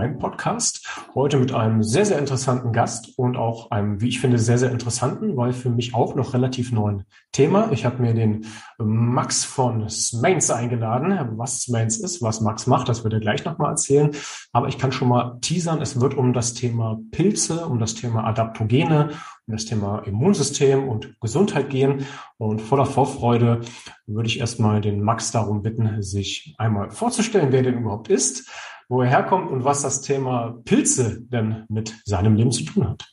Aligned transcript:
meinem 0.00 0.18
Podcast. 0.18 0.88
Heute 1.14 1.36
mit 1.36 1.52
einem 1.52 1.82
sehr, 1.82 2.06
sehr 2.06 2.18
interessanten 2.18 2.72
Gast 2.72 3.18
und 3.18 3.36
auch 3.36 3.70
einem, 3.70 4.00
wie 4.00 4.08
ich 4.08 4.18
finde, 4.18 4.38
sehr, 4.38 4.56
sehr 4.56 4.70
interessanten, 4.70 5.36
weil 5.36 5.52
für 5.52 5.68
mich 5.68 5.94
auch 5.94 6.14
noch 6.14 6.32
relativ 6.32 6.72
neuen 6.72 7.04
Thema. 7.32 7.70
Ich 7.70 7.84
habe 7.84 8.00
mir 8.00 8.14
den 8.14 8.46
Max 8.78 9.44
von 9.44 9.90
Smains 9.90 10.50
eingeladen. 10.50 11.36
Was 11.36 11.64
Smains 11.64 11.98
ist, 11.98 12.22
was 12.22 12.40
Max 12.40 12.66
macht, 12.66 12.88
das 12.88 13.04
wird 13.04 13.12
er 13.12 13.20
gleich 13.20 13.44
nochmal 13.44 13.72
erzählen. 13.72 14.12
Aber 14.52 14.68
ich 14.68 14.78
kann 14.78 14.90
schon 14.90 15.08
mal 15.08 15.36
teasern, 15.42 15.82
es 15.82 16.00
wird 16.00 16.14
um 16.14 16.32
das 16.32 16.54
Thema 16.54 16.98
Pilze, 17.10 17.66
um 17.66 17.78
das 17.78 17.94
Thema 17.94 18.24
Adaptogene, 18.24 19.10
um 19.46 19.52
das 19.52 19.66
Thema 19.66 19.98
Immunsystem 19.98 20.88
und 20.88 21.20
Gesundheit 21.20 21.68
gehen. 21.68 22.06
Und 22.38 22.62
voller 22.62 22.86
Vorfreude 22.86 23.60
würde 24.06 24.28
ich 24.28 24.40
erstmal 24.40 24.80
den 24.80 25.02
Max 25.02 25.30
darum 25.30 25.60
bitten, 25.60 26.00
sich 26.00 26.54
einmal 26.56 26.90
vorzustellen, 26.90 27.52
wer 27.52 27.62
denn 27.62 27.80
überhaupt 27.80 28.08
ist, 28.08 28.50
wo 28.90 29.02
er 29.02 29.08
herkommt 29.08 29.50
und 29.50 29.64
was 29.64 29.82
das 29.82 30.02
Thema 30.02 30.58
Pilze 30.64 31.22
denn 31.22 31.64
mit 31.68 32.02
seinem 32.04 32.34
Leben 32.34 32.50
zu 32.50 32.64
tun 32.64 32.88
hat. 32.88 33.08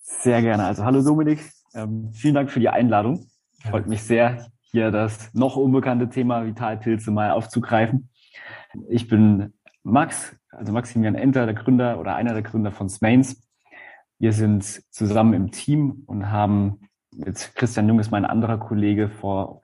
Sehr 0.00 0.40
gerne. 0.40 0.64
Also 0.64 0.82
hallo 0.82 1.02
Dominik, 1.02 1.40
ähm, 1.74 2.10
vielen 2.14 2.34
Dank 2.34 2.50
für 2.50 2.58
die 2.58 2.70
Einladung. 2.70 3.26
Ja. 3.62 3.70
Freut 3.70 3.86
mich 3.86 4.02
sehr, 4.02 4.46
hier 4.62 4.90
das 4.90 5.32
noch 5.34 5.56
unbekannte 5.56 6.08
Thema 6.08 6.46
Vitalpilze 6.46 7.10
mal 7.10 7.32
aufzugreifen. 7.32 8.08
Ich 8.88 9.08
bin 9.08 9.52
Max, 9.82 10.34
also 10.48 10.72
Maximilian 10.72 11.16
Enter, 11.16 11.44
der 11.44 11.54
Gründer 11.54 12.00
oder 12.00 12.16
einer 12.16 12.32
der 12.32 12.42
Gründer 12.42 12.72
von 12.72 12.88
Smains. 12.88 13.46
Wir 14.18 14.32
sind 14.32 14.64
zusammen 14.90 15.34
im 15.34 15.50
Team 15.50 16.02
und 16.06 16.30
haben 16.30 16.80
jetzt 17.10 17.54
Christian 17.56 17.88
Jung 17.88 18.00
ist 18.00 18.10
mein 18.10 18.24
anderer 18.24 18.56
Kollege 18.56 19.10
vor 19.10 19.60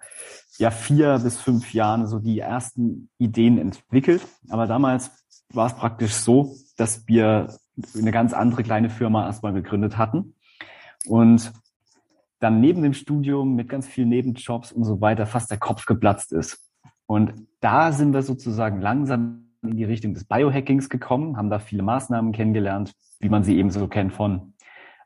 ja 0.59 0.71
vier 0.71 1.19
bis 1.19 1.39
fünf 1.39 1.73
Jahren 1.75 2.07
so 2.07 2.19
die 2.19 2.39
ersten 2.39 3.09
Ideen 3.19 3.59
entwickelt. 3.59 4.27
Aber 4.49 4.67
damals 4.67 5.11
war 5.53 5.67
es 5.67 5.75
praktisch 5.75 6.15
so, 6.15 6.57
dass 6.77 7.07
wir 7.07 7.57
eine 7.97 8.11
ganz 8.11 8.33
andere 8.33 8.63
kleine 8.63 8.91
Firma 8.91 9.27
erstmal 9.27 9.53
gegründet 9.53 9.99
hatten 9.99 10.35
und 11.07 11.53
dann 12.39 12.61
neben 12.61 12.83
dem 12.83 12.95
Studium 12.95 13.55
mit 13.55 13.69
ganz 13.69 13.87
vielen 13.87 14.11
Nebenjobs 14.11 14.73
und 14.73 14.85
so 14.85 15.01
weiter 15.01 15.27
fast 15.27 15.51
der 15.51 15.59
Kopf 15.59 15.87
geplatzt 15.87 16.33
ist. 16.33 16.71
Und 17.07 17.35
da 17.61 17.93
sind 17.93 18.13
wir 18.13 18.23
sozusagen 18.23 18.81
langsam 18.81 19.51
in 19.63 19.77
die 19.77 19.85
Richtung 19.85 20.15
des 20.15 20.25
Biohackings 20.25 20.89
gekommen, 20.89 21.37
haben 21.37 21.51
da 21.51 21.59
viele 21.59 21.83
Maßnahmen 21.83 22.33
kennengelernt, 22.33 22.93
wie 23.21 23.29
man 23.29 23.43
sie 23.43 23.57
eben 23.57 23.71
so 23.71 23.89
kennt 23.89 24.13
von 24.13 24.55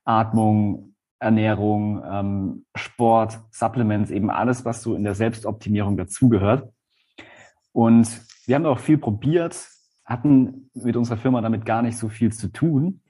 Atmung, 0.04 0.89
Ernährung, 1.20 2.02
ähm, 2.04 2.64
Sport, 2.74 3.38
Supplements, 3.50 4.10
eben 4.10 4.30
alles, 4.30 4.64
was 4.64 4.82
so 4.82 4.94
in 4.94 5.04
der 5.04 5.14
Selbstoptimierung 5.14 5.96
dazugehört. 5.96 6.72
Und 7.72 8.08
wir 8.46 8.56
haben 8.56 8.66
auch 8.66 8.78
viel 8.78 8.98
probiert, 8.98 9.68
hatten 10.04 10.70
mit 10.74 10.96
unserer 10.96 11.18
Firma 11.18 11.40
damit 11.40 11.64
gar 11.64 11.82
nicht 11.82 11.98
so 11.98 12.08
viel 12.08 12.32
zu 12.32 12.48
tun 12.48 13.02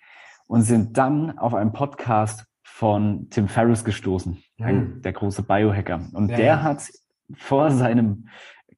und 0.47 0.63
sind 0.63 0.99
dann 0.99 1.39
auf 1.39 1.55
einen 1.55 1.73
Podcast 1.73 2.45
von 2.63 3.29
Tim 3.31 3.49
Ferriss 3.49 3.85
gestoßen, 3.85 4.43
mhm. 4.59 5.01
der 5.03 5.13
große 5.13 5.45
Biohacker. 5.45 6.09
Und 6.13 6.31
ja, 6.31 6.37
der 6.37 6.47
ja. 6.47 6.63
hat 6.63 6.91
vor 7.35 7.71
seinem 7.71 8.29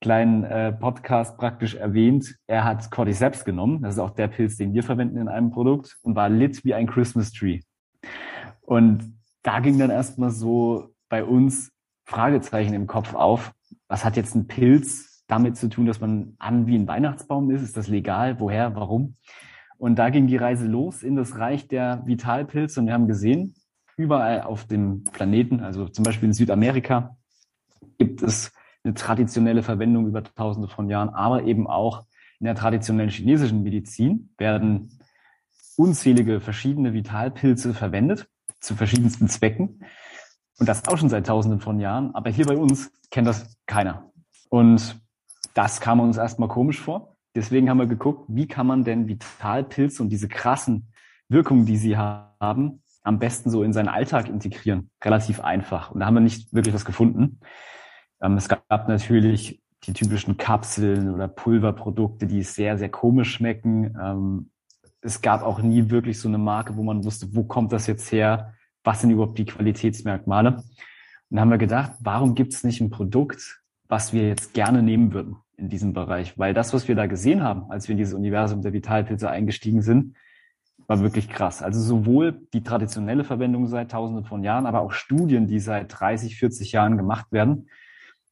kleinen 0.00 0.44
äh, 0.44 0.72
Podcast 0.72 1.38
praktisch 1.38 1.74
erwähnt, 1.74 2.36
er 2.46 2.64
hat 2.64 2.90
Cordyceps 2.90 3.44
genommen, 3.44 3.82
das 3.82 3.94
ist 3.94 4.00
auch 4.00 4.10
der 4.10 4.28
Pilz, 4.28 4.56
den 4.56 4.74
wir 4.74 4.82
verwenden 4.82 5.16
in 5.16 5.28
einem 5.28 5.50
Produkt, 5.50 5.96
und 6.02 6.16
war 6.16 6.28
lit 6.28 6.64
wie 6.64 6.74
ein 6.74 6.86
Christmas 6.86 7.32
Tree. 7.32 7.60
Und 8.60 9.14
da 9.42 9.60
ging 9.60 9.78
dann 9.78 9.90
erstmal 9.90 10.30
so 10.30 10.94
bei 11.08 11.24
uns 11.24 11.72
Fragezeichen 12.04 12.74
im 12.74 12.86
Kopf 12.86 13.14
auf. 13.14 13.52
Was 13.88 14.04
hat 14.04 14.16
jetzt 14.16 14.34
ein 14.34 14.46
Pilz 14.46 15.24
damit 15.26 15.56
zu 15.56 15.68
tun, 15.68 15.86
dass 15.86 16.00
man 16.00 16.34
an 16.38 16.66
wie 16.66 16.76
ein 16.76 16.88
Weihnachtsbaum 16.88 17.50
ist? 17.50 17.62
Ist 17.62 17.76
das 17.76 17.88
legal? 17.88 18.40
Woher? 18.40 18.74
Warum? 18.74 19.16
Und 19.78 19.96
da 19.96 20.10
ging 20.10 20.26
die 20.26 20.36
Reise 20.36 20.66
los 20.66 21.02
in 21.02 21.16
das 21.16 21.38
Reich 21.38 21.66
der 21.68 22.02
Vitalpilze 22.06 22.80
und 22.80 22.86
wir 22.86 22.92
haben 22.92 23.08
gesehen, 23.08 23.54
überall 23.96 24.42
auf 24.42 24.66
dem 24.66 25.04
Planeten, 25.04 25.60
also 25.60 25.88
zum 25.88 26.04
Beispiel 26.04 26.28
in 26.28 26.32
Südamerika, 26.32 27.16
gibt 27.98 28.22
es 28.22 28.52
eine 28.84 28.94
traditionelle 28.94 29.62
Verwendung 29.62 30.06
über 30.06 30.22
tausende 30.22 30.68
von 30.68 30.88
Jahren, 30.88 31.08
aber 31.08 31.44
eben 31.44 31.66
auch 31.66 32.04
in 32.38 32.46
der 32.46 32.54
traditionellen 32.54 33.10
chinesischen 33.10 33.62
Medizin 33.62 34.30
werden 34.38 34.98
unzählige 35.76 36.40
verschiedene 36.40 36.92
Vitalpilze 36.92 37.74
verwendet 37.74 38.28
zu 38.62 38.76
verschiedensten 38.76 39.28
Zwecken. 39.28 39.84
Und 40.58 40.68
das 40.68 40.86
auch 40.88 40.96
schon 40.96 41.08
seit 41.08 41.26
tausenden 41.26 41.60
von 41.60 41.80
Jahren. 41.80 42.14
Aber 42.14 42.30
hier 42.30 42.46
bei 42.46 42.56
uns 42.56 42.92
kennt 43.10 43.26
das 43.26 43.56
keiner. 43.66 44.10
Und 44.48 45.00
das 45.54 45.80
kam 45.80 46.00
uns 46.00 46.16
erstmal 46.16 46.48
komisch 46.48 46.80
vor. 46.80 47.16
Deswegen 47.34 47.68
haben 47.68 47.78
wir 47.78 47.86
geguckt, 47.86 48.26
wie 48.28 48.46
kann 48.46 48.66
man 48.66 48.84
denn 48.84 49.08
Vitalpilze 49.08 50.02
und 50.02 50.10
diese 50.10 50.28
krassen 50.28 50.92
Wirkungen, 51.28 51.66
die 51.66 51.78
sie 51.78 51.96
haben, 51.96 52.82
am 53.02 53.18
besten 53.18 53.50
so 53.50 53.62
in 53.62 53.72
seinen 53.72 53.88
Alltag 53.88 54.28
integrieren. 54.28 54.90
Relativ 55.02 55.40
einfach. 55.40 55.90
Und 55.90 56.00
da 56.00 56.06
haben 56.06 56.14
wir 56.14 56.20
nicht 56.20 56.52
wirklich 56.52 56.74
was 56.74 56.84
gefunden. 56.84 57.40
Ähm, 58.20 58.36
es 58.36 58.48
gab 58.48 58.88
natürlich 58.88 59.62
die 59.84 59.92
typischen 59.92 60.36
Kapseln 60.36 61.12
oder 61.12 61.26
Pulverprodukte, 61.26 62.26
die 62.26 62.42
sehr, 62.42 62.78
sehr 62.78 62.90
komisch 62.90 63.34
schmecken. 63.34 63.96
Es 65.02 65.20
gab 65.20 65.42
auch 65.42 65.60
nie 65.60 65.90
wirklich 65.90 66.18
so 66.18 66.28
eine 66.28 66.38
Marke, 66.38 66.76
wo 66.76 66.82
man 66.82 67.04
wusste, 67.04 67.34
wo 67.34 67.44
kommt 67.44 67.72
das 67.72 67.86
jetzt 67.86 68.10
her? 68.12 68.54
Was 68.84 69.00
sind 69.00 69.10
überhaupt 69.10 69.38
die 69.38 69.44
Qualitätsmerkmale? 69.44 70.56
Und 70.56 70.64
dann 71.30 71.40
haben 71.40 71.50
wir 71.50 71.58
gedacht, 71.58 71.92
warum 72.00 72.34
gibt 72.34 72.54
es 72.54 72.64
nicht 72.64 72.80
ein 72.80 72.90
Produkt, 72.90 73.60
was 73.88 74.12
wir 74.12 74.28
jetzt 74.28 74.54
gerne 74.54 74.82
nehmen 74.82 75.12
würden 75.12 75.36
in 75.56 75.68
diesem 75.68 75.92
Bereich? 75.92 76.38
Weil 76.38 76.54
das, 76.54 76.72
was 76.72 76.88
wir 76.88 76.94
da 76.94 77.06
gesehen 77.06 77.42
haben, 77.42 77.70
als 77.70 77.88
wir 77.88 77.92
in 77.92 77.98
dieses 77.98 78.14
Universum 78.14 78.62
der 78.62 78.72
Vitalpilze 78.72 79.28
eingestiegen 79.28 79.82
sind, 79.82 80.16
war 80.86 81.00
wirklich 81.00 81.28
krass. 81.28 81.62
Also 81.62 81.80
sowohl 81.80 82.46
die 82.52 82.62
traditionelle 82.62 83.24
Verwendung 83.24 83.66
seit 83.66 83.90
tausenden 83.90 84.24
von 84.24 84.42
Jahren, 84.42 84.66
aber 84.66 84.80
auch 84.80 84.92
Studien, 84.92 85.46
die 85.46 85.58
seit 85.58 85.98
30, 85.98 86.36
40 86.36 86.72
Jahren 86.72 86.96
gemacht 86.96 87.32
werden, 87.32 87.68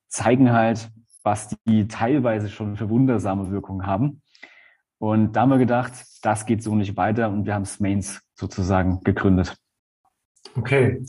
zeigen 0.08 0.52
halt, 0.52 0.90
was 1.22 1.56
die 1.66 1.88
teilweise 1.88 2.48
schon 2.48 2.76
für 2.76 2.88
wundersame 2.88 3.50
Wirkungen 3.50 3.86
haben. 3.86 4.22
Und 5.00 5.32
da 5.32 5.40
haben 5.40 5.50
wir 5.50 5.58
gedacht, 5.58 5.92
das 6.22 6.44
geht 6.44 6.62
so 6.62 6.74
nicht 6.74 6.94
weiter 6.96 7.30
und 7.30 7.46
wir 7.46 7.54
haben 7.54 7.64
Smains 7.64 8.20
sozusagen 8.34 9.00
gegründet. 9.00 9.56
Okay. 10.54 11.02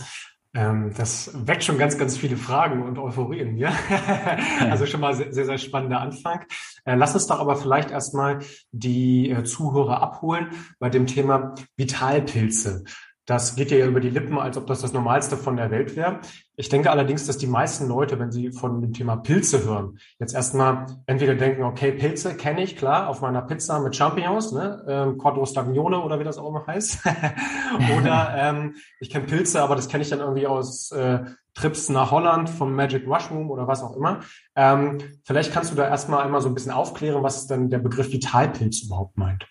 Ähm, 0.54 0.94
das 0.96 1.32
weckt 1.46 1.66
schon 1.66 1.78
ganz, 1.78 1.98
ganz 1.98 2.18
viele 2.18 2.38
Fragen 2.38 2.84
und 2.84 2.98
Euphorie 2.98 3.40
in 3.40 3.56
mir. 3.56 3.72
also 4.62 4.86
schon 4.86 5.02
mal 5.02 5.14
sehr, 5.14 5.46
sehr 5.46 5.58
spannender 5.58 6.00
Anfang. 6.00 6.46
Äh, 6.86 6.96
lass 6.96 7.14
uns 7.14 7.28
doch 7.28 7.40
aber 7.42 7.58
vielleicht 7.58 7.92
erstmal 7.92 8.40
die 8.72 9.30
äh, 9.30 9.44
Zuhörer 9.44 10.02
abholen 10.02 10.52
bei 10.80 10.90
dem 10.90 11.06
Thema 11.06 11.56
Vitalpilze. 11.76 12.86
Das 13.32 13.56
geht 13.56 13.72
ja 13.72 13.86
über 13.86 14.02
die 14.02 14.10
Lippen, 14.10 14.38
als 14.38 14.58
ob 14.58 14.68
das 14.68 14.82
das 14.82 14.92
Normalste 14.92 15.38
von 15.38 15.56
der 15.56 15.72
Welt 15.72 15.96
wäre. 15.96 16.20
Ich 16.58 16.68
denke 16.68 16.92
allerdings, 16.92 17.28
dass 17.28 17.38
die 17.38 17.48
meisten 17.48 17.88
Leute, 17.88 18.20
wenn 18.20 18.30
sie 18.30 18.52
von 18.52 18.82
dem 18.82 18.92
Thema 18.92 19.16
Pilze 19.16 19.64
hören, 19.64 20.00
jetzt 20.20 20.36
erstmal 20.36 20.86
entweder 21.06 21.36
denken, 21.36 21.64
okay, 21.64 21.94
Pilze 21.94 22.36
kenne 22.36 22.62
ich, 22.62 22.76
klar, 22.76 23.08
auf 23.08 23.22
meiner 23.22 23.42
Pizza 23.42 23.80
mit 23.80 23.96
Champignons, 23.96 24.52
ne, 24.52 24.84
ähm, 24.86 25.18
Cordro 25.18 25.46
Stagnone 25.46 26.02
oder 26.02 26.20
wie 26.20 26.26
das 26.26 26.38
auch 26.38 26.50
immer 26.50 26.68
heißt. 26.68 27.00
oder 28.02 28.36
ähm, 28.36 28.76
ich 29.00 29.10
kenne 29.10 29.26
Pilze, 29.28 29.62
aber 29.62 29.78
das 29.78 29.88
kenne 29.88 30.04
ich 30.04 30.10
dann 30.10 30.20
irgendwie 30.20 30.48
aus 30.48 30.92
äh, 30.92 31.22
Trips 31.54 31.88
nach 31.88 32.12
Holland 32.12 32.50
vom 32.50 32.76
Magic 32.76 33.08
Mushroom 33.08 33.50
oder 33.50 33.66
was 33.66 33.82
auch 33.82 33.96
immer. 33.96 34.20
Ähm, 34.58 34.98
vielleicht 35.24 35.54
kannst 35.54 35.72
du 35.72 35.76
da 35.78 35.88
erstmal 35.88 36.26
einmal 36.26 36.42
so 36.42 36.50
ein 36.50 36.54
bisschen 36.54 36.74
aufklären, 36.74 37.24
was 37.24 37.48
denn 37.48 37.70
der 37.70 37.80
Begriff 37.80 38.12
Vitalpilz 38.12 38.84
überhaupt 38.84 39.18
meint. 39.18 39.48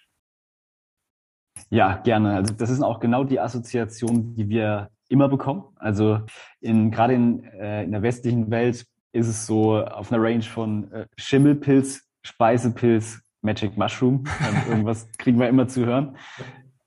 Ja, 1.71 1.97
gerne. 1.97 2.35
Also 2.35 2.53
das 2.53 2.69
ist 2.69 2.83
auch 2.83 3.01
genau 3.01 3.25
die 3.25 3.41
Assoziation, 3.41 4.35
die 4.35 4.49
wir 4.49 4.91
immer 5.09 5.29
bekommen. 5.29 5.65
Also 5.77 6.21
in, 6.61 6.91
gerade 6.91 7.15
in, 7.15 7.45
äh, 7.45 7.85
in 7.85 7.93
der 7.93 8.03
westlichen 8.03 8.51
Welt 8.51 8.87
ist 9.13 9.29
es 9.29 9.47
so 9.47 9.79
auf 9.79 10.13
einer 10.13 10.23
Range 10.23 10.43
von 10.43 10.91
äh, 10.93 11.07
Schimmelpilz, 11.17 12.09
Speisepilz, 12.23 13.21
Magic 13.43 13.77
Mushroom. 13.77 14.25
Ähm, 14.41 14.63
irgendwas 14.69 15.09
kriegen 15.19 15.39
wir 15.39 15.49
immer 15.49 15.69
zu 15.69 15.87
hören. 15.87 16.17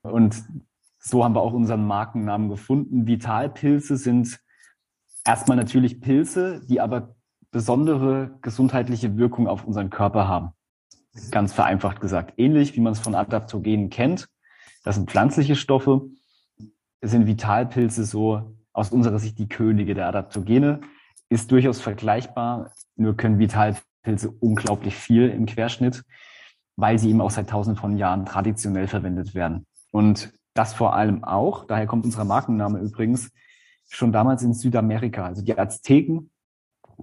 Und 0.02 0.44
so 1.00 1.24
haben 1.24 1.36
wir 1.36 1.42
auch 1.42 1.54
unseren 1.54 1.86
Markennamen 1.86 2.50
gefunden. 2.50 3.08
Vitalpilze 3.08 3.98
sind 3.98 4.40
erstmal 5.26 5.58
natürlich 5.58 6.02
Pilze, 6.02 6.62
die 6.68 6.82
aber 6.82 7.16
besondere 7.52 8.38
gesundheitliche 8.42 9.18
Wirkung 9.18 9.48
auf 9.48 9.66
unseren 9.66 9.90
Körper 9.90 10.28
haben. 10.28 10.52
Ganz 11.32 11.54
vereinfacht 11.54 12.02
gesagt. 12.02 12.34
Ähnlich 12.38 12.76
wie 12.76 12.82
man 12.82 12.94
es 12.94 13.00
von 13.00 13.16
Adaptogenen 13.16 13.90
kennt. 13.90 14.28
Das 14.84 14.96
sind 14.96 15.10
pflanzliche 15.10 15.56
Stoffe. 15.56 16.02
Sind 17.02 17.26
Vitalpilze 17.26 18.06
so 18.06 18.56
aus 18.72 18.92
unserer 18.92 19.20
Sicht 19.20 19.40
die 19.40 19.50
Könige 19.50 19.94
der 19.94 20.08
Adaptogene. 20.08 20.82
Ist 21.30 21.52
durchaus 21.52 21.82
vergleichbar, 21.82 22.72
nur 22.96 23.18
können 23.18 23.40
Vitalpilze 23.40 24.30
unglaublich 24.40 24.96
viel 24.96 25.30
im 25.30 25.46
Querschnitt, 25.46 26.04
weil 26.76 27.00
sie 27.00 27.10
eben 27.10 27.22
auch 27.22 27.32
seit 27.32 27.50
tausenden 27.50 27.80
von 27.80 27.98
Jahren 27.98 28.26
traditionell 28.26 28.88
verwendet 28.88 29.34
werden. 29.34 29.66
Und 29.92 30.32
das 30.54 30.74
vor 30.74 30.94
allem 30.94 31.24
auch, 31.24 31.66
daher 31.66 31.88
kommt 31.88 32.06
unser 32.06 32.26
Markenname 32.26 32.80
übrigens, 32.80 33.32
schon 33.90 34.12
damals 34.12 34.44
in 34.44 34.54
Südamerika. 34.54 35.26
Also 35.26 35.42
die 35.42 35.58
Azteken 35.58 36.30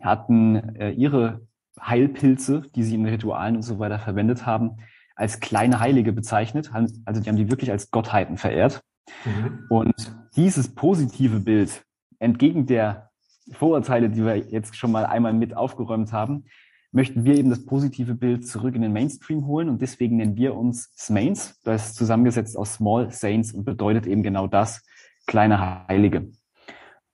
hatten 0.00 0.76
äh, 0.76 0.90
ihre 0.90 1.46
Heilpilze, 1.80 2.62
die 2.74 2.82
sie 2.82 2.94
in 2.94 3.06
Ritualen 3.06 3.56
und 3.56 3.62
so 3.62 3.78
weiter 3.78 3.98
verwendet 3.98 4.46
haben, 4.46 4.78
als 5.20 5.38
kleine 5.40 5.80
Heilige 5.80 6.12
bezeichnet. 6.12 6.70
Also 7.04 7.20
die 7.20 7.28
haben 7.28 7.36
die 7.36 7.50
wirklich 7.50 7.70
als 7.70 7.90
Gottheiten 7.90 8.38
verehrt. 8.38 8.82
Mhm. 9.24 9.66
Und 9.68 10.16
dieses 10.34 10.74
positive 10.74 11.40
Bild, 11.40 11.84
entgegen 12.18 12.66
der 12.66 13.10
Vorurteile, 13.52 14.10
die 14.10 14.24
wir 14.24 14.36
jetzt 14.36 14.76
schon 14.76 14.92
mal 14.92 15.04
einmal 15.06 15.32
mit 15.32 15.56
aufgeräumt 15.56 16.12
haben, 16.12 16.44
möchten 16.92 17.24
wir 17.24 17.36
eben 17.36 17.50
das 17.50 17.64
positive 17.64 18.14
Bild 18.14 18.46
zurück 18.46 18.74
in 18.74 18.82
den 18.82 18.92
Mainstream 18.92 19.46
holen 19.46 19.68
und 19.68 19.80
deswegen 19.80 20.16
nennen 20.16 20.36
wir 20.36 20.54
uns 20.54 20.90
Smains. 20.96 21.60
Das 21.64 21.88
ist 21.88 21.96
zusammengesetzt 21.96 22.56
aus 22.56 22.74
Small 22.74 23.10
Saints 23.10 23.52
und 23.52 23.64
bedeutet 23.64 24.06
eben 24.06 24.22
genau 24.22 24.46
das, 24.46 24.84
kleine 25.26 25.86
Heilige. 25.86 26.30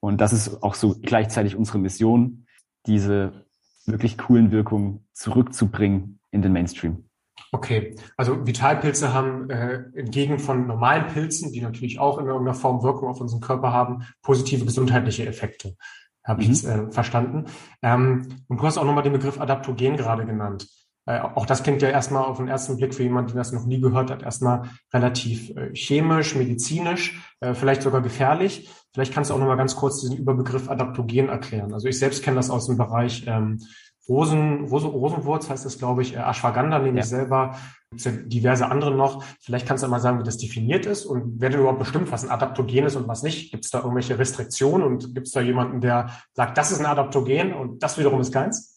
Und 0.01 0.21
das 0.21 0.33
ist 0.33 0.63
auch 0.63 0.75
so 0.75 0.95
gleichzeitig 1.01 1.57
unsere 1.57 1.79
Mission, 1.79 2.47
diese 2.87 3.45
wirklich 3.85 4.17
coolen 4.19 4.51
Wirkungen 4.51 5.07
zurückzubringen 5.13 6.21
in 6.31 6.43
den 6.43 6.53
Mainstream. 6.53 7.06
Okay, 7.53 7.97
also 8.17 8.47
Vitalpilze 8.47 9.13
haben 9.13 9.49
äh, 9.51 9.85
entgegen 9.95 10.39
von 10.39 10.67
normalen 10.67 11.07
Pilzen, 11.07 11.53
die 11.53 11.61
natürlich 11.61 11.99
auch 11.99 12.19
in 12.19 12.27
irgendeiner 12.27 12.55
Form 12.55 12.83
Wirkung 12.83 13.09
auf 13.09 13.21
unseren 13.21 13.41
Körper 13.41 13.73
haben, 13.73 14.05
positive 14.23 14.65
gesundheitliche 14.65 15.27
Effekte. 15.27 15.77
Habe 16.25 16.43
ich 16.43 16.49
mhm. 16.49 16.55
jetzt 16.55 16.65
äh, 16.65 16.91
verstanden. 16.91 17.45
Ähm, 17.83 18.27
und 18.49 18.61
du 18.61 18.65
hast 18.65 18.79
auch 18.79 18.85
nochmal 18.85 19.05
den 19.05 19.13
Begriff 19.13 19.41
Adaptogen 19.41 19.97
gerade 19.97 20.27
genannt. 20.27 20.67
Äh, 21.07 21.21
auch 21.21 21.47
das 21.47 21.63
klingt 21.63 21.83
ja 21.83 21.89
erstmal 21.89 22.25
auf 22.25 22.39
den 22.39 22.49
ersten 22.49 22.77
Blick 22.77 22.95
für 22.95 23.05
jemanden, 23.05 23.29
der 23.29 23.39
das 23.39 23.53
noch 23.53 23.65
nie 23.65 23.81
gehört 23.81 24.11
hat, 24.11 24.25
erstmal 24.25 24.71
relativ 24.93 25.51
äh, 25.51 25.73
chemisch, 25.73 26.35
medizinisch, 26.35 27.21
äh, 27.41 27.55
vielleicht 27.55 27.83
sogar 27.83 28.03
gefährlich. 28.03 28.69
Vielleicht 28.93 29.15
kannst 29.15 29.31
du 29.31 29.35
auch 29.35 29.39
nochmal 29.39 29.57
ganz 29.57 29.77
kurz 29.77 30.01
diesen 30.01 30.17
Überbegriff 30.17 30.69
Adaptogen 30.69 31.29
erklären. 31.29 31.73
Also 31.73 31.87
ich 31.87 31.99
selbst 31.99 32.25
kenne 32.25 32.37
das 32.37 32.51
aus 32.51 32.67
dem 32.67 32.77
Bereich 32.77 33.25
ähm, 33.27 33.61
Rosen, 34.09 34.65
Rosen, 34.67 34.91
Rosenwurz 34.91 35.51
heißt 35.51 35.65
das, 35.65 35.79
glaube 35.79 36.03
ich, 36.03 36.15
äh, 36.15 36.19
Ashwagandha 36.19 36.79
nehme 36.79 36.99
ja. 36.99 37.05
ich 37.05 37.09
selber, 37.09 37.57
gibt 37.91 38.05
ja 38.05 38.13
diverse 38.13 38.71
andere 38.71 38.95
noch. 38.95 39.25
Vielleicht 39.41 39.67
kannst 39.67 39.83
du 39.83 39.89
mal 39.89 40.01
sagen, 40.01 40.19
wie 40.21 40.25
das 40.25 40.37
definiert 40.37 40.87
ist 40.87 41.07
und 41.07 41.41
wer 41.41 41.51
denn 41.51 41.61
überhaupt 41.61 41.81
bestimmt, 41.81 42.13
was 42.13 42.25
ein 42.25 42.31
Adaptogen 42.31 42.87
ist 42.87 42.97
und 42.97 43.09
was 43.09 43.23
nicht. 43.23 43.51
Gibt 43.51 43.65
es 43.65 43.71
da 43.71 43.79
irgendwelche 43.79 44.19
Restriktionen 44.19 44.87
und 44.87 45.15
gibt 45.15 45.27
es 45.27 45.33
da 45.33 45.41
jemanden, 45.41 45.81
der 45.81 46.11
sagt, 46.35 46.57
das 46.57 46.71
ist 46.71 46.81
ein 46.81 46.87
Adaptogen 46.87 47.53
und 47.53 47.83
das 47.83 47.99
wiederum 47.99 48.21
ist 48.21 48.33
keins? 48.33 48.77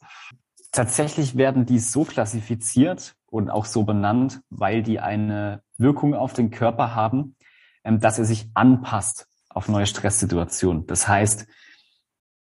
Tatsächlich 0.71 1.35
werden 1.35 1.65
die 1.65 1.79
so 1.79 2.03
klassifiziert 2.03 3.15
und 3.27 3.49
auch 3.49 3.65
so 3.65 3.83
benannt, 3.83 4.41
weil 4.49 4.83
die 4.83 4.99
eine 4.99 5.61
Wirkung 5.77 6.13
auf 6.13 6.33
den 6.33 6.51
Körper 6.51 6.95
haben, 6.95 7.35
ähm, 7.83 7.99
dass 7.99 8.19
er 8.19 8.25
sich 8.25 8.49
anpasst 8.53 9.27
auf 9.49 9.67
neue 9.67 9.85
Stresssituationen. 9.85 10.85
Das 10.85 11.07
heißt, 11.07 11.47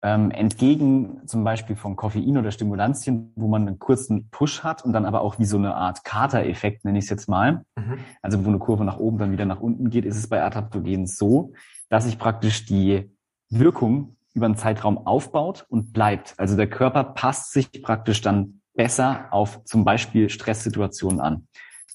ähm, 0.02 0.30
entgegen 0.30 1.26
zum 1.26 1.44
Beispiel 1.44 1.76
von 1.76 1.96
Koffein 1.96 2.38
oder 2.38 2.50
Stimulantien, 2.50 3.32
wo 3.36 3.48
man 3.48 3.66
einen 3.66 3.78
kurzen 3.78 4.30
Push 4.30 4.62
hat 4.62 4.84
und 4.84 4.92
dann 4.92 5.04
aber 5.04 5.20
auch 5.20 5.38
wie 5.38 5.44
so 5.44 5.58
eine 5.58 5.74
Art 5.74 6.04
Kater-Effekt, 6.04 6.84
nenne 6.84 6.98
ich 6.98 7.04
es 7.04 7.10
jetzt 7.10 7.28
mal, 7.28 7.64
mhm. 7.76 7.98
also 8.22 8.44
wo 8.44 8.48
eine 8.48 8.58
Kurve 8.58 8.84
nach 8.84 8.98
oben 8.98 9.18
dann 9.18 9.32
wieder 9.32 9.44
nach 9.44 9.60
unten 9.60 9.90
geht, 9.90 10.06
ist 10.06 10.16
es 10.16 10.28
bei 10.28 10.42
Adaptogenen 10.42 11.06
so, 11.06 11.52
dass 11.90 12.04
sich 12.04 12.18
praktisch 12.18 12.64
die 12.64 13.10
Wirkung 13.50 14.16
über 14.32 14.46
einen 14.46 14.56
Zeitraum 14.56 15.06
aufbaut 15.06 15.66
und 15.68 15.92
bleibt. 15.92 16.34
Also 16.38 16.56
der 16.56 16.68
Körper 16.68 17.04
passt 17.04 17.52
sich 17.52 17.82
praktisch 17.82 18.22
dann 18.22 18.62
besser 18.74 19.26
auf 19.30 19.64
zum 19.64 19.84
Beispiel 19.84 20.30
Stresssituationen 20.30 21.20
an. 21.20 21.48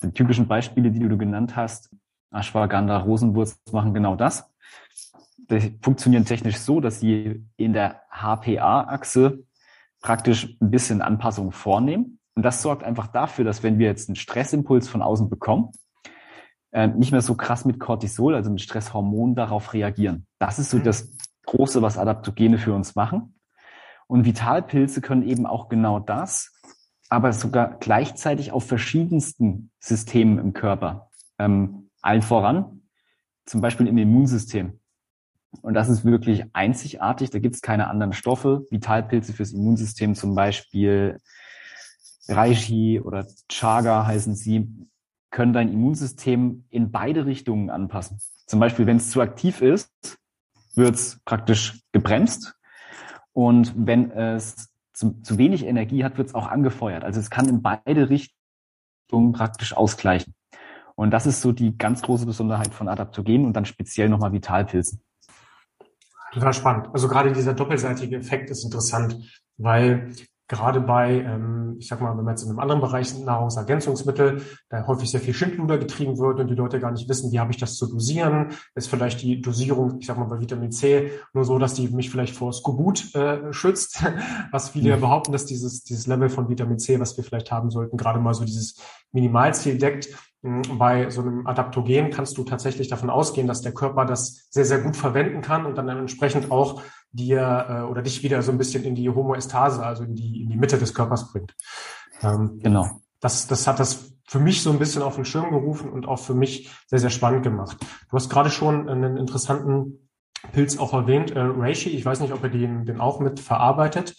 Die 0.03 0.11
typischen 0.11 0.47
Beispiele, 0.47 0.91
die 0.91 0.99
du 0.99 1.17
genannt 1.17 1.55
hast, 1.55 1.89
Ashwagandha, 2.31 2.97
Rosenwurz 2.97 3.57
machen 3.71 3.93
genau 3.93 4.15
das 4.15 4.51
funktionieren 5.81 6.25
technisch 6.25 6.57
so, 6.57 6.79
dass 6.79 6.99
sie 6.99 7.45
in 7.57 7.73
der 7.73 8.01
HPA-Achse 8.09 9.43
praktisch 10.01 10.57
ein 10.61 10.71
bisschen 10.71 11.01
Anpassung 11.01 11.51
vornehmen. 11.51 12.19
Und 12.35 12.43
das 12.43 12.61
sorgt 12.61 12.83
einfach 12.83 13.07
dafür, 13.07 13.45
dass 13.45 13.63
wenn 13.63 13.79
wir 13.79 13.87
jetzt 13.87 14.09
einen 14.09 14.15
Stressimpuls 14.15 14.87
von 14.87 15.01
außen 15.01 15.29
bekommen, 15.29 15.71
äh, 16.71 16.87
nicht 16.87 17.11
mehr 17.11 17.21
so 17.21 17.35
krass 17.35 17.65
mit 17.65 17.79
Cortisol, 17.79 18.35
also 18.35 18.51
mit 18.51 18.61
Stresshormonen, 18.61 19.35
darauf 19.35 19.73
reagieren. 19.73 20.27
Das 20.39 20.59
ist 20.59 20.69
so 20.69 20.77
mhm. 20.77 20.83
das 20.83 21.15
Große, 21.45 21.81
was 21.81 21.97
Adaptogene 21.97 22.57
für 22.57 22.73
uns 22.73 22.95
machen. 22.95 23.39
Und 24.07 24.25
Vitalpilze 24.25 25.01
können 25.01 25.23
eben 25.23 25.45
auch 25.45 25.69
genau 25.69 25.99
das, 25.99 26.53
aber 27.09 27.33
sogar 27.33 27.77
gleichzeitig 27.79 28.51
auf 28.51 28.67
verschiedensten 28.67 29.71
Systemen 29.79 30.37
im 30.37 30.53
Körper. 30.53 31.09
Ähm, 31.39 31.89
allen 32.01 32.21
voran, 32.21 32.81
zum 33.45 33.61
Beispiel 33.61 33.87
im 33.87 33.97
Immunsystem. 33.97 34.79
Und 35.61 35.73
das 35.73 35.89
ist 35.89 36.05
wirklich 36.05 36.45
einzigartig. 36.53 37.29
Da 37.29 37.39
gibt 37.39 37.55
es 37.55 37.61
keine 37.61 37.87
anderen 37.87 38.13
Stoffe. 38.13 38.65
Vitalpilze 38.69 39.33
fürs 39.33 39.51
Immunsystem 39.51 40.15
zum 40.15 40.35
Beispiel, 40.35 41.19
Reishi 42.27 42.99
oder 42.99 43.27
Chaga 43.49 44.05
heißen 44.05 44.35
sie, 44.35 44.67
können 45.29 45.53
dein 45.53 45.71
Immunsystem 45.71 46.65
in 46.69 46.91
beide 46.91 47.25
Richtungen 47.25 47.69
anpassen. 47.69 48.19
Zum 48.47 48.59
Beispiel, 48.59 48.85
wenn 48.85 48.97
es 48.97 49.11
zu 49.11 49.21
aktiv 49.21 49.61
ist, 49.61 49.91
wird 50.75 50.95
es 50.95 51.19
praktisch 51.25 51.81
gebremst. 51.91 52.55
Und 53.33 53.73
wenn 53.75 54.11
es 54.11 54.69
zu, 54.93 55.21
zu 55.21 55.37
wenig 55.37 55.65
Energie 55.65 56.03
hat, 56.03 56.17
wird 56.17 56.29
es 56.29 56.35
auch 56.35 56.47
angefeuert. 56.47 57.03
Also 57.03 57.19
es 57.19 57.29
kann 57.29 57.49
in 57.49 57.61
beide 57.61 58.09
Richtungen 58.09 59.33
praktisch 59.33 59.75
ausgleichen. 59.75 60.33
Und 60.95 61.11
das 61.11 61.25
ist 61.25 61.41
so 61.41 61.51
die 61.51 61.77
ganz 61.77 62.01
große 62.01 62.25
Besonderheit 62.25 62.73
von 62.73 62.87
Adaptogenen 62.87 63.45
und 63.45 63.53
dann 63.53 63.65
speziell 63.65 64.07
nochmal 64.07 64.31
Vitalpilzen. 64.31 65.01
Total 66.35 66.53
spannend. 66.53 66.89
Also 66.91 67.07
gerade 67.07 67.31
dieser 67.31 67.53
doppelseitige 67.53 68.17
Effekt 68.17 68.49
ist 68.49 68.65
interessant, 68.65 69.17
weil 69.57 70.11
gerade 70.49 70.81
bei, 70.81 71.21
ähm, 71.21 71.77
ich 71.79 71.87
sag 71.87 72.01
mal, 72.01 72.15
wenn 72.17 72.25
man 72.25 72.33
jetzt 72.33 72.43
in 72.43 72.49
einem 72.49 72.59
anderen 72.59 72.81
Bereich 72.81 73.17
Nahrungsergänzungsmittel, 73.17 74.41
da 74.69 74.85
häufig 74.85 75.09
sehr 75.09 75.21
viel 75.21 75.33
Schindluder 75.33 75.77
getrieben 75.77 76.17
wird 76.17 76.41
und 76.41 76.49
die 76.49 76.55
Leute 76.55 76.81
gar 76.81 76.91
nicht 76.91 77.07
wissen, 77.07 77.31
wie 77.31 77.39
habe 77.39 77.51
ich 77.51 77.57
das 77.57 77.77
zu 77.77 77.87
dosieren, 77.87 78.49
ist 78.75 78.89
vielleicht 78.89 79.21
die 79.21 79.41
Dosierung, 79.41 79.99
ich 80.01 80.07
sag 80.07 80.17
mal, 80.17 80.25
bei 80.25 80.41
Vitamin 80.41 80.73
C 80.73 81.09
nur 81.33 81.45
so, 81.45 81.57
dass 81.57 81.73
die 81.73 81.87
mich 81.87 82.09
vielleicht 82.09 82.35
vor 82.35 82.51
Skorbut 82.51 83.15
äh, 83.15 83.53
schützt, 83.53 84.03
was 84.51 84.71
viele 84.71 84.89
ja. 84.89 84.97
behaupten, 84.97 85.31
dass 85.31 85.45
dieses, 85.45 85.85
dieses 85.85 86.05
Level 86.05 86.27
von 86.27 86.49
Vitamin 86.49 86.79
C, 86.79 86.99
was 86.99 87.15
wir 87.15 87.23
vielleicht 87.23 87.49
haben 87.49 87.71
sollten, 87.71 87.95
gerade 87.95 88.19
mal 88.19 88.33
so 88.33 88.43
dieses 88.43 88.75
Minimalziel 89.13 89.77
deckt. 89.77 90.09
Hm, 90.45 90.77
bei 90.77 91.09
so 91.09 91.21
einem 91.21 91.47
Adaptogen 91.47 92.11
kannst 92.11 92.37
du 92.37 92.43
tatsächlich 92.43 92.87
davon 92.87 93.09
ausgehen, 93.09 93.47
dass 93.47 93.63
der 93.63 93.73
Körper 93.73 94.05
das 94.05 94.47
sehr, 94.51 94.65
sehr 94.65 94.79
gut 94.79 94.95
verwenden 94.95 95.41
kann 95.41 95.65
und 95.65 95.75
dann 95.75 95.89
entsprechend 95.89 96.51
auch 96.51 96.83
dir 97.11 97.65
äh, 97.67 97.81
oder 97.89 98.03
dich 98.03 98.21
wieder 98.21 98.43
so 98.43 98.51
ein 98.51 98.59
bisschen 98.59 98.83
in 98.83 98.93
die 98.93 99.09
Homoestase, 99.09 99.83
also 99.83 100.03
in 100.03 100.13
die, 100.13 100.43
in 100.43 100.49
die 100.49 100.57
Mitte 100.57 100.77
des 100.77 100.93
Körpers 100.93 101.31
bringt. 101.31 101.55
Ähm, 102.21 102.59
genau. 102.61 103.01
Das, 103.19 103.47
das 103.47 103.65
hat 103.65 103.79
das 103.79 104.13
für 104.27 104.37
mich 104.37 104.61
so 104.61 104.69
ein 104.69 104.77
bisschen 104.77 105.01
auf 105.01 105.15
den 105.15 105.25
Schirm 105.25 105.49
gerufen 105.49 105.89
und 105.89 106.07
auch 106.07 106.19
für 106.19 106.35
mich 106.35 106.71
sehr, 106.85 106.99
sehr 106.99 107.09
spannend 107.09 107.41
gemacht. 107.41 107.77
Du 108.11 108.15
hast 108.15 108.29
gerade 108.29 108.51
schon 108.51 108.87
einen 108.87 109.17
interessanten 109.17 110.11
Pilz 110.51 110.77
auch 110.77 110.93
erwähnt, 110.93 111.31
äh, 111.31 111.39
Reishi. 111.39 111.89
Ich 111.89 112.05
weiß 112.05 112.19
nicht, 112.19 112.33
ob 112.33 112.43
ihr 112.43 112.51
den, 112.51 112.85
den 112.85 113.01
auch 113.01 113.19
mit 113.19 113.39
verarbeitet. 113.39 114.15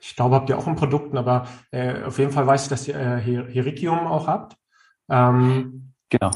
Ich 0.00 0.16
glaube, 0.16 0.36
habt 0.36 0.48
ihr 0.48 0.56
auch 0.56 0.66
in 0.66 0.76
Produkten, 0.76 1.18
aber 1.18 1.48
äh, 1.70 2.04
auf 2.04 2.18
jeden 2.18 2.32
Fall 2.32 2.46
weiß 2.46 2.62
ich, 2.62 2.68
dass 2.70 2.88
ihr 2.88 2.96
äh, 2.96 3.20
Hericium 3.20 4.06
auch 4.06 4.26
habt. 4.26 4.56
Ähm, 5.08 5.92
genau. 6.08 6.30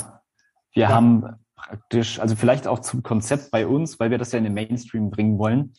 Wir 0.73 0.85
ja. 0.85 0.89
haben 0.89 1.37
praktisch, 1.55 2.19
also 2.19 2.37
vielleicht 2.37 2.67
auch 2.67 2.81
zum 2.81 3.03
Konzept 3.03 3.51
bei 3.51 3.67
uns, 3.67 4.01
weil 4.01 4.11
wir 4.11 4.19
das 4.19 4.33
ja 4.33 4.39
in 4.39 4.45
den 4.45 4.55
Mainstream 4.55 5.11
bringen 5.11 5.39
wollen. 5.39 5.75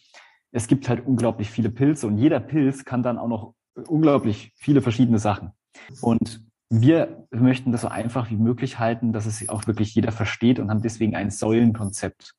Es 0.51 0.67
gibt 0.67 0.87
halt 0.87 1.05
unglaublich 1.05 1.49
viele 1.49 1.69
Pilze 1.69 2.07
und 2.07 2.17
jeder 2.17 2.39
Pilz 2.39 2.85
kann 2.85 3.03
dann 3.03 3.17
auch 3.17 3.27
noch 3.27 3.53
unglaublich 3.87 4.53
viele 4.55 4.81
verschiedene 4.81 5.19
Sachen. 5.19 5.51
Und 6.01 6.43
wir 6.69 7.27
möchten 7.31 7.71
das 7.71 7.81
so 7.81 7.87
einfach 7.87 8.29
wie 8.29 8.37
möglich 8.37 8.79
halten, 8.79 9.13
dass 9.13 9.25
es 9.25 9.47
auch 9.49 9.67
wirklich 9.67 9.93
jeder 9.95 10.11
versteht 10.11 10.59
und 10.59 10.69
haben 10.69 10.81
deswegen 10.81 11.15
ein 11.15 11.31
Säulenkonzept, 11.31 12.33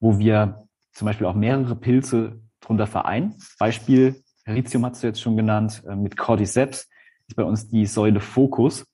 wo 0.00 0.18
wir 0.18 0.66
zum 0.92 1.06
Beispiel 1.06 1.26
auch 1.26 1.34
mehrere 1.34 1.76
Pilze 1.76 2.40
drunter 2.60 2.86
vereinen. 2.86 3.36
Beispiel, 3.58 4.22
Heritium 4.44 4.84
hast 4.84 5.02
du 5.02 5.06
jetzt 5.06 5.20
schon 5.20 5.36
genannt, 5.36 5.82
äh, 5.88 5.96
mit 5.96 6.16
Cordyceps 6.16 6.88
ist 7.28 7.36
bei 7.36 7.44
uns 7.44 7.68
die 7.68 7.86
Säule 7.86 8.20
Fokus. 8.20 8.84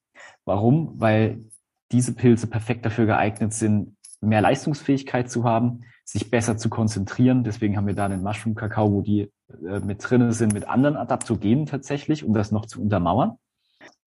Warum? 0.47 0.99
Weil 0.99 1.45
diese 1.93 2.15
Pilze 2.15 2.47
perfekt 2.47 2.87
dafür 2.87 3.05
geeignet 3.05 3.53
sind, 3.53 3.97
mehr 4.21 4.41
Leistungsfähigkeit 4.41 5.31
zu 5.31 5.45
haben, 5.45 5.83
sich 6.05 6.31
besser 6.31 6.57
zu 6.57 6.69
konzentrieren. 6.71 7.45
Deswegen 7.45 7.77
haben 7.77 7.87
wir 7.87 7.95
da 7.95 8.09
den 8.09 8.23
Mushroom-Kakao, 8.23 8.93
wo 8.93 9.03
die 9.03 9.31
äh, 9.69 9.81
mit 9.81 10.09
drinnen 10.09 10.33
sind, 10.33 10.55
mit 10.55 10.67
anderen 10.69 10.97
Adaptogenen 10.97 11.67
tatsächlich, 11.67 12.25
um 12.25 12.33
das 12.33 12.53
noch 12.53 12.67
zu 12.67 12.81
untermauern. 12.81 13.33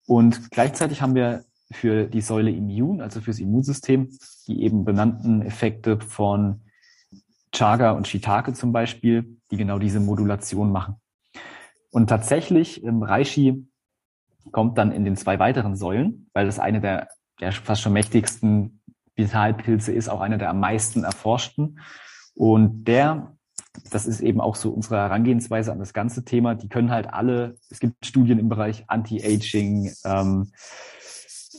Und 0.07 0.49
gleichzeitig 0.49 1.01
haben 1.01 1.13
wir 1.13 1.43
für 1.71 2.05
die 2.05 2.21
Säule 2.21 2.49
Immun, 2.49 3.01
also 3.01 3.21
fürs 3.21 3.39
Immunsystem, 3.39 4.09
die 4.47 4.63
eben 4.63 4.85
benannten 4.85 5.41
Effekte 5.43 5.99
von 5.99 6.61
Chaga 7.51 7.91
und 7.91 8.07
Shiitake 8.07 8.53
zum 8.53 8.71
Beispiel, 8.71 9.37
die 9.51 9.57
genau 9.57 9.77
diese 9.77 9.99
Modulation 9.99 10.71
machen. 10.71 10.95
Und 11.91 12.07
tatsächlich 12.07 12.83
im 12.83 13.03
Reishi 13.03 13.67
kommt 14.51 14.77
dann 14.77 14.91
in 14.91 15.05
den 15.05 15.15
zwei 15.15 15.39
weiteren 15.39 15.75
Säulen, 15.75 16.29
weil 16.33 16.45
das 16.45 16.59
eine 16.59 16.81
der, 16.81 17.07
der 17.39 17.51
fast 17.51 17.81
schon 17.81 17.93
mächtigsten 17.93 18.81
Vitalpilze 19.15 19.91
ist, 19.91 20.09
auch 20.09 20.21
einer 20.21 20.37
der 20.37 20.49
am 20.49 20.59
meisten 20.59 21.03
erforschten. 21.03 21.79
Und 22.35 22.85
der, 22.85 23.35
das 23.91 24.05
ist 24.05 24.21
eben 24.21 24.41
auch 24.41 24.55
so 24.55 24.71
unsere 24.71 24.97
Herangehensweise 24.97 25.71
an 25.71 25.79
das 25.79 25.93
ganze 25.93 26.23
Thema, 26.23 26.55
die 26.55 26.69
können 26.69 26.91
halt 26.91 27.13
alle, 27.13 27.55
es 27.69 27.79
gibt 27.79 28.05
Studien 28.05 28.39
im 28.39 28.49
Bereich 28.49 28.85
Anti-Aging, 28.87 29.91
ähm, 30.05 30.51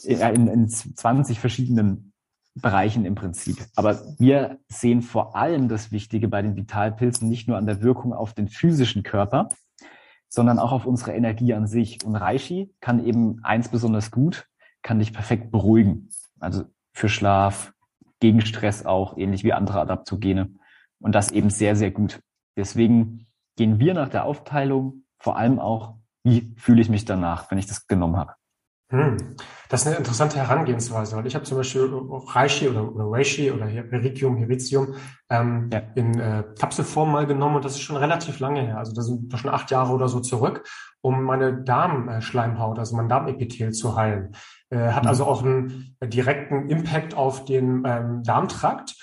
in, 0.04 0.48
in 0.48 0.68
20 0.68 1.38
verschiedenen 1.38 2.12
Bereichen 2.54 3.04
im 3.04 3.14
Prinzip. 3.14 3.58
Aber 3.76 4.00
wir 4.18 4.58
sehen 4.68 5.02
vor 5.02 5.36
allem 5.36 5.68
das 5.68 5.92
Wichtige 5.92 6.28
bei 6.28 6.42
den 6.42 6.56
Vitalpilzen 6.56 7.28
nicht 7.28 7.46
nur 7.46 7.56
an 7.56 7.66
der 7.66 7.82
Wirkung 7.82 8.12
auf 8.12 8.32
den 8.34 8.48
physischen 8.48 9.02
Körper, 9.02 9.50
sondern 10.30 10.58
auch 10.58 10.72
auf 10.72 10.86
unsere 10.86 11.12
Energie 11.12 11.52
an 11.52 11.66
sich. 11.66 12.02
Und 12.04 12.16
Reishi 12.16 12.72
kann 12.80 13.04
eben 13.04 13.44
eins 13.44 13.68
besonders 13.68 14.10
gut, 14.10 14.48
kann 14.82 15.00
dich 15.00 15.12
perfekt 15.12 15.50
beruhigen. 15.50 16.08
Also 16.38 16.64
für 16.92 17.10
Schlaf, 17.10 17.74
gegen 18.20 18.40
Stress 18.40 18.86
auch, 18.86 19.16
ähnlich 19.18 19.44
wie 19.44 19.52
andere 19.52 19.80
Adaptogene. 19.80 20.50
Und 21.00 21.14
das 21.14 21.32
eben 21.32 21.50
sehr, 21.50 21.74
sehr 21.76 21.90
gut. 21.90 22.20
Deswegen 22.56 23.26
gehen 23.56 23.80
wir 23.80 23.94
nach 23.94 24.08
der 24.08 24.24
Aufteilung 24.24 25.04
vor 25.18 25.36
allem 25.36 25.58
auch, 25.58 25.96
wie 26.22 26.54
fühle 26.56 26.80
ich 26.80 26.88
mich 26.88 27.04
danach, 27.04 27.50
wenn 27.50 27.58
ich 27.58 27.66
das 27.66 27.86
genommen 27.86 28.16
habe. 28.16 28.34
Hm. 28.90 29.36
Das 29.68 29.82
ist 29.82 29.86
eine 29.86 29.96
interessante 29.96 30.36
Herangehensweise, 30.38 31.16
weil 31.16 31.26
ich 31.26 31.36
habe 31.36 31.44
zum 31.44 31.58
Beispiel 31.58 31.88
Reishi 32.34 32.68
oder, 32.68 32.92
oder 32.92 33.04
Reishi 33.04 33.52
oder 33.52 33.66
Hericium, 33.66 34.36
Heritium 34.36 34.94
ähm, 35.30 35.70
ja. 35.72 35.82
in 35.94 36.18
äh, 36.18 36.42
Kapselform 36.58 37.12
mal 37.12 37.24
genommen 37.24 37.56
und 37.56 37.64
das 37.64 37.74
ist 37.74 37.82
schon 37.82 37.96
relativ 37.96 38.40
lange 38.40 38.62
her. 38.62 38.78
Also 38.78 38.92
das 38.92 39.06
sind 39.06 39.32
schon 39.38 39.50
acht 39.50 39.70
Jahre 39.70 39.92
oder 39.92 40.08
so 40.08 40.18
zurück, 40.18 40.68
um 41.02 41.22
meine 41.22 41.62
Darmschleimhaut, 41.62 42.80
also 42.80 42.96
mein 42.96 43.08
Darmepithel 43.08 43.70
zu 43.70 43.94
heilen. 43.94 44.32
Äh, 44.70 44.90
hat 44.90 45.04
mhm. 45.04 45.08
also 45.08 45.24
auch 45.24 45.44
einen 45.44 45.96
direkten 46.02 46.68
Impact 46.68 47.14
auf 47.14 47.44
den 47.44 47.84
ähm, 47.86 48.24
Darmtrakt 48.24 48.96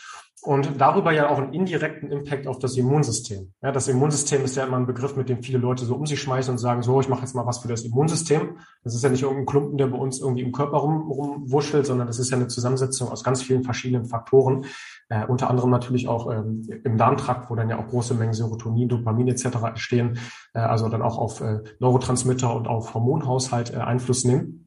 und 0.48 0.80
darüber 0.80 1.12
ja 1.12 1.30
auch 1.30 1.40
einen 1.40 1.52
indirekten 1.52 2.10
Impact 2.10 2.48
auf 2.48 2.58
das 2.58 2.78
Immunsystem. 2.78 3.52
Ja, 3.62 3.74
das 3.74 3.90
Immunsystem 3.90 4.46
ist 4.46 4.56
ja 4.56 4.64
immer 4.64 4.78
ein 4.78 4.86
Begriff, 4.86 5.18
mit 5.18 5.28
dem 5.28 5.44
viele 5.44 5.58
Leute 5.58 5.84
so 5.84 5.94
um 5.94 6.06
sich 6.06 6.22
schmeißen 6.22 6.54
und 6.54 6.58
sagen, 6.58 6.84
so, 6.84 7.02
ich 7.02 7.10
mache 7.10 7.22
jetzt 7.22 7.36
mal 7.36 7.46
was 7.46 7.58
für 7.58 7.68
das 7.68 7.84
Immunsystem. 7.84 8.58
Das 8.82 8.96
ist 8.96 9.04
ja 9.04 9.10
nicht 9.10 9.24
irgendein 9.24 9.46
Klumpen, 9.46 9.78
der 9.78 9.88
bei 9.88 9.98
uns 9.98 10.22
irgendwie 10.22 10.44
im 10.44 10.54
Körper 10.54 10.78
rum, 10.78 11.12
rumwuschelt, 11.12 11.86
sondern 11.86 12.08
das 12.08 12.18
ist 12.18 12.30
ja 12.30 12.38
eine 12.38 12.48
Zusammensetzung 12.48 13.10
aus 13.10 13.26
ganz 13.26 13.42
vielen 13.42 13.64
verschiedenen 13.64 14.06
Faktoren, 14.06 14.64
äh, 15.10 15.26
unter 15.26 15.50
anderem 15.50 15.70
natürlich 15.70 16.08
auch 16.08 16.32
ähm, 16.32 16.66
im 16.86 16.98
Darmtrakt, 16.98 17.50
wo 17.50 17.56
dann 17.56 17.70
ja 17.70 17.78
auch 17.78 17.88
große 17.88 18.14
Mengen 18.14 18.34
Serotonin, 18.34 18.88
Dopamin 18.88 19.28
etc. 19.28 19.48
entstehen, 19.66 20.18
äh, 20.54 20.60
also 20.60 20.88
dann 20.88 21.02
auch 21.02 21.18
auf 21.18 21.42
äh, 21.42 21.60
Neurotransmitter 21.80 22.56
und 22.56 22.70
auf 22.70 22.94
Hormonhaushalt 22.94 23.74
äh, 23.74 23.78
Einfluss 23.80 24.24
nehmen. 24.24 24.67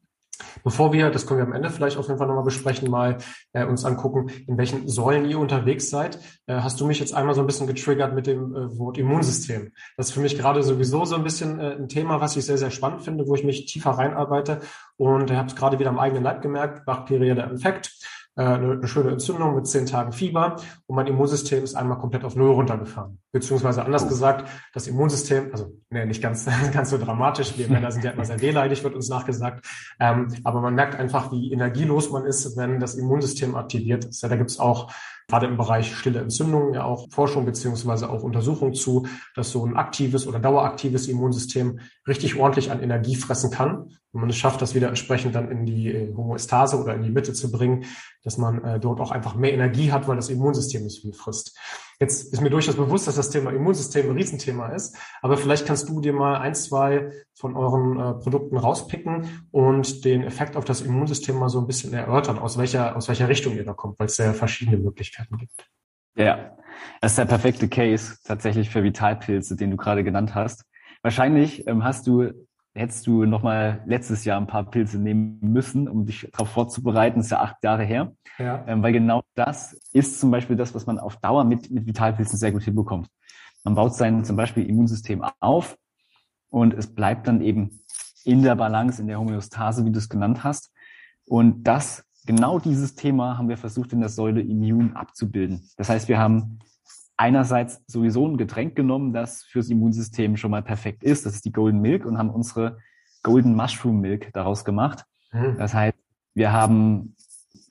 Bevor 0.65 0.93
wir, 0.93 1.11
das 1.11 1.27
können 1.27 1.41
wir 1.41 1.47
am 1.47 1.53
Ende 1.53 1.71
vielleicht 1.71 1.97
auf 1.97 2.07
jeden 2.07 2.19
Fall 2.19 2.27
nochmal 2.27 2.45
besprechen, 2.45 2.91
mal 2.91 3.19
äh, 3.53 3.65
uns 3.65 3.85
angucken, 3.85 4.31
in 4.47 4.59
welchen 4.59 4.89
Säulen 4.89 5.25
ihr 5.29 5.39
unterwegs 5.39 5.91
seid, 5.91 6.19
äh, 6.47 6.55
hast 6.55 6.81
du 6.81 6.87
mich 6.87 7.01
jetzt 7.01 7.15
einmal 7.15 7.35
so 7.35 7.41
ein 7.41 7.47
bisschen 7.47 7.67
getriggert 7.67 8.15
mit 8.15 8.27
dem 8.27 8.55
äh, 8.55 8.79
Wort 8.79 8.99
Immunsystem. 8.99 9.73
Das 9.97 10.09
ist 10.09 10.13
für 10.13 10.21
mich 10.21 10.39
gerade 10.39 10.63
sowieso 10.63 11.05
so 11.05 11.17
ein 11.17 11.25
bisschen 11.25 11.59
äh, 11.59 11.75
ein 11.75 11.89
Thema, 11.89 12.21
was 12.21 12.37
ich 12.37 12.45
sehr, 12.45 12.59
sehr 12.59 12.71
spannend 12.71 13.03
finde, 13.03 13.27
wo 13.27 13.35
ich 13.35 13.45
mich 13.45 13.67
tiefer 13.67 13.91
reinarbeite. 13.91 14.61
Und 14.97 15.31
habe 15.31 15.49
es 15.49 15.57
gerade 15.57 15.79
wieder 15.79 15.91
am 15.91 15.99
eigenen 15.99 16.23
Leib 16.23 16.43
gemerkt, 16.43 16.85
bakterieller 16.85 17.51
Infekt 17.51 17.93
eine, 18.45 18.73
eine 18.73 18.89
schöne 18.89 19.11
Entzündung 19.11 19.55
mit 19.55 19.67
zehn 19.67 19.87
Tagen 19.87 20.13
Fieber 20.13 20.57
und 20.87 20.97
mein 20.97 21.07
Immunsystem 21.07 21.63
ist 21.65 21.75
einmal 21.75 21.99
komplett 21.99 22.25
auf 22.25 22.37
Null 22.37 22.51
runtergefahren. 22.51 23.19
Beziehungsweise 23.33 23.85
anders 23.85 24.05
oh. 24.05 24.09
gesagt, 24.09 24.49
das 24.73 24.87
Immunsystem, 24.87 25.51
also 25.53 25.73
nee, 25.91 26.05
nicht 26.07 26.23
ganz, 26.23 26.47
ganz 26.73 26.91
so 26.91 26.99
dramatisch, 26.99 27.57
wir 27.59 27.69
Männer 27.69 27.93
sind 27.93 28.05
ja 28.05 28.13
immer 28.13 28.25
sehr 28.25 28.41
wehleidig, 28.41 28.83
wird 28.85 28.95
uns 28.95 29.09
nachgesagt, 29.09 29.67
ähm, 29.99 30.29
aber 30.45 30.61
man 30.61 30.75
merkt 30.75 30.99
einfach, 30.99 31.33
wie 31.33 31.53
energielos 31.53 32.11
man 32.11 32.25
ist, 32.25 32.57
wenn 32.57 32.81
das 32.81 32.95
Immunsystem 32.95 33.55
aktiviert 33.55 34.05
ist. 34.05 34.23
Ja, 34.23 34.29
da 34.29 34.37
gibt 34.37 34.51
es 34.51 34.59
auch 34.59 34.93
gerade 35.31 35.47
im 35.47 35.57
Bereich 35.57 35.95
stille 35.95 36.21
Entzündungen 36.21 36.75
ja 36.75 36.85
auch 36.85 37.09
Forschung 37.11 37.45
beziehungsweise 37.45 38.11
auch 38.11 38.23
Untersuchung 38.23 38.75
zu, 38.75 39.07
dass 39.35 39.53
so 39.53 39.65
ein 39.65 39.77
aktives 39.77 40.27
oder 40.27 40.41
daueraktives 40.41 41.07
Immunsystem 41.09 41.81
richtig 42.07 42.37
ordentlich 42.37 42.71
an 42.71 42.83
Energie 42.83 43.15
fressen 43.15 43.51
kann. 43.51 43.91
Und 44.13 44.21
man 44.21 44.29
es 44.29 44.37
schafft, 44.37 44.61
das 44.61 44.75
wieder 44.75 44.89
entsprechend 44.89 45.37
dann 45.37 45.51
in 45.51 45.67
die 45.67 45.89
äh, 45.89 46.15
Homöostase 46.17 46.79
oder 46.79 46.95
in 46.95 47.03
die 47.03 47.11
Mitte 47.11 47.33
zu 47.33 47.53
bringen, 47.53 47.85
dass 48.25 48.39
man 48.39 48.63
äh, 48.65 48.81
dort 48.81 49.01
auch 49.01 49.13
einfach 49.13 49.37
mehr 49.37 49.53
Energie 49.53 49.93
hat, 49.93 50.09
weil 50.09 50.17
das 50.17 50.31
Immunsystem 50.31 50.83
nicht 50.83 51.01
viel 51.01 51.13
frisst. 51.13 51.57
Jetzt 52.01 52.33
ist 52.33 52.41
mir 52.41 52.49
durchaus 52.49 52.77
bewusst, 52.77 53.07
dass 53.07 53.17
das 53.17 53.29
Thema 53.29 53.53
Immunsystem 53.53 54.09
ein 54.09 54.17
Riesenthema 54.17 54.69
ist, 54.69 54.97
aber 55.21 55.37
vielleicht 55.37 55.67
kannst 55.67 55.87
du 55.91 56.01
dir 56.01 56.15
mal 56.15 56.41
ein, 56.41 56.55
zwei 56.55 57.13
von 57.35 57.57
euren 57.57 58.01
äh, 58.01 58.15
Produkten 58.15 58.57
rauspicken 58.57 59.45
und 59.51 60.07
den 60.07 60.23
Effekt 60.23 60.57
auf 60.57 60.65
das 60.65 60.81
Immunsystem 60.81 61.37
mal 61.37 61.51
so 61.51 61.61
ein 61.61 61.67
bisschen 61.67 61.93
erörtern, 61.93 62.39
aus 62.39 62.57
welcher, 62.57 62.97
aus 62.97 63.09
welcher 63.09 63.29
Richtung 63.29 63.55
ihr 63.55 63.65
da 63.65 63.75
kommt, 63.75 63.99
weil 63.99 64.07
es 64.07 64.17
sehr 64.17 64.33
verschiedene 64.33 64.79
Möglichkeiten 64.79 65.37
gibt. 65.37 65.53
Ja, 66.17 66.57
das 67.03 67.13
ist 67.13 67.19
der 67.19 67.27
perfekte 67.27 67.69
Case 67.69 68.17
tatsächlich 68.25 68.71
für 68.71 68.83
Vitalpilze, 68.83 69.57
den 69.57 69.71
du 69.71 69.77
gerade 69.77 70.03
genannt 70.03 70.35
hast. 70.35 70.65
Wahrscheinlich 71.03 71.67
ähm, 71.67 71.85
hast 71.85 72.07
du 72.07 72.33
hättest 72.81 73.07
du 73.07 73.27
noch 73.27 73.43
mal 73.43 73.83
letztes 73.87 74.25
Jahr 74.25 74.41
ein 74.41 74.47
paar 74.47 74.65
Pilze 74.65 74.99
nehmen 74.99 75.39
müssen, 75.43 75.89
um 75.89 76.07
dich 76.07 76.29
darauf 76.33 76.49
vorzubereiten. 76.49 77.19
Das 77.19 77.27
ist 77.27 77.31
ja 77.31 77.41
acht 77.41 77.63
Jahre 77.63 77.85
her. 77.85 78.13
Ja. 78.39 78.65
Ähm, 78.67 78.83
weil 78.83 78.93
genau 78.93 79.23
das 79.35 79.75
ist 79.93 80.19
zum 80.19 80.31
Beispiel 80.31 80.57
das, 80.57 80.75
was 80.75 80.87
man 80.87 80.99
auf 80.99 81.17
Dauer 81.17 81.45
mit, 81.45 81.71
mit 81.71 81.87
Vitalpilzen 81.87 82.39
sehr 82.39 82.53
gut 82.53 82.63
hinbekommt. 82.63 83.09
Man 83.65 83.75
baut 83.75 83.95
sein 83.95 84.25
zum 84.25 84.37
Beispiel 84.37 84.65
Immunsystem 84.65 85.23
auf 85.41 85.77
und 86.49 86.73
es 86.73 86.95
bleibt 86.95 87.29
dann 87.29 87.43
eben 87.43 87.81
in 88.25 88.43
der 88.43 88.57
Balance, 88.57 89.01
in 89.01 89.09
der 89.09 89.21
Homöostase, 89.21 89.85
wie 89.85 89.93
du 89.93 89.99
es 89.99 90.09
genannt 90.09 90.43
hast. 90.43 90.73
Und 91.27 91.65
das, 91.65 92.05
genau 92.25 92.59
dieses 92.59 92.95
Thema 92.95 93.37
haben 93.37 93.51
wir 93.51 93.59
versucht 93.59 93.93
in 93.93 94.01
der 94.01 94.09
Säule 94.09 94.41
Immun 94.41 94.95
abzubilden. 94.95 95.69
Das 95.77 95.91
heißt, 95.91 96.09
wir 96.09 96.19
haben 96.19 96.59
einerseits 97.21 97.83
sowieso 97.87 98.27
ein 98.27 98.39
Getränk 98.39 98.75
genommen, 98.75 99.13
das 99.13 99.43
fürs 99.43 99.69
Immunsystem 99.69 100.39
schon 100.39 100.51
mal 100.51 100.63
perfekt 100.63 101.05
ist. 101.05 101.27
Das 101.27 101.35
ist 101.35 101.45
die 101.45 101.53
Golden 101.53 101.81
Milk 101.83 102.07
und 102.07 102.17
haben 102.17 102.31
unsere 102.31 102.79
Golden 103.23 103.55
Mushroom 103.55 104.01
Milk 104.01 104.33
daraus 104.33 104.65
gemacht. 104.65 105.05
Mhm. 105.31 105.59
Das 105.59 105.75
heißt, 105.75 105.99
wir 106.33 106.51
haben 106.51 107.15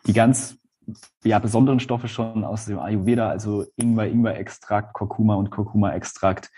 die 0.05 0.13
ganz 0.13 0.57
ja, 1.23 1.39
besonderen 1.39 1.79
Stoffe 1.79 2.07
schon 2.07 2.43
aus 2.43 2.65
dem 2.65 2.77
Ayurveda, 2.77 3.27
also 3.27 3.65
Ingwer, 3.75 4.07
Ingwer-Extrakt, 4.07 4.93
Kurkuma 4.93 5.33
und 5.33 5.49
Kurkuma-Extrakt, 5.49 6.51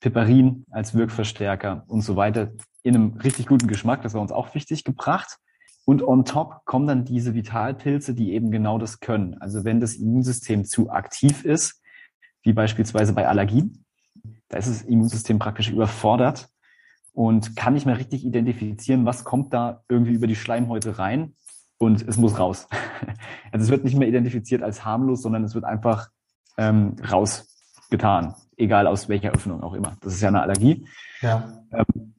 Piperin 0.00 0.64
als 0.70 0.94
Wirkverstärker 0.94 1.84
und 1.86 2.00
so 2.00 2.16
weiter 2.16 2.52
in 2.82 2.94
einem 2.94 3.12
richtig 3.18 3.46
guten 3.46 3.66
Geschmack. 3.66 4.00
Das 4.00 4.14
war 4.14 4.22
uns 4.22 4.32
auch 4.32 4.54
wichtig 4.54 4.84
gebracht. 4.84 5.36
Und 5.84 6.02
on 6.02 6.24
top 6.24 6.64
kommen 6.64 6.86
dann 6.86 7.04
diese 7.04 7.34
Vitalpilze, 7.34 8.14
die 8.14 8.32
eben 8.32 8.50
genau 8.50 8.78
das 8.78 9.00
können. 9.00 9.36
Also 9.40 9.64
wenn 9.64 9.80
das 9.80 9.96
Immunsystem 9.96 10.64
zu 10.64 10.90
aktiv 10.90 11.44
ist, 11.44 11.82
wie 12.48 12.54
beispielsweise 12.54 13.12
bei 13.12 13.28
Allergien. 13.28 13.84
Da 14.48 14.56
ist 14.56 14.68
das 14.68 14.80
Immunsystem 14.80 15.38
praktisch 15.38 15.68
überfordert 15.68 16.48
und 17.12 17.56
kann 17.56 17.74
nicht 17.74 17.84
mehr 17.84 17.98
richtig 17.98 18.24
identifizieren, 18.24 19.04
was 19.04 19.24
kommt 19.24 19.52
da 19.52 19.82
irgendwie 19.86 20.12
über 20.12 20.26
die 20.26 20.34
Schleimhäute 20.34 20.98
rein 20.98 21.34
und 21.76 22.08
es 22.08 22.16
muss 22.16 22.38
raus. 22.38 22.66
Also 23.50 23.64
es 23.64 23.70
wird 23.70 23.82
nicht 23.84 23.96
mehr 23.96 24.06
identifiziert 24.06 24.62
als 24.62 24.84
harmlos, 24.84 25.22
sondern 25.22 25.42
es 25.42 25.54
wird 25.54 25.64
einfach 25.64 26.10
ähm, 26.58 26.96
rausgetan, 27.10 28.34
egal 28.58 28.86
aus 28.86 29.08
welcher 29.08 29.30
Öffnung 29.30 29.62
auch 29.62 29.72
immer. 29.72 29.96
Das 30.02 30.12
ist 30.12 30.20
ja 30.20 30.28
eine 30.28 30.42
Allergie. 30.42 30.86
Ja. 31.22 31.62
Ähm, 31.72 32.12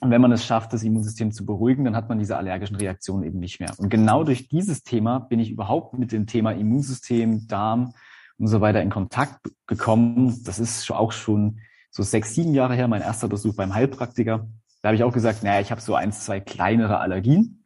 und 0.00 0.10
wenn 0.10 0.22
man 0.22 0.32
es 0.32 0.42
schafft, 0.42 0.72
das 0.72 0.82
Immunsystem 0.82 1.32
zu 1.32 1.44
beruhigen, 1.44 1.84
dann 1.84 1.94
hat 1.94 2.08
man 2.08 2.18
diese 2.18 2.38
allergischen 2.38 2.76
Reaktionen 2.76 3.24
eben 3.24 3.40
nicht 3.40 3.60
mehr. 3.60 3.74
Und 3.76 3.90
genau 3.90 4.24
durch 4.24 4.48
dieses 4.48 4.82
Thema 4.82 5.18
bin 5.18 5.38
ich 5.38 5.50
überhaupt 5.50 5.98
mit 5.98 6.12
dem 6.12 6.26
Thema 6.26 6.52
Immunsystem, 6.52 7.46
Darm, 7.46 7.92
und 8.40 8.48
so 8.48 8.60
weiter 8.60 8.82
in 8.82 8.90
Kontakt 8.90 9.38
gekommen. 9.66 10.42
Das 10.44 10.58
ist 10.58 10.90
auch 10.90 11.12
schon 11.12 11.60
so 11.90 12.02
sechs, 12.02 12.34
sieben 12.34 12.54
Jahre 12.54 12.74
her, 12.74 12.88
mein 12.88 13.02
erster 13.02 13.28
Besuch 13.28 13.54
beim 13.54 13.74
Heilpraktiker. 13.74 14.48
Da 14.82 14.88
habe 14.88 14.96
ich 14.96 15.04
auch 15.04 15.12
gesagt, 15.12 15.42
naja, 15.42 15.60
ich 15.60 15.70
habe 15.70 15.80
so 15.80 15.94
eins, 15.94 16.24
zwei 16.24 16.40
kleinere 16.40 16.98
Allergien. 16.98 17.64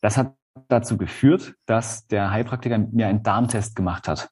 Das 0.00 0.16
hat 0.16 0.34
dazu 0.68 0.96
geführt, 0.96 1.54
dass 1.66 2.06
der 2.06 2.30
Heilpraktiker 2.30 2.78
mir 2.78 3.08
einen 3.08 3.22
Darmtest 3.22 3.76
gemacht 3.76 4.08
hat. 4.08 4.30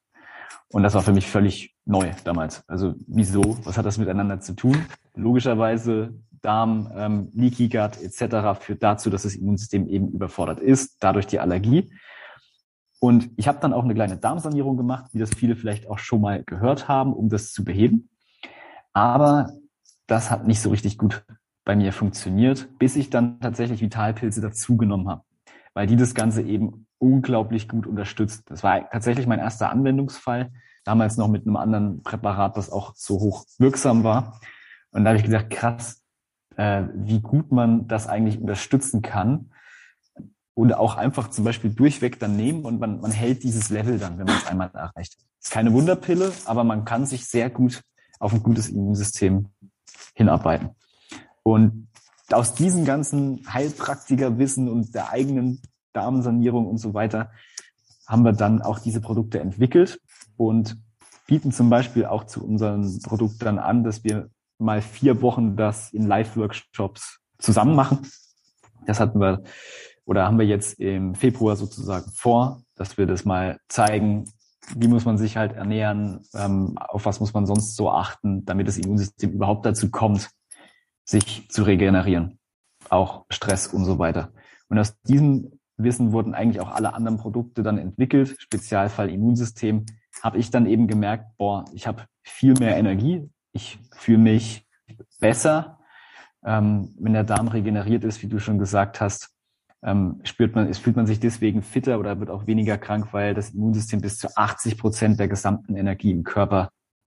Und 0.69 0.81
das 0.81 0.95
war 0.95 1.03
für 1.03 1.13
mich 1.13 1.29
völlig 1.29 1.75
neu 1.85 2.11
damals. 2.23 2.67
Also 2.67 2.95
wieso? 3.07 3.57
Was 3.63 3.77
hat 3.77 3.85
das 3.85 3.99
miteinander 3.99 4.39
zu 4.39 4.53
tun? 4.53 4.85
Logischerweise 5.13 6.15
Darm, 6.41 6.91
ähm, 6.95 7.29
Leaky 7.33 7.69
Gut 7.69 8.01
etc. 8.01 8.59
führt 8.59 8.81
dazu, 8.81 9.09
dass 9.11 9.23
das 9.23 9.35
Immunsystem 9.35 9.87
eben 9.87 10.09
überfordert 10.09 10.59
ist, 10.59 10.97
dadurch 10.99 11.27
die 11.27 11.39
Allergie. 11.39 11.91
Und 13.05 13.29
ich 13.35 13.47
habe 13.47 13.59
dann 13.61 13.71
auch 13.71 13.83
eine 13.83 13.93
kleine 13.93 14.17
Darmsanierung 14.17 14.77
gemacht, 14.77 15.11
wie 15.13 15.19
das 15.19 15.29
viele 15.29 15.55
vielleicht 15.55 15.87
auch 15.87 15.99
schon 15.99 16.21
mal 16.21 16.43
gehört 16.43 16.87
haben, 16.87 17.13
um 17.13 17.29
das 17.29 17.53
zu 17.53 17.63
beheben. 17.63 18.09
Aber 18.93 19.51
das 20.07 20.31
hat 20.31 20.47
nicht 20.47 20.59
so 20.59 20.71
richtig 20.71 20.97
gut 20.97 21.23
bei 21.65 21.75
mir 21.75 21.93
funktioniert, 21.93 22.67
bis 22.79 22.95
ich 22.95 23.11
dann 23.11 23.39
tatsächlich 23.39 23.79
Vitalpilze 23.79 24.41
dazugenommen 24.41 25.07
habe, 25.07 25.21
weil 25.75 25.85
die 25.85 25.97
das 25.97 26.15
Ganze 26.15 26.41
eben 26.41 26.87
unglaublich 26.97 27.69
gut 27.69 27.85
unterstützt. 27.85 28.49
Das 28.49 28.63
war 28.63 28.89
tatsächlich 28.89 29.27
mein 29.27 29.37
erster 29.37 29.69
Anwendungsfall, 29.69 30.51
damals 30.83 31.15
noch 31.15 31.27
mit 31.27 31.45
einem 31.45 31.57
anderen 31.57 32.01
Präparat, 32.01 32.57
das 32.57 32.71
auch 32.71 32.95
so 32.95 33.19
hoch 33.19 33.45
wirksam 33.59 34.03
war. 34.03 34.39
Und 34.89 35.03
da 35.03 35.11
habe 35.11 35.19
ich 35.19 35.25
gesagt, 35.25 35.51
krass, 35.51 36.01
äh, 36.57 36.85
wie 36.95 37.21
gut 37.21 37.51
man 37.51 37.87
das 37.87 38.07
eigentlich 38.07 38.41
unterstützen 38.41 39.03
kann 39.03 39.51
und 40.55 40.73
auch 40.73 40.95
einfach 40.95 41.29
zum 41.29 41.43
Beispiel 41.45 41.69
durchweg 41.69 42.19
dann 42.19 42.35
nehmen 42.35 42.65
und 42.65 42.79
man, 42.79 43.01
man 43.01 43.11
hält 43.11 43.43
dieses 43.43 43.69
Level 43.69 43.99
dann, 43.99 44.17
wenn 44.17 44.25
man 44.25 44.37
es 44.37 44.47
einmal 44.47 44.71
erreicht. 44.73 45.17
Ist 45.39 45.51
keine 45.51 45.71
Wunderpille, 45.73 46.31
aber 46.45 46.63
man 46.63 46.85
kann 46.85 47.05
sich 47.05 47.27
sehr 47.27 47.49
gut 47.51 47.83
auf 48.19 48.33
ein 48.33 48.41
gutes 48.41 48.69
Immunsystem 48.69 49.49
hinarbeiten. 50.15 50.71
Und 51.43 51.89
aus 52.31 52.55
diesem 52.55 52.85
ganzen 52.85 53.45
Heilpraktikerwissen 53.53 54.69
und 54.69 54.95
der 54.95 55.11
eigenen 55.11 55.61
Darmsanierung 55.93 56.65
und 56.65 56.77
so 56.77 56.93
weiter, 56.93 57.31
haben 58.07 58.23
wir 58.23 58.33
dann 58.33 58.61
auch 58.61 58.79
diese 58.79 59.01
Produkte 59.01 59.39
entwickelt 59.39 59.99
und 60.37 60.77
bieten 61.27 61.51
zum 61.51 61.69
Beispiel 61.69 62.05
auch 62.05 62.25
zu 62.25 62.43
unseren 62.43 63.01
Produkten 63.01 63.59
an, 63.59 63.83
dass 63.83 64.03
wir 64.03 64.29
mal 64.57 64.81
vier 64.81 65.21
Wochen 65.21 65.55
das 65.55 65.91
in 65.91 66.07
Live-Workshops 66.07 67.19
zusammen 67.39 67.75
machen. 67.75 68.07
Das 68.85 68.99
hatten 68.99 69.19
wir 69.19 69.43
oder 70.05 70.25
haben 70.25 70.39
wir 70.39 70.45
jetzt 70.45 70.79
im 70.79 71.15
Februar 71.15 71.55
sozusagen 71.55 72.11
vor, 72.11 72.63
dass 72.75 72.97
wir 72.97 73.05
das 73.05 73.25
mal 73.25 73.59
zeigen, 73.67 74.25
wie 74.75 74.87
muss 74.87 75.05
man 75.05 75.17
sich 75.17 75.37
halt 75.37 75.53
ernähren, 75.53 76.21
ähm, 76.33 76.77
auf 76.77 77.05
was 77.05 77.19
muss 77.19 77.33
man 77.33 77.45
sonst 77.45 77.75
so 77.75 77.91
achten, 77.91 78.45
damit 78.45 78.67
das 78.67 78.77
Immunsystem 78.77 79.31
überhaupt 79.31 79.65
dazu 79.65 79.91
kommt, 79.91 80.29
sich 81.03 81.49
zu 81.49 81.63
regenerieren. 81.63 82.39
Auch 82.89 83.25
Stress 83.29 83.67
und 83.67 83.85
so 83.85 83.99
weiter. 83.99 84.31
Und 84.69 84.79
aus 84.79 84.99
diesem 85.01 85.59
Wissen 85.77 86.11
wurden 86.11 86.33
eigentlich 86.33 86.61
auch 86.61 86.71
alle 86.71 86.93
anderen 86.93 87.17
Produkte 87.17 87.61
dann 87.61 87.77
entwickelt, 87.77 88.35
Spezialfall 88.39 89.09
Immunsystem, 89.09 89.85
habe 90.23 90.37
ich 90.37 90.49
dann 90.49 90.65
eben 90.65 90.87
gemerkt, 90.87 91.37
boah, 91.37 91.65
ich 91.73 91.87
habe 91.87 92.03
viel 92.23 92.53
mehr 92.53 92.77
Energie, 92.77 93.29
ich 93.51 93.79
fühle 93.91 94.17
mich 94.19 94.65
besser. 95.19 95.79
Ähm, 96.43 96.95
wenn 96.99 97.13
der 97.13 97.23
Darm 97.23 97.47
regeneriert 97.47 98.03
ist, 98.03 98.21
wie 98.21 98.27
du 98.27 98.39
schon 98.39 98.59
gesagt 98.59 99.01
hast, 99.01 99.34
ähm, 99.83 100.21
spürt 100.23 100.55
man, 100.55 100.73
fühlt 100.73 100.95
man 100.95 101.07
sich 101.07 101.19
deswegen 101.19 101.61
fitter 101.61 101.99
oder 101.99 102.19
wird 102.19 102.29
auch 102.29 102.47
weniger 102.47 102.77
krank, 102.77 103.09
weil 103.11 103.33
das 103.33 103.51
Immunsystem 103.51 104.01
bis 104.01 104.17
zu 104.17 104.35
80 104.35 104.77
Prozent 104.77 105.19
der 105.19 105.27
gesamten 105.27 105.75
Energie 105.75 106.11
im 106.11 106.23
Körper 106.23 106.69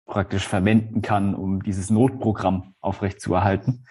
praktisch 0.07 0.47
verwenden 0.47 1.03
kann, 1.03 1.35
um 1.35 1.63
dieses 1.63 1.91
Notprogramm 1.91 2.75
aufrechtzuerhalten. 2.81 3.85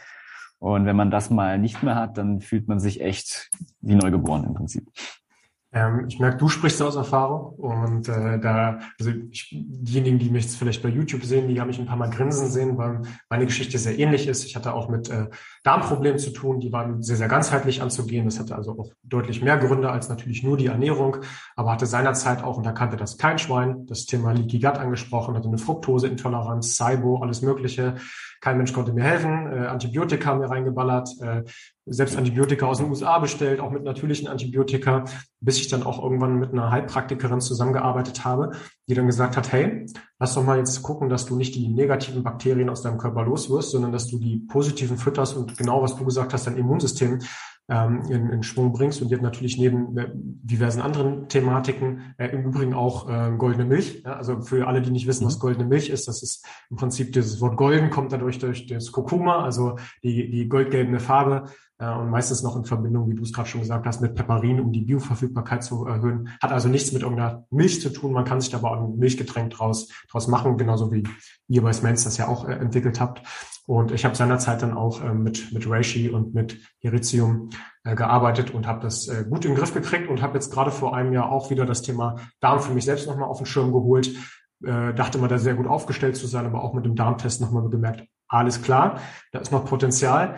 Und 0.59 0.85
wenn 0.85 0.95
man 0.95 1.11
das 1.11 1.29
mal 1.29 1.59
nicht 1.59 1.83
mehr 1.83 1.95
hat, 1.95 2.17
dann 2.17 2.41
fühlt 2.41 2.67
man 2.67 2.79
sich 2.79 3.01
echt 3.01 3.49
wie 3.81 3.95
neugeboren 3.95 4.45
im 4.45 4.53
Prinzip. 4.53 4.89
Ähm, 5.75 6.05
ich 6.07 6.19
merke, 6.19 6.37
du 6.37 6.47
sprichst 6.47 6.81
aus 6.81 6.95
Erfahrung 6.95 7.53
und 7.55 8.07
äh, 8.07 8.39
da, 8.39 8.79
also 8.97 9.11
ich, 9.29 9.49
diejenigen, 9.51 10.19
die 10.19 10.29
mich 10.29 10.45
jetzt 10.45 10.55
vielleicht 10.55 10.81
bei 10.81 10.87
YouTube 10.87 11.25
sehen, 11.25 11.49
die 11.49 11.59
haben 11.59 11.67
mich 11.67 11.77
ein 11.77 11.85
paar 11.85 11.97
Mal 11.97 12.09
grinsen 12.09 12.49
sehen, 12.49 12.77
weil 12.77 13.01
meine 13.29 13.45
Geschichte 13.45 13.77
sehr 13.77 13.99
ähnlich 13.99 14.25
ist. 14.27 14.45
Ich 14.45 14.55
hatte 14.55 14.73
auch 14.73 14.87
mit 14.87 15.09
äh, 15.09 15.27
Darmproblemen 15.63 16.17
zu 16.17 16.31
tun, 16.31 16.61
die 16.61 16.71
waren 16.71 17.03
sehr, 17.03 17.17
sehr 17.17 17.27
ganzheitlich 17.27 17.81
anzugehen. 17.81 18.23
Das 18.23 18.39
hatte 18.39 18.55
also 18.55 18.79
auch 18.79 18.93
deutlich 19.03 19.41
mehr 19.41 19.57
Gründe 19.57 19.89
als 19.89 20.07
natürlich 20.07 20.43
nur 20.43 20.55
die 20.55 20.67
Ernährung, 20.67 21.17
aber 21.57 21.73
hatte 21.73 21.87
seinerzeit 21.87 22.41
auch, 22.41 22.55
und 22.55 22.65
da 22.65 22.71
kannte 22.71 22.95
das 22.95 23.17
kein 23.17 23.37
Schwein, 23.37 23.85
das 23.85 24.05
Thema 24.05 24.31
Leaky 24.31 24.59
Gut 24.59 24.77
angesprochen, 24.77 25.35
hatte 25.35 25.49
eine 25.49 25.57
Fructoseintoleranz, 25.57 26.77
SIBO, 26.77 27.17
alles 27.21 27.41
Mögliche. 27.41 27.95
Kein 28.45 28.57
Mensch 28.57 28.73
konnte 28.73 28.93
mir 28.93 29.03
helfen, 29.03 29.51
äh, 29.51 29.65
Antibiotika 29.65 30.29
haben 30.29 30.37
mir 30.37 30.51
reingeballert, 30.51 31.09
äh, 31.19 31.41
selbst 31.87 32.15
Antibiotika 32.15 32.67
aus 32.67 32.77
den 32.77 32.87
USA 32.87 33.17
bestellt, 33.17 33.59
auch 33.59 33.71
mit 33.71 33.83
natürlichen 33.83 34.27
Antibiotika, 34.27 35.05
bis 35.39 35.57
ich 35.57 35.67
dann 35.67 35.81
auch 35.81 35.99
irgendwann 35.99 36.37
mit 36.37 36.53
einer 36.53 36.69
Heilpraktikerin 36.69 37.41
zusammengearbeitet 37.41 38.23
habe, 38.23 38.51
die 38.87 38.93
dann 38.93 39.07
gesagt 39.07 39.35
hat, 39.35 39.51
hey, 39.51 39.87
lass 40.19 40.35
doch 40.35 40.43
mal 40.43 40.59
jetzt 40.59 40.83
gucken, 40.83 41.09
dass 41.09 41.25
du 41.25 41.35
nicht 41.35 41.55
die 41.55 41.69
negativen 41.69 42.21
Bakterien 42.21 42.69
aus 42.69 42.83
deinem 42.83 42.99
Körper 42.99 43.23
loswirst, 43.23 43.71
sondern 43.71 43.91
dass 43.91 44.09
du 44.09 44.19
die 44.19 44.37
positiven 44.47 44.97
fütterst 44.97 45.35
und 45.35 45.57
genau, 45.57 45.81
was 45.81 45.95
du 45.95 46.05
gesagt 46.05 46.31
hast, 46.31 46.45
dein 46.45 46.57
Immunsystem 46.57 47.21
ähm, 47.67 48.03
in, 48.09 48.29
in 48.29 48.43
Schwung 48.43 48.71
bringst. 48.73 49.01
Und 49.01 49.09
jetzt 49.09 49.21
natürlich 49.21 49.57
neben 49.57 49.97
äh, 49.97 50.09
diversen 50.13 50.81
anderen 50.81 51.27
Thematiken 51.27 52.13
äh, 52.17 52.27
im 52.27 52.45
Übrigen 52.45 52.73
auch 52.73 53.09
äh, 53.09 53.31
goldene 53.37 53.65
Milch. 53.65 54.03
Ja? 54.05 54.13
Also 54.13 54.41
für 54.41 54.67
alle, 54.67 54.81
die 54.81 54.91
nicht 54.91 55.07
wissen, 55.07 55.25
was 55.25 55.37
mhm. 55.37 55.41
goldene 55.41 55.65
Milch 55.65 55.89
ist, 55.89 56.07
das 56.07 56.21
ist 56.21 56.45
im 56.69 56.77
Prinzip 56.77 57.13
dieses 57.13 57.41
Wort 57.41 57.57
golden 57.57 57.89
kommt 57.89 58.11
dadurch 58.11 58.39
durch 58.39 58.67
das 58.67 58.91
Kurkuma, 58.91 59.43
also 59.43 59.77
die, 60.03 60.29
die 60.29 60.47
goldgelbe 60.47 60.99
Farbe 60.99 61.45
und 61.77 62.09
meistens 62.09 62.41
noch 62.41 62.55
in 62.55 62.63
Verbindung, 62.63 63.09
wie 63.09 63.15
du 63.15 63.23
es 63.23 63.33
gerade 63.33 63.49
schon 63.49 63.59
gesagt 63.59 63.85
hast, 63.85 64.01
mit 64.01 64.15
Peparin, 64.15 64.61
um 64.61 64.71
die 64.71 64.81
Bioverfügbarkeit 64.81 65.61
zu 65.61 65.85
erhöhen. 65.85 66.29
Hat 66.41 66.53
also 66.53 66.69
nichts 66.69 66.93
mit 66.93 67.01
irgendeiner 67.01 67.45
Milch 67.49 67.81
zu 67.81 67.89
tun. 67.89 68.13
Man 68.13 68.23
kann 68.23 68.39
sich 68.39 68.49
da 68.49 68.57
aber 68.57 68.71
auch 68.71 68.81
ein 68.81 68.97
Milchgetränk 68.97 69.49
draus, 69.49 69.89
draus 70.09 70.27
machen, 70.27 70.57
genauso 70.57 70.91
wie 70.93 71.03
ihr 71.49 71.61
bei 71.61 71.73
Smens 71.73 72.05
das 72.05 72.15
ja 72.15 72.29
auch 72.29 72.47
äh, 72.47 72.53
entwickelt 72.53 73.01
habt. 73.01 73.21
Und 73.67 73.91
ich 73.91 74.05
habe 74.05 74.15
seinerzeit 74.15 74.61
dann 74.61 74.73
auch 74.73 75.01
äh, 75.01 75.13
mit, 75.13 75.51
mit 75.51 75.69
Reishi 75.69 76.09
und 76.09 76.33
mit 76.33 76.61
Heritium 76.79 77.49
äh, 77.83 77.95
gearbeitet 77.95 78.51
und 78.51 78.67
habe 78.67 78.79
das 78.81 79.07
äh, 79.07 79.25
gut 79.27 79.43
in 79.43 79.51
den 79.51 79.57
Griff 79.57 79.73
gekriegt 79.73 80.09
und 80.09 80.21
habe 80.21 80.35
jetzt 80.35 80.53
gerade 80.53 80.71
vor 80.71 80.95
einem 80.95 81.11
Jahr 81.11 81.31
auch 81.31 81.49
wieder 81.49 81.65
das 81.65 81.81
Thema 81.81 82.15
Darm 82.39 82.61
für 82.61 82.73
mich 82.73 82.85
selbst 82.85 83.07
nochmal 83.07 83.27
auf 83.27 83.37
den 83.37 83.47
Schirm 83.47 83.73
geholt. 83.73 84.15
Äh, 84.63 84.93
dachte 84.93 85.17
mal, 85.17 85.27
da 85.27 85.37
sehr 85.37 85.55
gut 85.55 85.67
aufgestellt 85.67 86.15
zu 86.15 86.27
sein, 86.27 86.45
aber 86.45 86.63
auch 86.63 86.73
mit 86.73 86.85
dem 86.85 86.95
Darmtest 86.95 87.41
nochmal 87.41 87.67
gemerkt, 87.69 88.07
alles 88.27 88.61
klar, 88.61 88.99
da 89.31 89.39
ist 89.39 89.51
noch 89.51 89.65
Potenzial. 89.65 90.35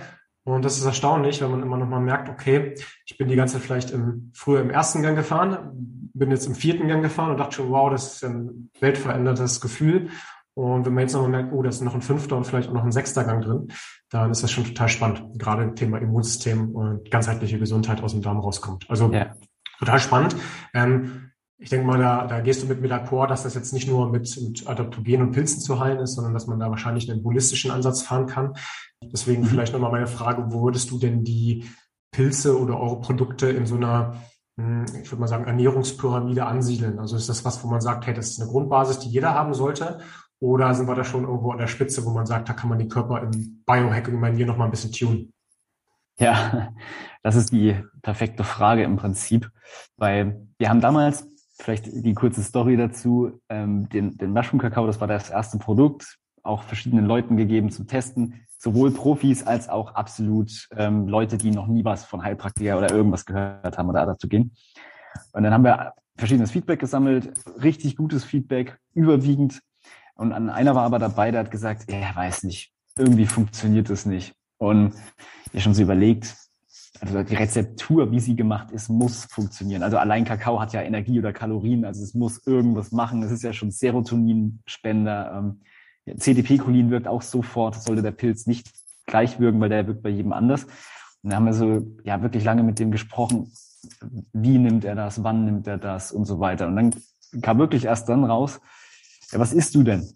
Und 0.48 0.64
das 0.64 0.78
ist 0.78 0.86
erstaunlich, 0.86 1.42
wenn 1.42 1.52
man 1.52 1.62
immer 1.62 1.76
noch 1.76 1.90
mal 1.90 2.00
merkt, 2.00 2.30
okay, 2.30 2.74
ich 3.06 3.18
bin 3.18 3.28
die 3.28 3.36
ganze 3.36 3.56
Zeit 3.56 3.64
vielleicht 3.64 3.92
im, 3.92 4.32
früher 4.34 4.62
im 4.62 4.70
ersten 4.70 5.02
Gang 5.02 5.18
gefahren, 5.18 5.58
bin 6.14 6.32
jetzt 6.32 6.48
im 6.48 6.56
vierten 6.56 6.88
Gang 6.88 7.04
gefahren 7.04 7.32
und 7.32 7.38
dachte 7.38 7.58
schon, 7.58 7.70
wow, 7.70 7.92
das 7.92 8.14
ist 8.14 8.24
ein 8.24 8.72
weltverändertes 8.80 9.60
Gefühl. 9.60 10.08
Und 10.54 10.86
wenn 10.86 10.94
man 10.94 11.02
jetzt 11.02 11.12
nochmal 11.12 11.32
merkt, 11.32 11.52
oh, 11.52 11.64
da 11.64 11.68
ist 11.68 11.82
noch 11.82 11.94
ein 11.94 12.02
fünfter 12.02 12.38
und 12.38 12.48
vielleicht 12.48 12.70
auch 12.70 12.74
noch 12.74 12.86
ein 12.86 12.94
sechster 12.94 13.26
Gang 13.26 13.44
drin, 13.44 13.68
dann 14.10 14.32
ist 14.32 14.42
das 14.42 14.50
schon 14.50 14.64
total 14.64 14.88
spannend. 14.88 15.22
Gerade 15.38 15.64
im 15.64 15.76
Thema 15.76 15.98
Immunsystem 15.98 16.74
und 16.74 17.12
ganzheitliche 17.12 17.60
Gesundheit 17.60 18.02
aus 18.02 18.14
dem 18.14 18.22
Darm 18.22 18.40
rauskommt. 18.40 18.90
Also 18.90 19.12
ja. 19.12 19.36
total 19.80 20.00
spannend. 20.00 20.38
Ähm, 20.74 21.32
ich 21.60 21.70
denke 21.70 21.88
mal, 21.88 21.98
da, 21.98 22.28
da 22.28 22.40
gehst 22.42 22.62
du 22.62 22.68
mit 22.68 22.82
mir 22.82 22.90
d'accord, 22.90 23.28
dass 23.28 23.44
das 23.44 23.56
jetzt 23.56 23.74
nicht 23.74 23.88
nur 23.88 24.10
mit, 24.12 24.40
mit 24.42 24.68
Adaptogen 24.68 25.22
und 25.22 25.32
Pilzen 25.32 25.60
zu 25.60 25.80
heilen 25.80 26.00
ist, 26.00 26.14
sondern 26.14 26.34
dass 26.34 26.46
man 26.46 26.60
da 26.60 26.70
wahrscheinlich 26.70 27.10
einen 27.10 27.24
holistischen 27.24 27.72
Ansatz 27.72 28.04
fahren 28.04 28.28
kann. 28.28 28.54
Deswegen 29.02 29.42
mhm. 29.42 29.48
vielleicht 29.48 29.74
nochmal 29.74 29.92
meine 29.92 30.08
Frage, 30.08 30.46
wo 30.50 30.64
würdest 30.64 30.92
du 30.92 31.00
denn 31.00 31.24
die 31.24 31.66
Pilze 32.12 32.60
oder 32.60 32.80
eure 32.80 33.02
Produkte 33.02 33.50
in 33.50 33.66
so 33.66 33.76
einer, 33.76 34.22
hm, 34.58 34.86
ich 35.02 35.12
würde 35.12 35.22
mal 35.22 35.28
sagen, 35.28 35.46
Ernährungspyramide 35.46 36.46
ansiedeln? 36.46 37.00
Also 37.00 37.16
ist 37.16 37.30
das 37.30 37.44
was, 37.44 37.64
wo 37.64 37.68
man 37.68 37.82
sagt, 37.82 38.06
hey, 38.06 38.14
das 38.14 38.30
ist 38.32 38.42
eine 38.42 38.50
Grundbasis, 38.52 39.00
die 39.00 39.10
jeder 39.10 39.34
haben 39.34 39.56
sollte? 39.56 40.00
Oder 40.40 40.76
sind 40.76 40.88
wir 40.88 40.96
da 40.96 41.04
schon 41.04 41.24
irgendwo 41.24 41.52
an 41.52 41.58
der 41.58 41.68
Spitze, 41.68 42.06
wo 42.06 42.12
man 42.12 42.28
sagt, 42.28 42.50
da 42.50 42.54
kann 42.54 42.70
man 42.70 42.78
den 42.78 42.90
Körper 42.90 43.24
im 43.24 43.64
Biohacking-Manier 43.66 44.46
nochmal 44.46 44.68
ein 44.68 44.72
bisschen 44.72 44.92
tunen? 44.92 45.34
Ja, 46.20 46.74
das 47.24 47.36
ist 47.36 47.52
die 47.52 47.76
perfekte 48.04 48.44
Frage 48.44 48.84
im 48.84 48.98
Prinzip, 48.98 49.50
weil 49.96 50.48
wir 50.58 50.70
haben 50.70 50.82
damals, 50.82 51.28
vielleicht 51.60 51.88
die 51.88 52.14
kurze 52.14 52.44
Story 52.44 52.78
dazu, 52.78 53.40
ähm, 53.50 53.90
den, 53.90 54.18
den 54.18 54.32
Mushroom-Kakao, 54.32 54.88
das 54.88 55.02
war 55.02 55.08
das 55.08 55.30
erste 55.30 55.58
Produkt, 55.58 56.18
auch 56.44 56.64
verschiedenen 56.64 57.06
Leuten 57.06 57.36
gegeben 57.36 57.72
zum 57.72 57.88
Testen 57.88 58.48
sowohl 58.60 58.92
Profis 58.92 59.46
als 59.46 59.70
auch 59.70 59.94
absolut 59.96 60.68
ähm, 60.76 61.08
Leute, 61.08 61.38
die 61.38 61.52
noch 61.52 61.68
nie 61.68 61.86
was 61.86 62.06
von 62.06 62.24
Heilpraktiker 62.24 62.78
oder 62.78 62.92
irgendwas 62.92 63.26
gehört 63.26 63.78
haben 63.78 63.90
oder 63.90 64.02
Adaptogen. 64.02 64.52
Und 65.34 65.44
dann 65.44 65.54
haben 65.54 65.64
wir 65.64 65.94
verschiedenes 66.16 66.52
Feedback 66.52 66.80
gesammelt, 66.80 67.32
richtig 67.62 67.96
gutes 67.96 68.24
Feedback, 68.24 68.78
überwiegend. 68.94 69.62
Und 70.16 70.34
an 70.34 70.50
einer 70.50 70.74
war 70.74 70.84
aber 70.84 70.98
dabei, 70.98 71.30
der 71.32 71.42
hat 71.42 71.52
gesagt, 71.52 71.86
er 71.88 72.16
weiß 72.16 72.44
nicht, 72.44 72.74
irgendwie 72.98 73.28
funktioniert 73.28 73.90
das 73.90 74.06
nicht. 74.06 74.34
Und 74.58 74.96
ich 75.54 75.64
schon 75.64 75.76
so 75.76 75.84
überlegt, 75.84 76.36
also 77.02 77.24
die 77.24 77.36
Rezeptur, 77.36 78.12
wie 78.12 78.20
sie 78.20 78.36
gemacht 78.36 78.72
ist, 78.72 78.90
muss 78.90 79.26
funktionieren. 79.26 79.84
Also 79.84 79.98
allein 79.98 80.26
Kakao 80.26 80.60
hat 80.60 80.74
ja 80.74 80.82
Energie 80.82 81.20
oder 81.20 81.34
Kalorien, 81.34 81.86
also 81.86 82.04
es 82.04 82.14
muss 82.14 82.46
irgendwas 82.46 82.92
machen. 82.92 83.24
Es 83.24 83.32
ist 83.32 83.44
ja 83.44 83.54
schon 83.54 83.72
Serotoninspender. 83.72 85.32
Ähm, 85.38 85.62
CDP-Cholin 86.18 86.90
wirkt 86.90 87.08
auch 87.08 87.22
sofort, 87.22 87.82
sollte 87.82 88.02
der 88.02 88.12
Pilz 88.12 88.48
nicht 88.48 88.72
gleich 89.06 89.40
wirken, 89.40 89.60
weil 89.60 89.70
der 89.70 89.88
wirkt 89.88 90.04
bei 90.04 90.10
jedem 90.10 90.34
anders. 90.34 90.66
Und 91.24 91.32
da 91.32 91.36
haben 91.36 91.46
wir 91.46 91.54
so 91.54 91.86
ja 92.04 92.22
wirklich 92.22 92.44
lange 92.44 92.64
mit 92.64 92.80
dem 92.80 92.92
gesprochen, 92.92 93.52
wie 94.34 94.58
nimmt 94.58 94.86
er 94.86 94.96
das, 94.96 95.24
wann 95.24 95.46
nimmt 95.46 95.68
er 95.68 95.78
das 95.78 96.12
und 96.12 96.26
so 96.26 96.40
weiter. 96.40 96.68
Und 96.68 96.76
dann 96.76 96.96
kam 97.42 97.60
wirklich 97.60 97.86
erst 97.86 98.10
dann 98.10 98.24
raus, 98.24 98.60
ja, 99.32 99.40
was 99.40 99.54
isst 99.54 99.76
du 99.76 99.84
denn? 99.84 100.08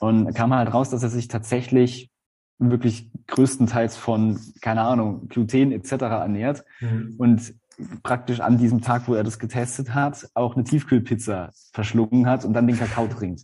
Und 0.00 0.34
kam 0.34 0.54
halt 0.54 0.72
raus, 0.72 0.90
dass 0.90 1.02
er 1.02 1.10
sich 1.10 1.28
tatsächlich 1.28 2.10
wirklich 2.58 3.10
größtenteils 3.26 3.96
von, 3.96 4.38
keine 4.60 4.82
Ahnung, 4.82 5.28
Gluten 5.28 5.72
etc. 5.72 5.92
ernährt 5.92 6.64
mhm. 6.80 7.14
und 7.18 7.54
praktisch 8.02 8.40
an 8.40 8.58
diesem 8.58 8.80
Tag, 8.80 9.08
wo 9.08 9.14
er 9.14 9.24
das 9.24 9.38
getestet 9.38 9.94
hat, 9.94 10.28
auch 10.34 10.54
eine 10.54 10.64
Tiefkühlpizza 10.64 11.50
verschlungen 11.72 12.26
hat 12.26 12.44
und 12.44 12.52
dann 12.52 12.66
den 12.66 12.78
Kakao 12.78 13.06
trinkt. 13.08 13.42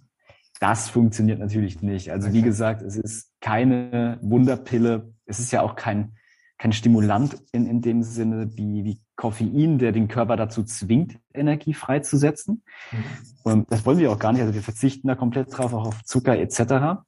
Das 0.60 0.88
funktioniert 0.90 1.40
natürlich 1.40 1.80
nicht. 1.82 2.12
Also 2.12 2.32
wie 2.32 2.42
gesagt, 2.42 2.82
es 2.82 2.96
ist 2.96 3.32
keine 3.40 4.18
Wunderpille. 4.20 5.12
Es 5.24 5.38
ist 5.38 5.52
ja 5.52 5.62
auch 5.62 5.74
kein, 5.74 6.12
kein 6.58 6.72
Stimulant 6.72 7.38
in, 7.52 7.66
in 7.66 7.80
dem 7.80 8.02
Sinne 8.02 8.50
wie, 8.56 8.84
wie 8.84 9.00
Koffein, 9.16 9.78
der 9.78 9.92
den 9.92 10.08
Körper 10.08 10.36
dazu 10.36 10.62
zwingt, 10.62 11.18
Energie 11.32 11.72
freizusetzen. 11.72 12.62
Mhm. 12.92 13.04
Und 13.42 13.72
das 13.72 13.86
wollen 13.86 13.98
wir 13.98 14.12
auch 14.12 14.18
gar 14.18 14.32
nicht. 14.32 14.42
Also 14.42 14.54
wir 14.54 14.62
verzichten 14.62 15.08
da 15.08 15.14
komplett 15.14 15.56
drauf, 15.56 15.72
auch 15.72 15.86
auf 15.86 16.04
Zucker 16.04 16.38
etc. 16.38 17.00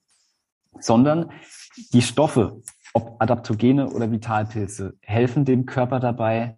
Sondern 0.80 1.30
die 1.92 2.02
Stoffe, 2.02 2.62
ob 2.94 3.16
Adaptogene 3.20 3.90
oder 3.90 4.10
Vitalpilze, 4.10 4.94
helfen 5.00 5.44
dem 5.44 5.66
Körper 5.66 6.00
dabei, 6.00 6.56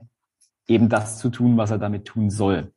eben 0.67 0.89
das 0.89 1.19
zu 1.19 1.31
tun, 1.31 1.57
was 1.57 1.71
er 1.71 1.79
damit 1.79 2.07
tun 2.07 2.31
soll. 2.31 2.73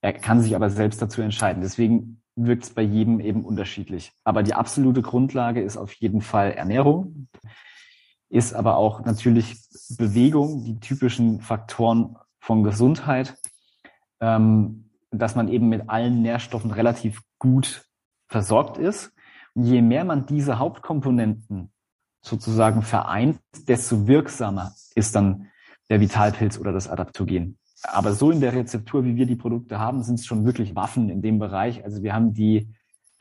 Er 0.00 0.12
kann 0.12 0.40
sich 0.40 0.56
aber 0.56 0.70
selbst 0.70 1.02
dazu 1.02 1.20
entscheiden. 1.22 1.62
Deswegen 1.62 2.22
wirkt 2.36 2.64
es 2.64 2.70
bei 2.70 2.82
jedem 2.82 3.20
eben 3.20 3.44
unterschiedlich. 3.44 4.12
Aber 4.24 4.42
die 4.42 4.54
absolute 4.54 5.02
Grundlage 5.02 5.60
ist 5.60 5.76
auf 5.76 5.92
jeden 5.94 6.22
Fall 6.22 6.52
Ernährung, 6.52 7.28
ist 8.28 8.54
aber 8.54 8.76
auch 8.76 9.04
natürlich 9.04 9.56
Bewegung, 9.98 10.64
die 10.64 10.80
typischen 10.80 11.40
Faktoren 11.40 12.16
von 12.38 12.62
Gesundheit, 12.62 13.36
ähm, 14.20 14.90
dass 15.10 15.34
man 15.34 15.48
eben 15.48 15.68
mit 15.68 15.90
allen 15.90 16.22
Nährstoffen 16.22 16.70
relativ 16.70 17.20
gut 17.38 17.86
versorgt 18.28 18.78
ist. 18.78 19.12
Je 19.54 19.82
mehr 19.82 20.04
man 20.04 20.26
diese 20.26 20.58
Hauptkomponenten 20.58 21.70
sozusagen 22.22 22.82
vereint, 22.82 23.40
desto 23.66 24.06
wirksamer 24.06 24.72
ist 24.94 25.14
dann 25.14 25.48
der 25.88 26.00
Vitalpilz 26.00 26.58
oder 26.58 26.72
das 26.72 26.88
Adaptogen. 26.88 27.58
Aber 27.82 28.12
so 28.12 28.30
in 28.30 28.40
der 28.40 28.52
Rezeptur, 28.52 29.04
wie 29.04 29.16
wir 29.16 29.26
die 29.26 29.36
Produkte 29.36 29.78
haben, 29.78 30.02
sind 30.02 30.20
es 30.20 30.26
schon 30.26 30.44
wirklich 30.44 30.76
Waffen 30.76 31.08
in 31.08 31.22
dem 31.22 31.38
Bereich. 31.38 31.82
Also 31.84 32.02
wir 32.02 32.12
haben 32.12 32.34
die 32.34 32.74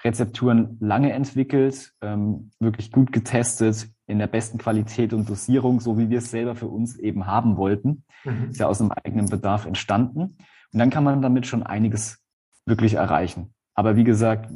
Rezepturen 0.04 0.78
lange 0.80 1.12
entwickelt, 1.12 1.94
ähm, 2.02 2.52
wirklich 2.60 2.92
gut 2.92 3.12
getestet, 3.12 3.90
in 4.06 4.20
der 4.20 4.28
besten 4.28 4.58
Qualität 4.58 5.14
und 5.14 5.30
Dosierung, 5.30 5.80
so 5.80 5.98
wie 5.98 6.10
wir 6.10 6.20
es 6.20 6.32
selber 6.32 6.56
für 6.56 6.68
uns 6.68 6.98
eben 6.98 7.28
haben 7.28 7.58
wollten. 7.58 8.04
Mhm. 8.24 8.50
Ist 8.50 8.60
ja 8.60 8.68
aus 8.68 8.82
einem 8.82 8.92
eigenen 8.92 9.28
Bedarf 9.28 9.66
entstanden. 9.66 10.38
Und 10.72 10.80
dann 10.80 10.90
kann 10.90 11.04
man 11.04 11.22
damit 11.22 11.48
schon 11.48 11.64
einiges 11.64 12.20
wirklich 12.66 12.96
erreichen. 12.96 13.54
Aber 13.76 13.96
wie 13.96 14.04
gesagt, 14.04 14.52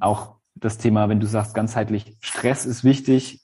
auch 0.00 0.37
das 0.60 0.78
Thema, 0.78 1.08
wenn 1.08 1.20
du 1.20 1.26
sagst, 1.26 1.54
ganzheitlich 1.54 2.16
Stress 2.20 2.66
ist 2.66 2.84
wichtig. 2.84 3.42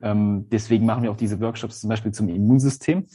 Ähm, 0.00 0.48
deswegen 0.50 0.86
machen 0.86 1.02
wir 1.02 1.10
auch 1.10 1.16
diese 1.16 1.40
Workshops 1.40 1.80
zum 1.80 1.88
Beispiel 1.88 2.12
zum 2.12 2.28
Immunsystem. 2.28 3.06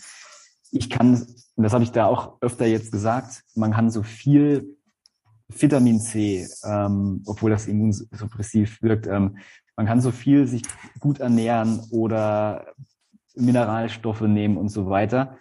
Ich 0.71 0.89
kann, 0.89 1.13
und 1.55 1.63
das 1.63 1.73
habe 1.73 1.83
ich 1.83 1.91
da 1.91 2.05
auch 2.05 2.41
öfter 2.41 2.65
jetzt 2.65 2.91
gesagt, 2.91 3.43
man 3.55 3.71
kann 3.71 3.89
so 3.89 4.03
viel 4.03 4.77
Vitamin 5.49 5.99
C, 5.99 6.47
ähm, 6.63 7.23
obwohl 7.25 7.51
das 7.51 7.67
immunsuppressiv 7.67 8.81
wirkt, 8.81 9.07
ähm, 9.07 9.37
man 9.75 9.85
kann 9.85 10.01
so 10.01 10.11
viel 10.11 10.47
sich 10.47 10.63
gut 10.99 11.19
ernähren 11.19 11.81
oder 11.91 12.73
Mineralstoffe 13.35 14.21
nehmen 14.21 14.57
und 14.57 14.69
so 14.69 14.89
weiter. 14.89 15.37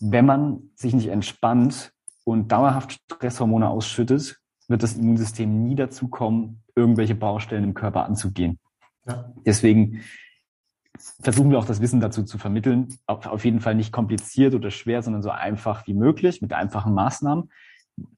Wenn 0.00 0.26
man 0.26 0.70
sich 0.74 0.94
nicht 0.94 1.08
entspannt 1.08 1.92
und 2.24 2.52
dauerhaft 2.52 3.00
Stresshormone 3.04 3.68
ausschüttet, 3.68 4.40
wird 4.68 4.82
das 4.82 4.94
Immunsystem 4.94 5.62
nie 5.62 5.74
dazu 5.74 6.08
kommen, 6.08 6.62
irgendwelche 6.78 7.14
Baustellen 7.14 7.64
im 7.64 7.74
Körper 7.74 8.04
anzugehen. 8.04 8.58
Ja. 9.06 9.32
Deswegen 9.44 10.00
versuchen 11.20 11.50
wir 11.50 11.58
auch 11.58 11.64
das 11.64 11.80
Wissen 11.80 12.00
dazu 12.00 12.24
zu 12.24 12.38
vermitteln. 12.38 12.98
Auf 13.06 13.44
jeden 13.44 13.60
Fall 13.60 13.74
nicht 13.74 13.92
kompliziert 13.92 14.54
oder 14.54 14.70
schwer, 14.70 15.02
sondern 15.02 15.22
so 15.22 15.30
einfach 15.30 15.86
wie 15.86 15.94
möglich 15.94 16.42
mit 16.42 16.52
einfachen 16.52 16.94
Maßnahmen, 16.94 17.50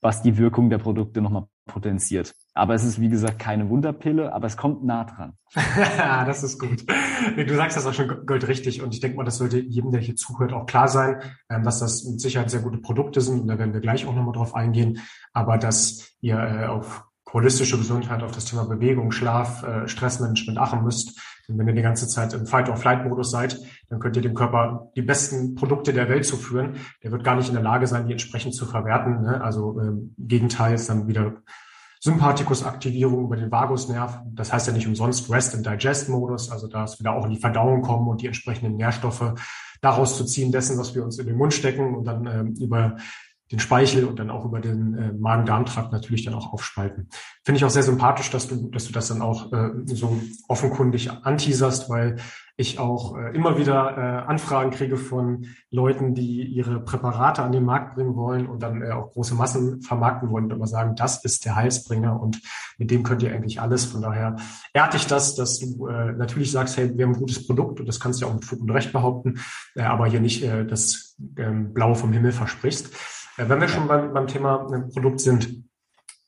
was 0.00 0.22
die 0.22 0.38
Wirkung 0.38 0.70
der 0.70 0.78
Produkte 0.78 1.20
nochmal 1.20 1.46
potenziert. 1.66 2.34
Aber 2.52 2.74
es 2.74 2.84
ist, 2.84 3.00
wie 3.00 3.08
gesagt, 3.08 3.38
keine 3.38 3.68
Wunderpille, 3.68 4.32
aber 4.32 4.46
es 4.46 4.56
kommt 4.56 4.84
nah 4.84 5.04
dran. 5.04 5.34
das 5.96 6.42
ist 6.42 6.58
gut. 6.58 6.84
Du 7.36 7.54
sagst 7.54 7.76
das 7.76 7.86
auch 7.86 7.94
schon 7.94 8.26
goldrichtig 8.26 8.82
und 8.82 8.92
ich 8.92 9.00
denke 9.00 9.16
mal, 9.16 9.24
das 9.24 9.38
sollte 9.38 9.60
jedem, 9.60 9.92
der 9.92 10.00
hier 10.00 10.16
zuhört, 10.16 10.52
auch 10.52 10.66
klar 10.66 10.88
sein, 10.88 11.20
ähm, 11.48 11.62
dass 11.62 11.78
das 11.78 12.04
mit 12.04 12.20
Sicherheit 12.20 12.50
sehr 12.50 12.60
gute 12.60 12.78
Produkte 12.78 13.20
sind 13.20 13.42
und 13.42 13.48
da 13.48 13.58
werden 13.58 13.72
wir 13.72 13.80
gleich 13.80 14.06
auch 14.06 14.14
nochmal 14.14 14.34
drauf 14.34 14.54
eingehen, 14.54 14.98
aber 15.32 15.58
dass 15.58 16.16
ihr 16.20 16.38
äh, 16.38 16.66
auf 16.66 17.04
holistische 17.32 17.78
Gesundheit, 17.78 18.22
auf 18.22 18.32
das 18.32 18.44
Thema 18.44 18.64
Bewegung, 18.64 19.12
Schlaf, 19.12 19.62
äh, 19.62 19.88
Stressmanagement 19.88 20.58
achten 20.58 20.82
müsst. 20.82 21.18
Denn 21.48 21.58
wenn 21.58 21.68
ihr 21.68 21.74
die 21.74 21.82
ganze 21.82 22.08
Zeit 22.08 22.32
im 22.32 22.46
Fight-or-Flight-Modus 22.46 23.30
seid, 23.30 23.58
dann 23.88 24.00
könnt 24.00 24.16
ihr 24.16 24.22
dem 24.22 24.34
Körper 24.34 24.90
die 24.96 25.02
besten 25.02 25.54
Produkte 25.54 25.92
der 25.92 26.08
Welt 26.08 26.24
zuführen. 26.24 26.76
Der 27.02 27.10
wird 27.10 27.24
gar 27.24 27.36
nicht 27.36 27.48
in 27.48 27.54
der 27.54 27.62
Lage 27.62 27.86
sein, 27.86 28.06
die 28.06 28.12
entsprechend 28.12 28.54
zu 28.54 28.66
verwerten. 28.66 29.22
Ne? 29.22 29.40
Also 29.42 29.80
ähm, 29.80 30.14
Gegenteil 30.18 30.74
ist 30.74 30.88
dann 30.88 31.08
wieder 31.08 31.42
Sympathikusaktivierung 32.00 33.24
über 33.24 33.36
den 33.36 33.50
Vagusnerv. 33.50 34.20
Das 34.32 34.52
heißt 34.52 34.66
ja 34.68 34.72
nicht 34.72 34.86
umsonst 34.86 35.30
Rest 35.30 35.54
and 35.54 35.66
Digest 35.66 36.08
Modus, 36.08 36.50
also 36.50 36.66
da 36.66 36.84
ist 36.84 36.98
wieder 36.98 37.12
auch 37.12 37.26
in 37.26 37.32
die 37.32 37.40
Verdauung 37.40 37.82
kommen 37.82 38.08
und 38.08 38.22
die 38.22 38.26
entsprechenden 38.26 38.76
Nährstoffe 38.76 39.34
daraus 39.82 40.16
zu 40.16 40.24
ziehen 40.24 40.50
dessen, 40.50 40.78
was 40.78 40.94
wir 40.94 41.04
uns 41.04 41.18
in 41.18 41.26
den 41.26 41.36
Mund 41.36 41.52
stecken 41.52 41.94
und 41.94 42.04
dann 42.04 42.26
ähm, 42.26 42.54
über 42.58 42.96
den 43.50 43.58
Speichel 43.58 44.04
und 44.04 44.18
dann 44.18 44.30
auch 44.30 44.44
über 44.44 44.60
den 44.60 44.94
äh, 44.94 45.12
Magen-Darm-Trakt 45.12 45.92
natürlich 45.92 46.24
dann 46.24 46.34
auch 46.34 46.52
aufspalten. 46.52 47.08
Finde 47.44 47.58
ich 47.58 47.64
auch 47.64 47.70
sehr 47.70 47.82
sympathisch, 47.82 48.30
dass 48.30 48.46
du, 48.46 48.70
dass 48.70 48.86
du 48.86 48.92
das 48.92 49.08
dann 49.08 49.22
auch 49.22 49.52
äh, 49.52 49.70
so 49.86 50.20
offenkundig 50.48 51.10
anteaserst, 51.10 51.90
weil 51.90 52.16
ich 52.60 52.78
auch 52.78 53.16
äh, 53.16 53.34
immer 53.34 53.58
wieder 53.58 53.96
äh, 53.96 54.30
Anfragen 54.30 54.70
kriege 54.70 54.96
von 54.96 55.46
Leuten, 55.70 56.14
die 56.14 56.44
ihre 56.44 56.80
Präparate 56.80 57.42
an 57.42 57.52
den 57.52 57.64
Markt 57.64 57.94
bringen 57.94 58.14
wollen 58.14 58.46
und 58.46 58.62
dann 58.62 58.82
äh, 58.82 58.90
auch 58.90 59.12
große 59.12 59.34
Massen 59.34 59.80
vermarkten 59.80 60.30
wollen 60.30 60.44
und 60.44 60.52
immer 60.52 60.66
sagen, 60.66 60.94
das 60.94 61.24
ist 61.24 61.44
der 61.44 61.56
Heilsbringer 61.56 62.20
und 62.20 62.40
mit 62.78 62.90
dem 62.90 63.02
könnt 63.02 63.22
ihr 63.22 63.32
eigentlich 63.32 63.60
alles. 63.60 63.86
Von 63.86 64.02
daher 64.02 64.36
ehrt 64.74 64.94
dich 64.94 65.06
das, 65.06 65.34
dass 65.34 65.58
du 65.58 65.86
äh, 65.88 66.12
natürlich 66.12 66.52
sagst, 66.52 66.76
hey, 66.76 66.96
wir 66.96 67.06
haben 67.06 67.14
ein 67.14 67.18
gutes 67.18 67.46
Produkt 67.46 67.80
und 67.80 67.86
das 67.86 67.98
kannst 67.98 68.20
du 68.20 68.26
ja 68.26 68.30
auch 68.30 68.34
mit 68.34 68.44
Fug 68.44 68.60
und 68.60 68.70
Recht 68.70 68.92
behaupten, 68.92 69.40
äh, 69.74 69.82
aber 69.82 70.06
hier 70.06 70.20
nicht 70.20 70.44
äh, 70.44 70.66
das 70.66 71.16
äh, 71.36 71.50
Blaue 71.50 71.94
vom 71.94 72.12
Himmel 72.12 72.32
versprichst. 72.32 72.94
Äh, 73.40 73.48
wenn 73.48 73.60
wir 73.60 73.68
schon 73.68 73.88
beim, 73.88 74.12
beim 74.12 74.26
Thema 74.26 74.68
äh, 74.72 74.92
Produkt 74.92 75.20
sind, 75.20 75.64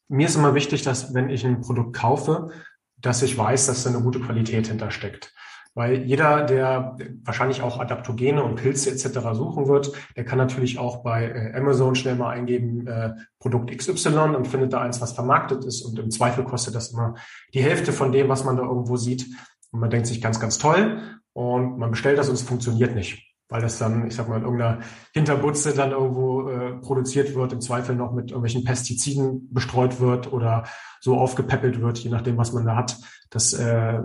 mir 0.08 0.26
ist 0.26 0.36
immer 0.36 0.54
wichtig, 0.54 0.82
dass 0.82 1.14
wenn 1.14 1.30
ich 1.30 1.44
ein 1.44 1.60
Produkt 1.60 1.94
kaufe, 1.94 2.50
dass 2.96 3.22
ich 3.22 3.36
weiß, 3.36 3.66
dass 3.66 3.84
da 3.84 3.90
eine 3.90 4.00
gute 4.00 4.20
Qualität 4.20 4.66
hintersteckt. 4.66 5.34
Weil 5.74 6.02
jeder, 6.02 6.44
der 6.44 6.98
wahrscheinlich 7.24 7.62
auch 7.62 7.80
Adaptogene 7.80 8.42
und 8.42 8.56
Pilze 8.56 8.90
etc. 8.90 9.20
suchen 9.32 9.68
wird, 9.68 9.90
der 10.16 10.24
kann 10.24 10.36
natürlich 10.36 10.78
auch 10.78 11.02
bei 11.02 11.24
äh, 11.24 11.54
Amazon 11.56 11.94
schnell 11.94 12.14
mal 12.14 12.30
eingeben, 12.30 12.86
äh, 12.86 13.14
Produkt 13.38 13.76
XY 13.76 14.34
und 14.36 14.48
findet 14.48 14.74
da 14.74 14.82
eins, 14.82 15.00
was 15.00 15.12
vermarktet 15.12 15.64
ist. 15.64 15.82
Und 15.82 15.98
im 15.98 16.10
Zweifel 16.10 16.44
kostet 16.44 16.74
das 16.74 16.92
immer 16.92 17.14
die 17.54 17.62
Hälfte 17.62 17.92
von 17.92 18.12
dem, 18.12 18.28
was 18.28 18.44
man 18.44 18.56
da 18.56 18.64
irgendwo 18.64 18.96
sieht. 18.96 19.26
Und 19.70 19.80
man 19.80 19.88
denkt 19.88 20.06
sich 20.06 20.20
ganz, 20.20 20.40
ganz 20.40 20.58
toll. 20.58 21.00
Und 21.32 21.78
man 21.78 21.90
bestellt 21.90 22.18
das 22.18 22.28
und 22.28 22.34
es 22.34 22.42
funktioniert 22.42 22.94
nicht 22.94 23.31
weil 23.52 23.60
das 23.60 23.78
dann, 23.78 24.06
ich 24.06 24.14
sag 24.14 24.28
mal, 24.28 24.38
in 24.38 24.44
irgendeiner 24.44 24.80
Hinterbutze 25.12 25.74
dann 25.74 25.90
irgendwo 25.90 26.48
äh, 26.48 26.72
produziert 26.80 27.34
wird, 27.34 27.52
im 27.52 27.60
Zweifel 27.60 27.94
noch 27.94 28.12
mit 28.12 28.30
irgendwelchen 28.30 28.64
Pestiziden 28.64 29.52
bestreut 29.52 30.00
wird 30.00 30.32
oder 30.32 30.64
so 31.00 31.18
aufgepäppelt 31.18 31.78
wird, 31.80 31.98
je 31.98 32.08
nachdem, 32.08 32.38
was 32.38 32.54
man 32.54 32.64
da 32.64 32.76
hat, 32.76 32.96
dass, 33.28 33.52
äh, 33.52 34.00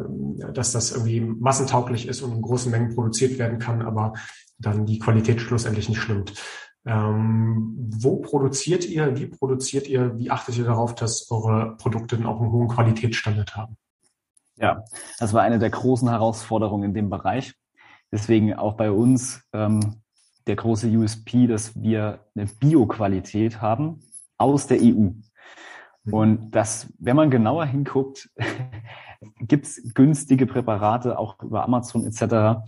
dass 0.53 0.73
das 0.73 0.91
irgendwie 0.91 1.21
massentauglich 1.21 2.09
ist 2.09 2.21
und 2.21 2.33
in 2.33 2.41
großen 2.41 2.69
Mengen 2.69 2.93
produziert 2.93 3.39
werden 3.39 3.57
kann, 3.57 3.81
aber 3.81 4.13
dann 4.59 4.85
die 4.85 4.99
Qualität 4.99 5.39
schlussendlich 5.39 5.87
nicht 5.87 6.01
stimmt. 6.01 6.33
Ähm, 6.85 7.73
wo 7.77 8.17
produziert 8.17 8.85
ihr, 8.85 9.17
wie 9.17 9.27
produziert 9.27 9.87
ihr, 9.87 10.17
wie 10.17 10.29
achtet 10.29 10.57
ihr 10.57 10.65
darauf, 10.65 10.93
dass 10.93 11.31
eure 11.31 11.77
Produkte 11.77 12.17
dann 12.17 12.25
auch 12.25 12.41
einen 12.41 12.51
hohen 12.51 12.67
Qualitätsstandard 12.67 13.55
haben? 13.55 13.77
Ja, 14.57 14.83
das 15.19 15.31
war 15.31 15.43
eine 15.43 15.59
der 15.59 15.69
großen 15.69 16.09
Herausforderungen 16.09 16.83
in 16.83 16.93
dem 16.93 17.09
Bereich. 17.09 17.53
Deswegen 18.11 18.53
auch 18.53 18.75
bei 18.75 18.91
uns 18.91 19.43
ähm, 19.53 20.01
der 20.47 20.55
große 20.55 20.87
USP, 20.87 21.47
dass 21.47 21.79
wir 21.79 22.19
eine 22.35 22.45
Bio-Qualität 22.45 23.61
haben 23.61 24.01
aus 24.37 24.67
der 24.67 24.79
EU. 24.79 25.11
Mhm. 26.03 26.13
Und 26.13 26.51
das, 26.51 26.91
wenn 26.99 27.15
man 27.15 27.29
genauer 27.29 27.65
hinguckt, 27.65 28.29
gibt's 29.39 29.81
günstige 29.93 30.45
Präparate 30.45 31.17
auch 31.17 31.41
über 31.43 31.63
Amazon 31.63 32.05
etc., 32.05 32.61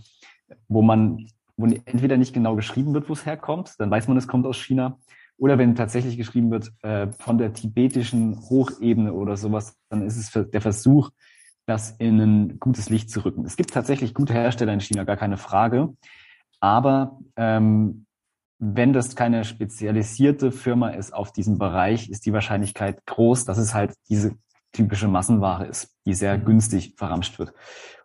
wo 0.68 0.82
man, 0.82 1.26
wo 1.56 1.66
entweder 1.66 2.16
nicht 2.16 2.34
genau 2.34 2.56
geschrieben 2.56 2.92
wird, 2.94 3.08
wo 3.08 3.12
es 3.12 3.26
herkommt, 3.26 3.74
dann 3.78 3.90
weiß 3.90 4.08
man, 4.08 4.16
es 4.16 4.28
kommt 4.28 4.46
aus 4.46 4.56
China, 4.56 4.98
oder 5.40 5.56
wenn 5.56 5.74
tatsächlich 5.74 6.18
geschrieben 6.18 6.50
wird 6.50 6.70
äh, 6.82 7.10
von 7.12 7.38
der 7.38 7.54
tibetischen 7.54 8.38
Hochebene 8.50 9.14
oder 9.14 9.38
sowas, 9.38 9.74
dann 9.88 10.02
ist 10.02 10.16
es 10.16 10.50
der 10.50 10.60
Versuch, 10.60 11.10
das 11.66 11.92
in 11.98 12.20
ein 12.20 12.58
gutes 12.58 12.90
Licht 12.90 13.10
zu 13.10 13.24
rücken. 13.24 13.44
Es 13.44 13.56
gibt 13.56 13.72
tatsächlich 13.72 14.14
gute 14.14 14.32
Hersteller 14.32 14.72
in 14.72 14.80
China, 14.80 15.04
gar 15.04 15.16
keine 15.16 15.36
Frage. 15.36 15.94
Aber 16.60 17.18
ähm, 17.36 18.06
wenn 18.58 18.92
das 18.92 19.16
keine 19.16 19.44
spezialisierte 19.44 20.52
Firma 20.52 20.90
ist 20.90 21.14
auf 21.14 21.32
diesem 21.32 21.58
Bereich, 21.58 22.10
ist 22.10 22.26
die 22.26 22.32
Wahrscheinlichkeit 22.32 23.06
groß, 23.06 23.46
dass 23.46 23.56
es 23.56 23.74
halt 23.74 23.94
diese 24.08 24.34
typische 24.72 25.08
Massenware 25.08 25.66
ist, 25.66 25.96
die 26.06 26.14
sehr 26.14 26.36
mhm. 26.38 26.44
günstig 26.44 26.94
verramscht 26.96 27.38
wird. 27.38 27.54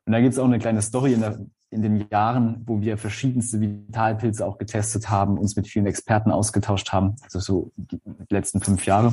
Und 0.05 0.13
da 0.13 0.21
gibt 0.21 0.33
es 0.33 0.39
auch 0.39 0.45
eine 0.45 0.59
kleine 0.59 0.81
Story 0.81 1.13
in, 1.13 1.21
der, 1.21 1.39
in 1.71 1.81
den 1.81 2.07
Jahren, 2.09 2.63
wo 2.65 2.79
wir 2.79 2.97
verschiedenste 2.97 3.59
Vitalpilze 3.59 4.45
auch 4.45 4.57
getestet 4.57 5.09
haben, 5.09 5.37
uns 5.37 5.55
mit 5.55 5.67
vielen 5.67 5.87
Experten 5.87 6.31
ausgetauscht 6.31 6.93
haben, 6.93 7.15
also 7.23 7.39
so 7.39 7.71
die 7.75 7.99
letzten 8.29 8.61
fünf 8.61 8.85
Jahre, 8.85 9.09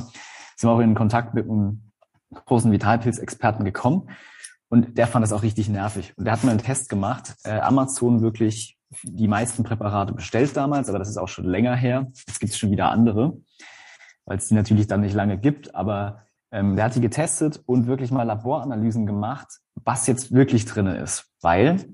sind 0.55 0.69
wir 0.69 0.73
auch 0.73 0.79
in 0.79 0.95
Kontakt 0.95 1.33
mit 1.33 1.49
einem 1.49 1.91
großen 2.45 2.71
Vitalpilz-Experten 2.71 3.65
gekommen 3.65 4.09
und 4.73 4.97
der 4.97 5.05
fand 5.05 5.21
das 5.21 5.31
auch 5.33 5.43
richtig 5.43 5.69
nervig. 5.69 6.13
Und 6.17 6.25
der 6.25 6.33
hat 6.33 6.43
mal 6.43 6.49
einen 6.49 6.59
Test 6.59 6.89
gemacht. 6.89 7.35
Äh, 7.43 7.59
Amazon 7.59 8.23
wirklich 8.23 8.75
die 9.03 9.27
meisten 9.27 9.63
Präparate 9.63 10.13
bestellt 10.13 10.57
damals, 10.57 10.89
aber 10.89 10.97
das 10.97 11.09
ist 11.09 11.17
auch 11.17 11.27
schon 11.27 11.45
länger 11.45 11.75
her. 11.75 12.07
Jetzt 12.25 12.39
gibt 12.39 12.53
es 12.53 12.57
schon 12.57 12.71
wieder 12.71 12.89
andere, 12.89 13.37
weil 14.25 14.39
es 14.39 14.47
die 14.47 14.55
natürlich 14.55 14.87
dann 14.87 15.01
nicht 15.01 15.13
lange 15.13 15.37
gibt. 15.37 15.75
Aber 15.75 16.23
ähm, 16.51 16.75
der 16.75 16.85
hat 16.85 16.95
die 16.95 17.01
getestet 17.01 17.61
und 17.67 17.85
wirklich 17.85 18.09
mal 18.09 18.23
Laboranalysen 18.23 19.05
gemacht, 19.05 19.59
was 19.75 20.07
jetzt 20.07 20.31
wirklich 20.31 20.65
drinne 20.65 20.97
ist. 20.97 21.27
Weil 21.41 21.93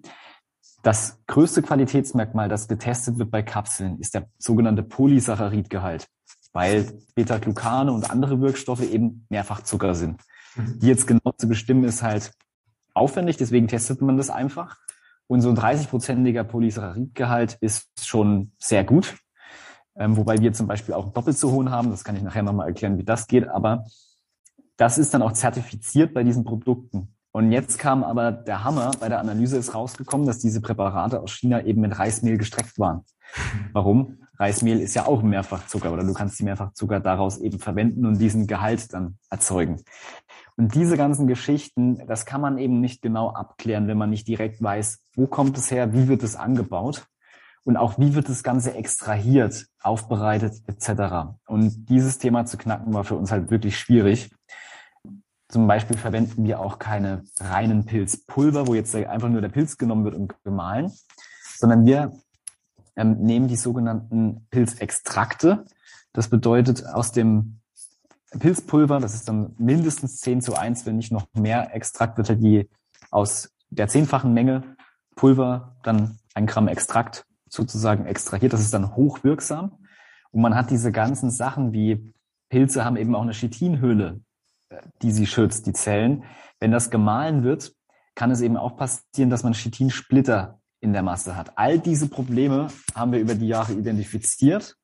das 0.82 1.20
größte 1.28 1.62
Qualitätsmerkmal, 1.62 2.48
das 2.48 2.70
getestet 2.70 3.18
wird 3.20 3.30
bei 3.30 3.44
Kapseln, 3.44 4.00
ist 4.00 4.14
der 4.14 4.30
sogenannte 4.38 4.84
Polysaccharidgehalt, 4.84 6.08
weil 6.54 6.86
Beta-Glucane 7.14 7.92
und 7.92 8.10
andere 8.10 8.40
Wirkstoffe 8.40 8.90
eben 8.90 9.26
Mehrfachzucker 9.28 9.96
sind. 9.96 10.22
Mhm. 10.56 10.80
Die 10.80 10.88
jetzt 10.88 11.08
genau 11.08 11.34
zu 11.38 11.50
bestimmen 11.50 11.84
ist 11.84 12.04
halt 12.04 12.32
aufwendig, 13.00 13.38
deswegen 13.38 13.68
testet 13.68 14.02
man 14.02 14.18
das 14.18 14.30
einfach. 14.30 14.78
Und 15.28 15.42
so 15.42 15.50
ein 15.50 15.58
30-prozentiger 15.58 16.44
Polysaccharidgehalt 16.44 17.58
ist 17.62 17.88
schon 18.04 18.52
sehr 18.58 18.84
gut. 18.84 19.18
ähm, 19.96 20.18
wobei 20.18 20.38
wir 20.40 20.54
zum 20.54 20.68
Beispiel 20.68 20.94
auch 20.96 21.12
doppelt 21.12 21.38
so 21.38 21.52
hohen 21.52 21.72
haben. 21.72 21.92
Das 21.92 22.04
kann 22.04 22.16
ich 22.16 22.24
nachher 22.24 22.44
nochmal 22.44 22.68
erklären, 22.68 22.98
wie 22.98 23.04
das 23.04 23.28
geht. 23.28 23.48
Aber 23.48 23.86
das 24.78 24.98
ist 24.98 25.14
dann 25.14 25.22
auch 25.22 25.34
zertifiziert 25.34 26.14
bei 26.14 26.24
diesen 26.24 26.44
Produkten. 26.44 27.14
Und 27.32 27.52
jetzt 27.52 27.78
kam 27.78 28.04
aber 28.04 28.32
der 28.32 28.64
Hammer, 28.64 28.92
bei 29.00 29.10
der 29.10 29.20
Analyse 29.20 29.58
ist 29.58 29.76
rausgekommen, 29.76 30.26
dass 30.26 30.40
diese 30.40 30.62
Präparate 30.62 31.20
aus 31.20 31.32
China 31.32 31.64
eben 31.64 31.82
mit 31.82 31.98
Reismehl 32.00 32.38
gestreckt 32.38 32.80
waren. 32.80 33.04
Warum? 33.74 34.18
Reismehl 34.40 34.80
ist 34.80 34.96
ja 34.96 35.06
auch 35.06 35.22
Mehrfachzucker 35.22 35.92
oder 35.92 36.04
du 36.04 36.14
kannst 36.14 36.40
die 36.40 36.46
Mehrfachzucker 36.46 37.02
daraus 37.02 37.38
eben 37.40 37.60
verwenden 37.60 38.06
und 38.06 38.20
diesen 38.20 38.48
Gehalt 38.48 38.94
dann 38.94 39.18
erzeugen. 39.30 39.84
Und 40.56 40.76
diese 40.76 40.96
ganzen 40.98 41.28
Geschichten, 41.28 42.06
das 42.08 42.26
kann 42.26 42.42
man 42.42 42.58
eben 42.58 42.80
nicht 42.80 43.02
genau 43.02 43.32
abklären, 43.32 43.88
wenn 43.88 43.98
man 43.98 44.10
nicht 44.10 44.28
direkt 44.28 44.62
weiß, 44.62 45.00
wo 45.16 45.28
kommt 45.28 45.58
es 45.58 45.72
her, 45.72 45.94
wie 45.94 46.08
wird 46.08 46.24
es 46.24 46.36
angebaut 46.36 47.06
und 47.64 47.76
auch 47.76 48.00
wie 48.00 48.16
wird 48.16 48.30
das 48.30 48.44
Ganze 48.44 48.74
extrahiert, 48.74 49.68
aufbereitet 49.82 50.56
etc. 50.68 51.34
Und 51.46 51.90
dieses 51.90 52.18
Thema 52.18 52.46
zu 52.46 52.58
knacken 52.58 52.94
war 52.94 53.04
für 53.04 53.16
uns 53.16 53.32
halt 53.32 53.52
wirklich 53.52 53.78
schwierig. 53.78 54.34
Zum 55.50 55.68
Beispiel 55.68 55.98
verwenden 55.98 56.46
wir 56.46 56.60
auch 56.60 56.80
keine 56.80 57.24
reinen 57.40 57.86
Pilzpulver, 57.86 58.68
wo 58.68 58.74
jetzt 58.74 58.96
einfach 58.96 59.30
nur 59.30 59.42
der 59.42 59.50
Pilz 59.50 59.78
genommen 59.78 60.06
wird 60.06 60.16
und 60.16 60.36
gemahlen, 60.44 60.92
sondern 61.58 61.86
wir 61.86 62.14
ähm, 63.00 63.18
nehmen 63.22 63.48
die 63.48 63.56
sogenannten 63.56 64.46
Pilzextrakte. 64.52 65.66
Das 66.12 66.30
bedeutet, 66.30 66.86
aus 66.86 67.14
dem 67.14 67.62
Pilzpulver, 68.38 69.00
das 69.00 69.14
ist 69.16 69.30
dann 69.30 69.56
mindestens 69.58 70.18
10 70.18 70.42
zu 70.42 70.56
1, 70.56 70.86
wenn 70.86 70.98
nicht 70.98 71.12
noch 71.12 71.26
mehr 71.34 71.74
Extrakt, 71.74 72.18
wird 72.18 72.30
halt 72.30 72.44
die 72.44 72.70
aus 73.10 73.52
der 73.70 73.88
zehnfachen 73.88 74.34
Menge 74.34 74.76
Pulver 75.16 75.78
dann 75.82 76.20
ein 76.34 76.46
Gramm 76.46 76.68
Extrakt 76.68 77.26
sozusagen 77.48 78.06
extrahiert. 78.06 78.54
Das 78.54 78.62
ist 78.62 78.74
dann 78.74 78.96
hochwirksam. 78.96 79.78
Und 80.32 80.42
man 80.42 80.56
hat 80.56 80.70
diese 80.70 80.92
ganzen 80.92 81.32
Sachen 81.32 81.72
wie 81.72 82.14
Pilze 82.50 82.84
haben 82.84 82.98
eben 82.98 83.16
auch 83.16 83.22
eine 83.22 83.32
Chitinhöhle, 83.32 84.20
die 85.02 85.12
sie 85.12 85.26
schützt, 85.26 85.66
die 85.68 85.74
Zellen. 85.74 86.24
Wenn 86.60 86.72
das 86.72 86.90
gemahlen 86.90 87.44
wird, 87.44 87.74
kann 88.16 88.30
es 88.30 88.42
eben 88.42 88.58
auch 88.58 88.76
passieren, 88.76 89.30
dass 89.30 89.44
man 89.44 89.54
Chitinsplitter 89.54 90.59
in 90.82 90.94
der 90.94 91.04
Masse 91.04 91.36
hat. 91.36 91.58
All 91.58 91.80
diese 91.80 92.08
Probleme 92.08 92.68
haben 92.96 93.12
wir 93.12 93.20
über 93.20 93.36
die 93.36 93.48
Jahre 93.48 93.74
identifiziert 93.74 94.76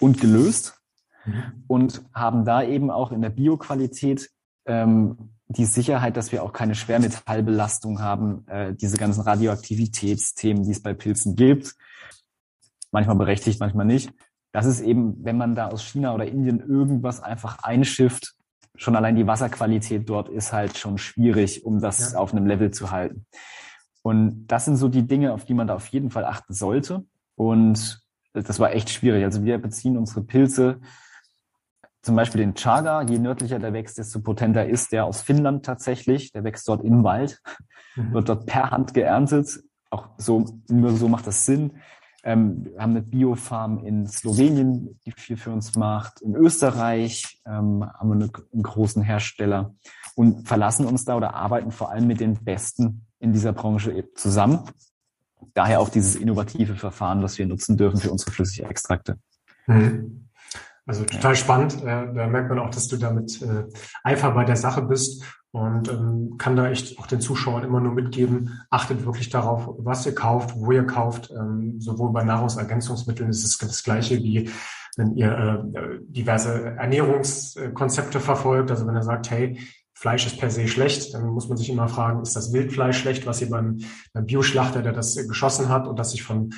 und 0.00 0.20
gelöst 0.20 0.80
mhm. 1.24 1.64
und 1.66 2.02
haben 2.14 2.44
da 2.44 2.62
eben 2.62 2.90
auch 2.90 3.12
in 3.12 3.22
der 3.22 3.30
Bioqualität 3.30 4.30
ähm, 4.66 5.30
die 5.48 5.64
Sicherheit, 5.64 6.16
dass 6.16 6.30
wir 6.30 6.42
auch 6.44 6.52
keine 6.52 6.74
Schwermetallbelastung 6.74 8.00
haben, 8.00 8.46
äh, 8.46 8.74
diese 8.74 8.96
ganzen 8.96 9.22
Radioaktivitätsthemen, 9.22 10.62
die 10.62 10.70
es 10.70 10.82
bei 10.82 10.94
Pilzen 10.94 11.34
gibt, 11.34 11.74
manchmal 12.92 13.16
berechtigt, 13.16 13.58
manchmal 13.58 13.86
nicht. 13.86 14.12
Das 14.52 14.66
ist 14.66 14.80
eben, 14.80 15.24
wenn 15.24 15.36
man 15.36 15.54
da 15.54 15.68
aus 15.68 15.82
China 15.82 16.14
oder 16.14 16.26
Indien 16.26 16.60
irgendwas 16.60 17.20
einfach 17.20 17.62
einschifft, 17.62 18.34
schon 18.76 18.96
allein 18.96 19.16
die 19.16 19.26
Wasserqualität 19.26 20.08
dort 20.08 20.28
ist 20.28 20.52
halt 20.52 20.78
schon 20.78 20.98
schwierig, 20.98 21.64
um 21.64 21.80
das 21.80 22.12
ja. 22.12 22.18
auf 22.18 22.32
einem 22.32 22.46
Level 22.46 22.70
zu 22.70 22.90
halten. 22.90 23.26
Und 24.02 24.46
das 24.46 24.64
sind 24.64 24.76
so 24.76 24.88
die 24.88 25.06
Dinge, 25.06 25.32
auf 25.32 25.44
die 25.44 25.54
man 25.54 25.66
da 25.66 25.74
auf 25.74 25.86
jeden 25.88 26.10
Fall 26.10 26.24
achten 26.24 26.54
sollte. 26.54 27.04
Und 27.34 28.00
das 28.32 28.58
war 28.60 28.72
echt 28.72 28.90
schwierig. 28.90 29.24
Also 29.24 29.44
wir 29.44 29.58
beziehen 29.58 29.96
unsere 29.96 30.22
Pilze, 30.22 30.80
zum 32.02 32.16
Beispiel 32.16 32.40
den 32.40 32.54
Chaga, 32.54 33.02
je 33.02 33.18
nördlicher 33.18 33.58
der 33.58 33.72
wächst, 33.74 33.98
desto 33.98 34.20
potenter 34.20 34.66
ist 34.66 34.92
der 34.92 35.04
aus 35.04 35.20
Finnland 35.20 35.66
tatsächlich. 35.66 36.32
Der 36.32 36.44
wächst 36.44 36.66
dort 36.66 36.82
im 36.82 37.04
Wald, 37.04 37.42
mhm. 37.94 38.14
wird 38.14 38.28
dort 38.28 38.46
per 38.46 38.70
Hand 38.70 38.94
geerntet. 38.94 39.62
Auch 39.90 40.08
so, 40.16 40.46
nur 40.68 40.92
so 40.92 41.08
macht 41.08 41.26
das 41.26 41.44
Sinn. 41.44 41.72
Ähm, 42.22 42.64
wir 42.64 42.80
haben 42.80 42.92
eine 42.92 43.02
Biofarm 43.02 43.84
in 43.84 44.06
Slowenien, 44.06 44.98
die 45.04 45.12
viel 45.12 45.36
für 45.36 45.50
uns 45.50 45.74
macht. 45.76 46.20
In 46.20 46.34
Österreich 46.34 47.40
ähm, 47.46 47.84
haben 47.84 48.08
wir 48.08 48.14
eine, 48.14 48.30
einen 48.52 48.62
großen 48.62 49.02
Hersteller 49.02 49.74
und 50.14 50.46
verlassen 50.46 50.86
uns 50.86 51.04
da 51.04 51.16
oder 51.16 51.34
arbeiten 51.34 51.70
vor 51.70 51.90
allem 51.90 52.06
mit 52.06 52.20
den 52.20 52.34
Besten 52.44 53.06
in 53.20 53.32
dieser 53.32 53.52
Branche 53.52 54.08
zusammen. 54.14 54.60
Daher 55.54 55.80
auch 55.80 55.88
dieses 55.88 56.16
innovative 56.16 56.74
Verfahren, 56.74 57.22
was 57.22 57.38
wir 57.38 57.46
nutzen 57.46 57.76
dürfen 57.76 57.98
für 57.98 58.10
unsere 58.10 58.30
Flüssigextrakte. 58.32 59.18
Mhm. 59.66 60.28
Also 60.86 61.04
total 61.04 61.36
spannend. 61.36 61.82
Äh, 61.82 62.12
da 62.12 62.26
merkt 62.26 62.48
man 62.48 62.58
auch, 62.58 62.70
dass 62.70 62.88
du 62.88 62.96
damit 62.96 63.40
äh, 63.42 63.64
Eifer 64.02 64.32
bei 64.32 64.44
der 64.44 64.56
Sache 64.56 64.82
bist 64.82 65.22
und 65.52 65.88
ähm, 65.88 66.36
kann 66.38 66.56
da 66.56 66.68
echt 66.68 66.98
auch 66.98 67.06
den 67.06 67.20
Zuschauern 67.20 67.64
immer 67.64 67.80
nur 67.80 67.92
mitgeben, 67.92 68.60
achtet 68.70 69.04
wirklich 69.04 69.30
darauf, 69.30 69.68
was 69.78 70.06
ihr 70.06 70.14
kauft, 70.14 70.56
wo 70.56 70.72
ihr 70.72 70.86
kauft. 70.86 71.30
Ähm, 71.30 71.80
sowohl 71.80 72.12
bei 72.12 72.24
Nahrungsergänzungsmitteln 72.24 73.30
ist 73.30 73.44
es 73.44 73.58
das 73.58 73.84
gleiche 73.84 74.16
wie 74.18 74.50
wenn 74.96 75.16
ihr 75.16 75.30
äh, 75.30 75.98
diverse 76.02 76.76
Ernährungskonzepte 76.76 78.20
verfolgt. 78.20 78.70
Also 78.70 78.86
wenn 78.86 78.96
ihr 78.96 79.02
sagt, 79.02 79.30
hey, 79.30 79.58
Fleisch 80.00 80.24
ist 80.24 80.38
per 80.38 80.48
se 80.48 80.66
schlecht, 80.66 81.12
dann 81.12 81.26
muss 81.26 81.50
man 81.50 81.58
sich 81.58 81.68
immer 81.68 81.86
fragen, 81.86 82.22
ist 82.22 82.34
das 82.34 82.54
Wildfleisch 82.54 82.96
schlecht, 82.96 83.26
was 83.26 83.42
ihr 83.42 83.50
beim, 83.50 83.80
beim 84.14 84.24
Bioschlachter, 84.24 84.80
der 84.80 84.92
das 84.92 85.14
geschossen 85.28 85.68
hat 85.68 85.86
und 85.86 85.98
das 85.98 86.12
sich 86.12 86.22
von 86.22 86.54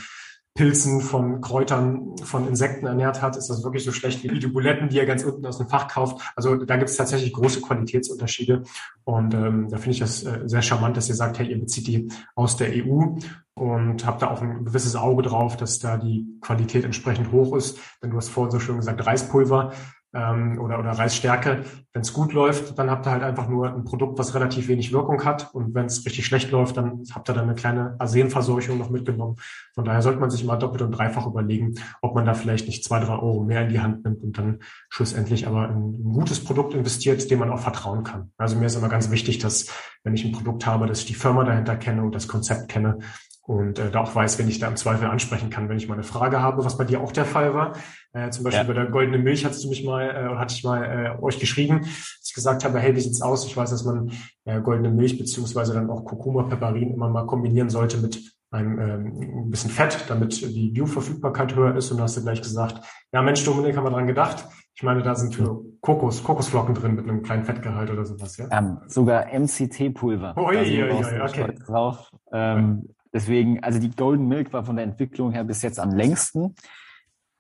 Pilzen, 0.54 1.00
von 1.00 1.40
Kräutern, 1.40 2.16
von 2.22 2.46
Insekten 2.46 2.86
ernährt 2.86 3.20
hat, 3.20 3.36
ist 3.36 3.48
das 3.48 3.64
wirklich 3.64 3.82
so 3.82 3.90
schlecht 3.90 4.22
wie 4.22 4.38
die 4.38 4.46
Buletten, 4.46 4.90
die 4.90 4.98
er 5.00 5.06
ganz 5.06 5.24
unten 5.24 5.44
aus 5.44 5.58
dem 5.58 5.66
Fach 5.66 5.88
kauft. 5.88 6.22
Also 6.36 6.54
da 6.54 6.76
gibt 6.76 6.88
es 6.88 6.96
tatsächlich 6.96 7.32
große 7.32 7.62
Qualitätsunterschiede. 7.62 8.62
Und 9.02 9.34
ähm, 9.34 9.68
da 9.68 9.78
finde 9.78 9.90
ich 9.90 9.98
das 9.98 10.22
äh, 10.22 10.42
sehr 10.44 10.62
charmant, 10.62 10.96
dass 10.96 11.08
ihr 11.08 11.16
sagt, 11.16 11.40
hey, 11.40 11.50
ihr 11.50 11.58
bezieht 11.58 11.88
die 11.88 12.12
aus 12.36 12.56
der 12.56 12.68
EU 12.68 13.16
und 13.54 14.06
habt 14.06 14.22
da 14.22 14.30
auch 14.30 14.40
ein 14.40 14.66
gewisses 14.66 14.94
Auge 14.94 15.22
drauf, 15.22 15.56
dass 15.56 15.80
da 15.80 15.96
die 15.96 16.28
Qualität 16.42 16.84
entsprechend 16.84 17.32
hoch 17.32 17.56
ist. 17.56 17.80
Denn 18.02 18.10
du 18.10 18.18
hast 18.18 18.28
vorhin 18.28 18.52
so 18.52 18.60
schön 18.60 18.76
gesagt, 18.76 19.04
Reispulver 19.04 19.72
ähm, 20.14 20.58
oder, 20.60 20.78
oder 20.78 20.90
Reisstärke. 20.90 21.64
Wenn 21.92 22.02
es 22.02 22.12
gut 22.12 22.32
läuft, 22.32 22.78
dann 22.78 22.90
habt 22.90 23.06
ihr 23.06 23.10
halt 23.10 23.22
einfach 23.22 23.48
nur 23.48 23.68
ein 23.68 23.84
Produkt, 23.84 24.18
was 24.18 24.34
relativ 24.34 24.68
wenig 24.68 24.92
Wirkung 24.92 25.24
hat. 25.24 25.54
Und 25.54 25.74
wenn 25.74 25.86
es 25.86 26.04
richtig 26.04 26.26
schlecht 26.26 26.50
läuft, 26.50 26.76
dann 26.76 27.02
habt 27.14 27.28
ihr 27.28 27.34
dann 27.34 27.44
eine 27.44 27.54
kleine 27.54 27.96
Arsenverseuchung 27.98 28.78
noch 28.78 28.90
mitgenommen. 28.90 29.36
Von 29.74 29.84
daher 29.84 30.02
sollte 30.02 30.20
man 30.20 30.30
sich 30.30 30.42
immer 30.42 30.56
doppelt 30.56 30.82
und 30.82 30.92
dreifach 30.92 31.26
überlegen, 31.26 31.74
ob 32.00 32.14
man 32.14 32.24
da 32.24 32.34
vielleicht 32.34 32.66
nicht 32.66 32.84
zwei, 32.84 33.00
drei 33.00 33.14
Euro 33.14 33.42
mehr 33.42 33.62
in 33.62 33.68
die 33.68 33.80
Hand 33.80 34.04
nimmt 34.04 34.22
und 34.22 34.38
dann 34.38 34.60
schlussendlich 34.88 35.46
aber 35.46 35.68
in 35.68 35.92
ein 35.92 36.12
gutes 36.12 36.42
Produkt 36.42 36.74
investiert, 36.74 37.30
dem 37.30 37.38
man 37.38 37.50
auch 37.50 37.60
vertrauen 37.60 38.04
kann. 38.04 38.32
Also 38.36 38.56
mir 38.56 38.66
ist 38.66 38.76
immer 38.76 38.88
ganz 38.88 39.10
wichtig, 39.10 39.38
dass 39.38 39.68
wenn 40.04 40.14
ich 40.14 40.24
ein 40.24 40.32
Produkt 40.32 40.66
habe, 40.66 40.86
dass 40.86 41.00
ich 41.00 41.06
die 41.06 41.14
Firma 41.14 41.44
dahinter 41.44 41.76
kenne 41.76 42.02
und 42.02 42.14
das 42.14 42.28
Konzept 42.28 42.68
kenne 42.68 42.98
und 43.44 43.78
äh, 43.78 43.90
da 43.90 44.00
auch 44.00 44.14
weiß, 44.14 44.38
wenn 44.38 44.48
ich 44.48 44.60
da 44.60 44.68
im 44.68 44.76
Zweifel 44.76 45.08
ansprechen 45.08 45.50
kann, 45.50 45.68
wenn 45.68 45.76
ich 45.76 45.88
mal 45.88 45.94
eine 45.94 46.04
Frage 46.04 46.40
habe, 46.40 46.64
was 46.64 46.78
bei 46.78 46.84
dir 46.84 47.00
auch 47.00 47.10
der 47.10 47.24
Fall 47.24 47.54
war. 47.54 47.72
Äh, 48.12 48.30
zum 48.30 48.44
Beispiel 48.44 48.62
ja. 48.62 48.66
bei 48.68 48.74
der 48.74 48.86
goldenen 48.86 49.24
Milch 49.24 49.44
hattest 49.44 49.64
du 49.64 49.68
mich 49.68 49.84
mal, 49.84 50.10
äh, 50.10 50.38
hatte 50.38 50.54
ich 50.54 50.62
mal 50.62 50.84
äh, 50.84 51.22
euch 51.22 51.40
geschrieben, 51.40 51.80
dass 51.80 52.28
ich 52.28 52.34
gesagt 52.34 52.64
habe, 52.64 52.78
hey, 52.78 52.94
wie 52.94 53.00
sieht's 53.00 53.20
aus? 53.20 53.44
Ich 53.44 53.56
weiß, 53.56 53.70
dass 53.70 53.84
man 53.84 54.12
äh, 54.44 54.60
goldene 54.60 54.90
Milch 54.90 55.18
beziehungsweise 55.18 55.74
dann 55.74 55.90
auch 55.90 56.04
Kurkuma-Peparin 56.04 56.92
immer 56.92 57.08
mal 57.08 57.26
kombinieren 57.26 57.68
sollte 57.68 57.98
mit 57.98 58.20
einem 58.52 58.78
ähm, 58.78 59.46
ein 59.46 59.50
bisschen 59.50 59.70
Fett, 59.70 60.04
damit 60.08 60.40
die 60.40 60.68
Bioverfügbarkeit 60.68 61.56
höher 61.56 61.74
ist. 61.74 61.90
Und 61.90 61.98
da 61.98 62.04
hast 62.04 62.16
du 62.16 62.22
gleich 62.22 62.42
gesagt, 62.42 62.80
ja 63.12 63.22
Mensch, 63.22 63.44
Dominik, 63.44 63.76
haben 63.76 63.84
wir 63.84 63.90
dran 63.90 64.06
gedacht. 64.06 64.46
Ich 64.74 64.82
meine, 64.82 65.02
da 65.02 65.14
sind 65.14 65.34
für 65.34 65.62
Kokos, 65.80 66.22
Kokosflocken 66.22 66.74
drin 66.74 66.94
mit 66.94 67.08
einem 67.08 67.22
kleinen 67.22 67.44
Fettgehalt 67.44 67.90
oder 67.90 68.04
sowas, 68.04 68.36
ja? 68.36 68.46
Ähm, 68.50 68.78
sogar 68.86 69.26
MCT-Pulver. 69.26 70.34
Oh, 70.36 70.46
oi, 70.46 70.56
oi, 70.56 70.92
oi, 70.92 71.20
okay. 71.20 71.54
Drauf. 71.66 72.10
Ähm, 72.32 72.88
Deswegen, 73.12 73.62
also 73.62 73.78
die 73.78 73.90
Golden 73.90 74.26
Milk 74.26 74.52
war 74.52 74.64
von 74.64 74.76
der 74.76 74.84
Entwicklung 74.84 75.32
her 75.32 75.44
bis 75.44 75.62
jetzt 75.62 75.78
am 75.78 75.90
längsten. 75.90 76.54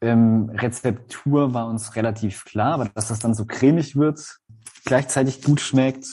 Ähm, 0.00 0.50
Rezeptur 0.52 1.54
war 1.54 1.68
uns 1.68 1.96
relativ 1.96 2.44
klar, 2.44 2.74
aber 2.74 2.84
dass 2.86 3.08
das 3.08 3.20
dann 3.20 3.34
so 3.34 3.46
cremig 3.46 3.96
wird, 3.96 4.40
gleichzeitig 4.84 5.42
gut 5.42 5.60
schmeckt 5.60 6.06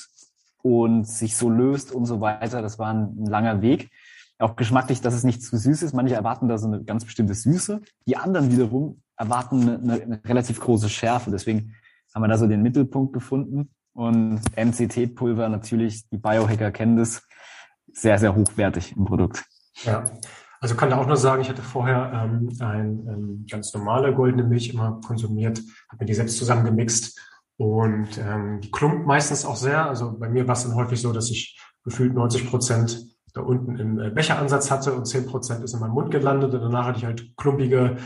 und 0.61 1.05
sich 1.07 1.35
so 1.35 1.49
löst 1.49 1.91
und 1.91 2.05
so 2.05 2.21
weiter, 2.21 2.61
das 2.61 2.79
war 2.79 2.93
ein, 2.93 3.15
ein 3.19 3.25
langer 3.25 3.61
Weg. 3.61 3.89
Auch 4.37 4.55
geschmacklich, 4.55 5.01
dass 5.01 5.13
es 5.13 5.25
nicht 5.25 5.43
zu 5.43 5.57
süß 5.57 5.83
ist. 5.83 5.93
Manche 5.93 6.15
erwarten 6.15 6.47
da 6.47 6.57
so 6.57 6.67
eine 6.67 6.83
ganz 6.83 7.03
bestimmte 7.03 7.33
Süße. 7.33 7.81
Die 8.07 8.15
anderen 8.15 8.51
wiederum 8.51 9.01
erwarten 9.17 9.67
eine, 9.67 10.01
eine 10.01 10.21
relativ 10.23 10.61
große 10.61 10.87
Schärfe. 10.87 11.29
Deswegen 11.29 11.75
haben 12.15 12.23
wir 12.23 12.29
da 12.29 12.37
so 12.37 12.47
den 12.47 12.61
Mittelpunkt 12.61 13.11
gefunden. 13.11 13.69
Und 13.93 14.39
MCT-Pulver 14.55 15.49
natürlich, 15.49 16.07
die 16.09 16.17
Biohacker 16.17 16.71
kennen 16.71 16.95
das, 16.95 17.27
sehr, 18.01 18.17
sehr 18.17 18.35
hochwertig 18.35 18.95
im 18.95 19.05
Produkt. 19.05 19.45
Ja, 19.83 20.05
also 20.61 20.75
kann 20.75 20.89
da 20.89 20.97
auch 20.97 21.07
nur 21.07 21.17
sagen, 21.17 21.41
ich 21.41 21.49
hatte 21.49 21.61
vorher 21.61 22.11
ähm, 22.13 22.49
ein 22.59 23.07
ähm, 23.07 23.45
ganz 23.49 23.73
normale 23.73 24.13
goldene 24.13 24.43
Milch 24.43 24.73
immer 24.73 24.99
konsumiert, 25.05 25.59
habe 25.89 26.03
mir 26.03 26.05
die 26.05 26.13
selbst 26.13 26.37
zusammengemixt 26.37 27.19
und 27.57 28.17
ähm, 28.17 28.59
die 28.61 28.71
klumpt 28.71 29.05
meistens 29.05 29.45
auch 29.45 29.55
sehr. 29.55 29.87
Also 29.87 30.17
bei 30.17 30.29
mir 30.29 30.47
war 30.47 30.53
es 30.53 30.63
dann 30.63 30.75
häufig 30.75 31.01
so, 31.01 31.13
dass 31.13 31.29
ich 31.29 31.59
gefühlt 31.83 32.13
90 32.13 32.49
Prozent 32.49 33.05
da 33.33 33.41
unten 33.41 33.77
im 33.77 33.99
äh, 33.99 34.09
Becheransatz 34.09 34.71
hatte 34.71 34.93
und 34.93 35.05
10 35.05 35.27
Prozent 35.27 35.63
ist 35.63 35.73
in 35.73 35.79
meinem 35.79 35.93
Mund 35.93 36.11
gelandet 36.11 36.53
und 36.53 36.61
danach 36.61 36.85
hatte 36.85 36.99
ich 36.99 37.05
halt 37.05 37.37
klumpige 37.37 37.97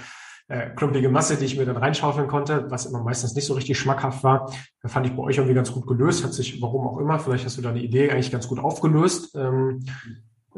äh, 0.48 0.70
klumpige 0.72 1.10
Masse, 1.10 1.38
die 1.38 1.46
ich 1.46 1.58
mir 1.58 1.66
dann 1.66 1.78
reinschaufeln 1.78 2.28
konnte, 2.28 2.70
was 2.70 2.86
immer 2.86 3.02
meistens 3.02 3.36
nicht 3.36 3.46
so 3.46 3.54
richtig 3.54 3.80
schmackhaft 3.80 4.24
war. 4.24 4.52
Da 4.82 4.90
fand 4.90 5.06
ich 5.06 5.16
bei 5.16 5.24
euch 5.24 5.38
irgendwie 5.38 5.56
ganz 5.56 5.72
gut 5.72 5.88
gelöst, 5.88 6.24
hat 6.24 6.34
sich, 6.34 6.62
warum 6.62 6.88
auch 6.88 6.98
immer, 6.98 7.20
vielleicht 7.20 7.46
hast 7.46 7.58
du 7.58 7.62
da 7.62 7.70
eine 7.70 7.82
Idee 7.82 8.12
eigentlich 8.12 8.32
ganz 8.32 8.48
gut 8.48 8.60
aufgelöst. 8.60 9.36
Ähm, 9.36 9.86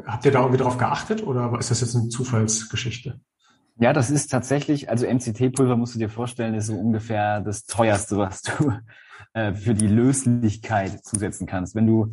habt 0.04 0.24
ihr 0.24 0.32
da 0.32 0.40
irgendwie 0.40 0.62
drauf 0.62 0.78
geachtet 0.78 1.26
oder 1.26 1.56
ist 1.58 1.70
das 1.70 1.80
jetzt 1.80 1.96
eine 1.96 2.08
Zufallsgeschichte? 2.08 3.20
Ja, 3.78 3.92
das 3.92 4.10
ist 4.10 4.28
tatsächlich, 4.30 4.88
also 4.88 5.06
MCT-Pulver 5.06 5.76
musst 5.76 5.94
du 5.94 5.98
dir 5.98 6.08
vorstellen, 6.08 6.54
ist 6.54 6.66
so 6.66 6.74
ungefähr 6.74 7.40
das 7.40 7.66
teuerste, 7.66 8.16
was 8.16 8.42
du 8.42 8.72
äh, 9.34 9.52
für 9.52 9.74
die 9.74 9.86
Löslichkeit 9.86 11.04
zusetzen 11.04 11.46
kannst. 11.46 11.74
Wenn 11.74 11.86
du 11.86 12.12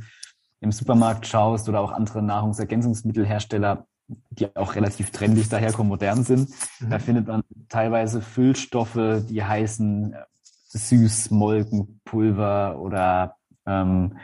im 0.59 0.71
Supermarkt 0.71 1.25
schaust 1.25 1.69
oder 1.69 1.79
auch 1.79 1.91
andere 1.91 2.21
Nahrungsergänzungsmittelhersteller, 2.21 3.87
die 4.07 4.55
auch 4.55 4.75
relativ 4.75 5.11
trendig 5.11 5.49
daherkommen, 5.49 5.89
modern 5.89 6.23
sind, 6.23 6.49
mhm. 6.79 6.89
da 6.89 6.99
findet 6.99 7.27
man 7.27 7.43
teilweise 7.69 8.21
Füllstoffe, 8.21 9.23
die 9.29 9.43
heißen 9.43 10.13
äh, 10.13 10.23
Süßmolkenpulver 10.69 12.79
oder 12.79 13.35
ähm, 13.65 14.17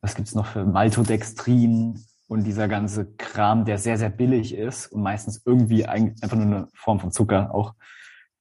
was 0.00 0.14
gibt's 0.14 0.34
noch 0.34 0.46
für 0.46 0.64
Maltodextrin 0.64 2.00
und 2.28 2.44
dieser 2.44 2.68
ganze 2.68 3.12
Kram, 3.16 3.64
der 3.64 3.78
sehr, 3.78 3.98
sehr 3.98 4.08
billig 4.08 4.54
ist 4.54 4.86
und 4.86 5.02
meistens 5.02 5.42
irgendwie 5.44 5.84
einfach 5.86 6.36
nur 6.36 6.46
eine 6.46 6.68
Form 6.74 7.00
von 7.00 7.10
Zucker 7.10 7.54
auch. 7.54 7.74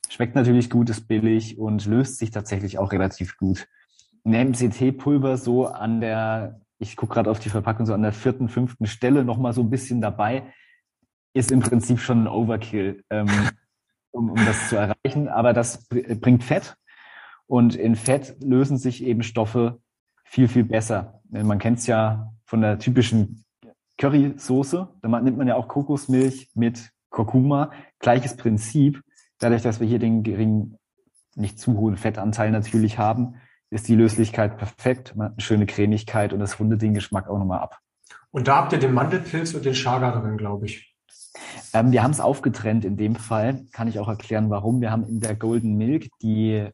Schmeckt 0.10 0.36
natürlich 0.36 0.70
gut, 0.70 0.90
ist 0.90 1.08
billig 1.08 1.58
und 1.58 1.86
löst 1.86 2.20
sich 2.20 2.32
tatsächlich 2.32 2.78
auch 2.78 2.92
relativ 2.92 3.38
gut. 3.38 3.68
Ein 4.24 4.52
MCT-Pulver 4.52 5.38
so 5.38 5.68
an 5.68 6.02
der, 6.02 6.62
ich 6.78 6.96
gucke 6.96 7.16
gerade 7.16 7.32
auf 7.32 7.40
die 7.40 7.50
Verpackung, 7.50 7.86
so 7.86 7.94
an 7.94 8.04
der 8.04 8.14
vierten, 8.14 8.48
fünften 8.48 8.86
Stelle 8.86 9.26
noch 9.26 9.38
mal 9.38 9.54
so 9.54 9.62
ein 9.62 9.70
bisschen 9.70 10.02
dabei, 10.02 10.44
ist 11.34 11.52
im 11.52 11.60
Prinzip 11.60 12.00
schon 12.00 12.24
ein 12.24 12.28
Overkill, 12.28 13.04
ähm, 13.10 13.28
um, 14.12 14.32
um 14.32 14.46
das 14.46 14.70
zu 14.70 14.76
erreichen. 14.76 15.28
Aber 15.28 15.54
das 15.54 15.88
bringt 15.88 16.44
Fett 16.44 16.76
und 17.48 17.76
in 17.76 17.96
Fett 17.96 18.38
lösen 18.44 18.78
sich 18.78 19.04
eben 19.04 19.24
Stoffe 19.24 19.80
viel, 20.24 20.48
viel 20.48 20.64
besser. 20.64 21.22
Man 21.30 21.60
kennt 21.60 21.80
es 21.80 21.88
ja 21.88 22.32
von 22.46 22.62
der 22.62 22.80
typischen 22.80 23.44
Currysoße. 23.98 24.88
Da 25.02 25.22
nimmt 25.22 25.38
man 25.38 25.48
ja 25.48 25.56
auch 25.56 25.68
Kokosmilch 25.68 26.50
mit 26.56 26.92
Kurkuma. 27.10 27.72
Gleiches 28.00 28.38
Prinzip. 28.38 29.02
Dadurch, 29.40 29.62
dass 29.62 29.80
wir 29.80 29.88
hier 29.88 30.00
den 30.00 30.24
geringen, 30.24 30.78
nicht 31.36 31.60
zu 31.60 31.78
hohen 31.78 31.98
Fettanteil 31.98 32.52
natürlich 32.52 32.98
haben, 32.98 33.36
ist 33.70 33.88
die 33.88 33.96
Löslichkeit 33.96 34.58
perfekt. 34.58 35.16
Man 35.16 35.26
hat 35.26 35.34
eine 35.34 35.42
schöne 35.42 35.66
Cremigkeit 35.66 36.34
und 36.34 36.40
das 36.40 36.60
rundet 36.60 36.82
den 36.82 36.94
Geschmack 36.94 37.28
auch 37.28 37.38
nochmal 37.38 37.60
ab. 37.60 37.80
Und 38.32 38.48
da 38.48 38.58
habt 38.58 38.74
ihr 38.74 38.80
den 38.80 38.94
Mandelpilz 38.94 39.54
und 39.54 39.66
den 39.66 39.74
Chaga 39.74 40.20
drin, 40.20 40.38
glaube 40.38 40.66
ich. 40.66 40.89
Ähm, 41.74 41.92
wir 41.92 42.04
haben 42.04 42.12
es 42.12 42.20
aufgetrennt 42.20 42.86
in 42.86 42.98
dem 42.98 43.16
Fall. 43.16 43.66
Kann 43.72 43.88
ich 43.88 44.00
auch 44.00 44.08
erklären, 44.08 44.50
warum. 44.50 44.82
Wir 44.82 44.92
haben 44.92 45.06
in 45.08 45.20
der 45.20 45.36
Golden 45.36 45.76
Milk 45.76 46.10
die, 46.22 46.68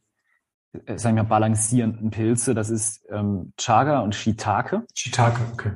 äh, 0.86 0.98
sagen 0.98 1.16
wir 1.16 1.22
mal, 1.22 1.28
balancierenden 1.28 2.10
Pilze. 2.10 2.54
Das 2.54 2.70
ist 2.70 3.06
ähm, 3.10 3.52
Chaga 3.56 4.00
und 4.00 4.14
Shiitake. 4.14 4.84
Shiitake, 4.94 5.40
okay. 5.52 5.72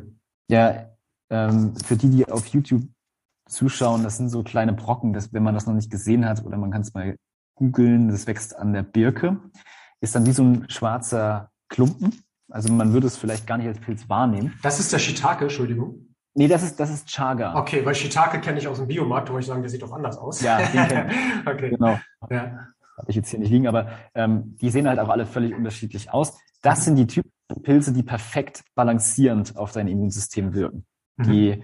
Ja, 0.49 0.87
ähm, 1.31 1.77
für 1.77 1.97
die, 1.97 2.11
die 2.11 2.29
auf 2.29 2.47
YouTube 2.47 2.83
zuschauen, 3.49 4.03
das 4.03 4.17
sind 4.17 4.29
so 4.29 4.43
kleine 4.43 4.73
Brocken, 4.73 5.13
dass, 5.13 5.33
wenn 5.33 5.43
man 5.43 5.55
das 5.55 5.67
noch 5.67 5.75
nicht 5.75 5.91
gesehen 5.91 6.27
hat 6.27 6.45
oder 6.45 6.57
man 6.57 6.71
kann 6.71 6.83
es 6.83 6.95
mal 6.95 7.17
googeln, 7.55 8.09
das 8.09 8.27
wächst 8.27 8.57
an 8.57 8.73
der 8.73 8.83
Birke, 8.83 9.39
ist 10.01 10.15
dann 10.15 10.27
wie 10.27 10.33
so 10.33 10.43
ein 10.43 10.71
schwarzer 10.71 11.51
Klumpen. 11.69 12.23
Also 12.49 12.73
man 12.73 12.93
würde 12.93 13.07
es 13.07 13.17
vielleicht 13.17 13.47
gar 13.47 13.59
nicht 13.59 13.69
als 13.69 13.79
Pilz 13.79 14.09
wahrnehmen. 14.09 14.59
Das 14.63 14.81
ist 14.81 14.93
der 14.93 14.99
Shiitake, 14.99 15.45
Entschuldigung. 15.45 16.10
Nee, 16.35 16.49
das 16.49 16.63
ist, 16.63 16.79
das 16.79 16.91
ist 16.91 17.09
Chaga. 17.09 17.57
Okay, 17.57 17.85
weil 17.85 17.95
Shiitake 17.95 18.41
kenne 18.41 18.59
ich 18.59 18.69
aus 18.69 18.79
dem 18.79 18.87
Biomarkt, 18.87 19.33
wo 19.33 19.39
ich 19.39 19.47
sagen, 19.47 19.63
der 19.63 19.71
sieht 19.71 19.83
doch 19.83 19.93
anders 19.93 20.17
aus. 20.17 20.41
Ja, 20.41 20.59
den 20.59 20.89
kenne 20.89 21.11
ich. 21.11 21.47
okay. 21.47 21.71
Genau. 21.71 21.99
Ja. 22.31 22.69
Habe 22.97 23.09
ich 23.09 23.17
jetzt 23.17 23.31
hier 23.31 23.39
nicht 23.39 23.51
liegen, 23.51 23.67
aber 23.67 23.89
ähm, 24.15 24.57
die 24.61 24.71
sehen 24.71 24.87
halt 24.87 24.99
auch 24.99 25.09
alle 25.09 25.27
völlig 25.27 25.55
unterschiedlich 25.55 26.13
aus. 26.13 26.39
Das 26.63 26.85
sind 26.85 26.97
die 26.97 27.07
Typen 27.07 27.31
Pilze, 27.63 27.93
die 27.93 28.03
perfekt 28.03 28.63
balancierend 28.75 29.57
auf 29.57 29.73
dein 29.73 29.89
Immunsystem 29.89 30.55
wirken. 30.55 30.85
Die, 31.19 31.57
mhm. 31.57 31.63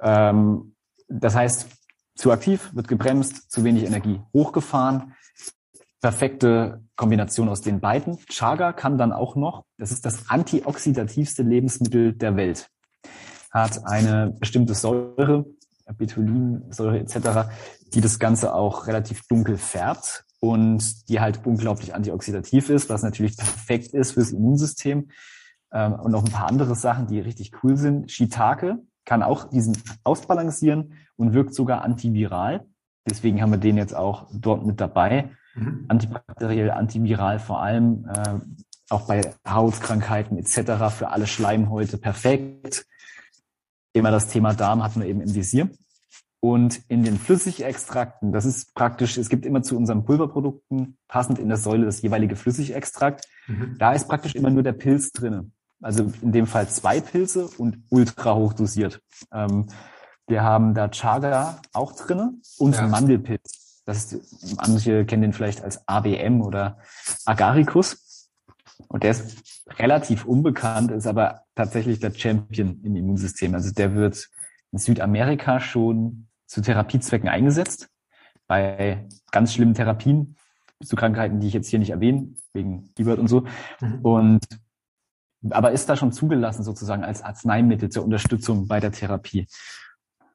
ähm, 0.00 0.74
das 1.08 1.34
heißt, 1.34 1.68
zu 2.16 2.32
aktiv, 2.32 2.70
wird 2.74 2.88
gebremst, 2.88 3.50
zu 3.50 3.64
wenig 3.64 3.84
Energie 3.84 4.20
hochgefahren. 4.34 5.14
Perfekte 6.00 6.82
Kombination 6.96 7.48
aus 7.48 7.60
den 7.60 7.80
beiden. 7.80 8.18
Chaga 8.26 8.72
kann 8.72 8.98
dann 8.98 9.12
auch 9.12 9.36
noch, 9.36 9.64
das 9.78 9.92
ist 9.92 10.04
das 10.04 10.30
antioxidativste 10.30 11.42
Lebensmittel 11.42 12.14
der 12.14 12.36
Welt, 12.36 12.70
hat 13.50 13.86
eine 13.86 14.34
bestimmte 14.38 14.74
Säure, 14.74 15.46
Betulinsäure 15.96 17.00
etc., 17.00 17.50
die 17.92 18.00
das 18.00 18.18
Ganze 18.18 18.54
auch 18.54 18.86
relativ 18.86 19.26
dunkel 19.26 19.58
färbt 19.58 20.24
und 20.38 21.08
die 21.08 21.20
halt 21.20 21.44
unglaublich 21.44 21.94
antioxidativ 21.94 22.70
ist, 22.70 22.88
was 22.88 23.02
natürlich 23.02 23.36
perfekt 23.36 23.88
ist 23.94 24.12
fürs 24.12 24.32
Immunsystem. 24.32 25.10
Ähm, 25.72 25.94
und 25.94 26.12
noch 26.12 26.24
ein 26.24 26.32
paar 26.32 26.48
andere 26.48 26.74
Sachen, 26.74 27.06
die 27.06 27.20
richtig 27.20 27.52
cool 27.62 27.76
sind. 27.76 28.10
Shiitake 28.10 28.78
kann 29.04 29.22
auch 29.22 29.44
diesen 29.50 29.76
ausbalancieren 30.04 30.94
und 31.16 31.34
wirkt 31.34 31.54
sogar 31.54 31.82
antiviral. 31.82 32.66
Deswegen 33.08 33.42
haben 33.42 33.50
wir 33.50 33.58
den 33.58 33.76
jetzt 33.76 33.94
auch 33.94 34.28
dort 34.32 34.64
mit 34.64 34.80
dabei. 34.80 35.30
Mhm. 35.54 35.86
Antibakteriell, 35.88 36.70
antiviral 36.70 37.38
vor 37.38 37.60
allem, 37.60 38.08
äh, 38.08 38.38
auch 38.88 39.06
bei 39.06 39.20
Hautkrankheiten 39.48 40.36
etc. 40.36 40.92
für 40.92 41.10
alle 41.10 41.26
Schleimhäute 41.26 41.98
perfekt. 41.98 42.86
Immer 43.92 44.10
das 44.10 44.28
Thema 44.28 44.54
Darm 44.54 44.82
hatten 44.82 45.00
wir 45.00 45.08
eben 45.08 45.20
im 45.20 45.34
Visier. 45.34 45.68
Und 46.40 46.80
in 46.88 47.04
den 47.04 47.18
Flüssigextrakten, 47.18 48.32
das 48.32 48.46
ist 48.46 48.74
praktisch, 48.74 49.18
es 49.18 49.28
gibt 49.28 49.44
immer 49.44 49.62
zu 49.62 49.76
unseren 49.76 50.04
Pulverprodukten 50.04 50.96
passend 51.06 51.38
in 51.38 51.48
der 51.48 51.58
Säule 51.58 51.84
das 51.84 52.00
jeweilige 52.00 52.34
Flüssigextrakt. 52.34 53.26
Mhm. 53.46 53.76
Da 53.78 53.92
ist 53.92 54.08
praktisch 54.08 54.34
immer 54.34 54.48
nur 54.48 54.62
der 54.62 54.72
Pilz 54.72 55.12
drinne 55.12 55.50
also 55.82 56.12
in 56.22 56.32
dem 56.32 56.46
Fall 56.46 56.68
zwei 56.68 57.00
Pilze 57.00 57.48
und 57.58 57.82
ultra 57.90 58.34
hoch 58.34 58.52
dosiert. 58.52 59.00
Ähm, 59.32 59.66
wir 60.26 60.42
haben 60.42 60.74
da 60.74 60.88
Chaga 60.88 61.60
auch 61.72 61.92
drinne 61.92 62.34
und 62.58 62.76
ja. 62.76 62.86
Mandelpilz. 62.86 63.82
Das 63.84 64.12
ist, 64.12 64.56
manche 64.56 65.04
kennen 65.04 65.22
den 65.22 65.32
vielleicht 65.32 65.64
als 65.64 65.88
ABM 65.88 66.42
oder 66.42 66.78
Agaricus. 67.24 68.09
Und 68.88 69.02
der 69.02 69.12
ist 69.12 69.66
relativ 69.78 70.24
unbekannt, 70.24 70.90
ist 70.90 71.06
aber 71.06 71.42
tatsächlich 71.54 72.00
der 72.00 72.12
Champion 72.12 72.80
im 72.82 72.96
Immunsystem. 72.96 73.54
Also 73.54 73.72
der 73.72 73.94
wird 73.94 74.28
in 74.72 74.78
Südamerika 74.78 75.60
schon 75.60 76.28
zu 76.46 76.60
Therapiezwecken 76.60 77.28
eingesetzt. 77.28 77.88
Bei 78.46 79.06
ganz 79.30 79.54
schlimmen 79.54 79.74
Therapien, 79.74 80.36
zu 80.84 80.96
Krankheiten, 80.96 81.40
die 81.40 81.48
ich 81.48 81.54
jetzt 81.54 81.68
hier 81.68 81.78
nicht 81.78 81.90
erwähne, 81.90 82.34
wegen 82.52 82.92
Giebert 82.94 83.18
und 83.18 83.28
so. 83.28 83.44
Mhm. 83.80 84.00
Und 84.02 84.46
aber 85.50 85.72
ist 85.72 85.88
da 85.88 85.96
schon 85.96 86.12
zugelassen 86.12 86.64
sozusagen 86.64 87.04
als 87.04 87.22
Arzneimittel 87.22 87.88
zur 87.88 88.04
Unterstützung 88.04 88.68
bei 88.68 88.78
der 88.78 88.92
Therapie, 88.92 89.46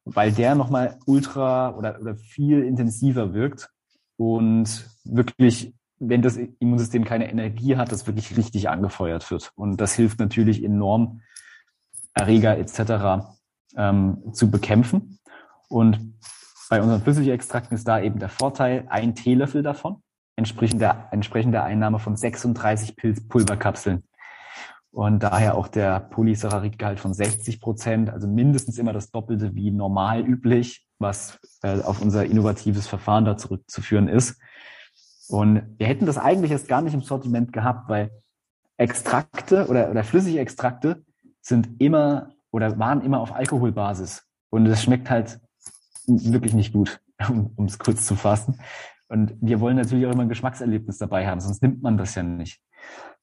weil 0.03 0.31
der 0.31 0.55
nochmal 0.55 0.97
ultra 1.05 1.75
oder, 1.75 1.99
oder 2.01 2.15
viel 2.15 2.63
intensiver 2.63 3.33
wirkt 3.33 3.69
und 4.17 4.89
wirklich, 5.03 5.75
wenn 5.99 6.21
das 6.21 6.37
Immunsystem 6.37 7.05
keine 7.05 7.29
Energie 7.29 7.77
hat, 7.77 7.91
das 7.91 8.07
wirklich 8.07 8.35
richtig 8.37 8.69
angefeuert 8.69 9.29
wird. 9.31 9.51
Und 9.55 9.79
das 9.79 9.93
hilft 9.93 10.19
natürlich 10.19 10.63
enorm, 10.63 11.21
Erreger 12.13 12.57
etc. 12.57 13.25
Ähm, 13.75 14.23
zu 14.33 14.49
bekämpfen. 14.49 15.19
Und 15.67 16.15
bei 16.69 16.81
unseren 16.81 17.01
Flüssigextrakten 17.01 17.75
ist 17.75 17.87
da 17.87 17.99
eben 17.99 18.19
der 18.19 18.29
Vorteil, 18.29 18.85
ein 18.89 19.15
Teelöffel 19.15 19.63
davon 19.63 20.01
entsprechend 20.35 20.81
der, 20.81 21.07
entsprechend 21.11 21.53
der 21.53 21.63
Einnahme 21.63 21.99
von 21.99 22.15
36 22.15 22.95
Pilzpulverkapseln 22.95 24.03
und 24.91 25.23
daher 25.23 25.55
auch 25.55 25.67
der 25.67 25.99
Polysaccharidgehalt 25.99 26.99
von 26.99 27.13
60 27.13 27.59
Prozent, 27.59 28.09
also 28.09 28.27
mindestens 28.27 28.77
immer 28.77 28.93
das 28.93 29.11
Doppelte 29.11 29.55
wie 29.55 29.71
normal 29.71 30.21
üblich, 30.21 30.85
was 30.99 31.39
äh, 31.63 31.81
auf 31.81 32.01
unser 32.01 32.25
innovatives 32.25 32.87
Verfahren 32.87 33.25
da 33.25 33.37
zurückzuführen 33.37 34.07
ist. 34.07 34.39
Und 35.27 35.75
wir 35.77 35.87
hätten 35.87 36.05
das 36.05 36.17
eigentlich 36.17 36.51
erst 36.51 36.67
gar 36.67 36.81
nicht 36.81 36.93
im 36.93 37.01
Sortiment 37.01 37.51
gehabt, 37.51 37.89
weil 37.89 38.11
Extrakte 38.77 39.67
oder, 39.67 39.89
oder 39.89 40.03
flüssige 40.03 40.39
Extrakte 40.39 41.03
sind 41.41 41.69
immer 41.79 42.31
oder 42.51 42.77
waren 42.77 43.01
immer 43.01 43.19
auf 43.19 43.33
Alkoholbasis. 43.33 44.23
Und 44.49 44.65
das 44.65 44.83
schmeckt 44.83 45.09
halt 45.09 45.39
wirklich 46.07 46.53
nicht 46.53 46.73
gut, 46.73 46.99
um 47.29 47.65
es 47.65 47.79
kurz 47.79 48.05
zu 48.05 48.15
fassen. 48.15 48.59
Und 49.07 49.35
wir 49.39 49.59
wollen 49.59 49.77
natürlich 49.77 50.05
auch 50.05 50.11
immer 50.11 50.23
ein 50.23 50.29
Geschmackserlebnis 50.29 50.97
dabei 50.97 51.27
haben, 51.27 51.39
sonst 51.39 51.61
nimmt 51.61 51.81
man 51.83 51.97
das 51.97 52.15
ja 52.15 52.23
nicht. 52.23 52.59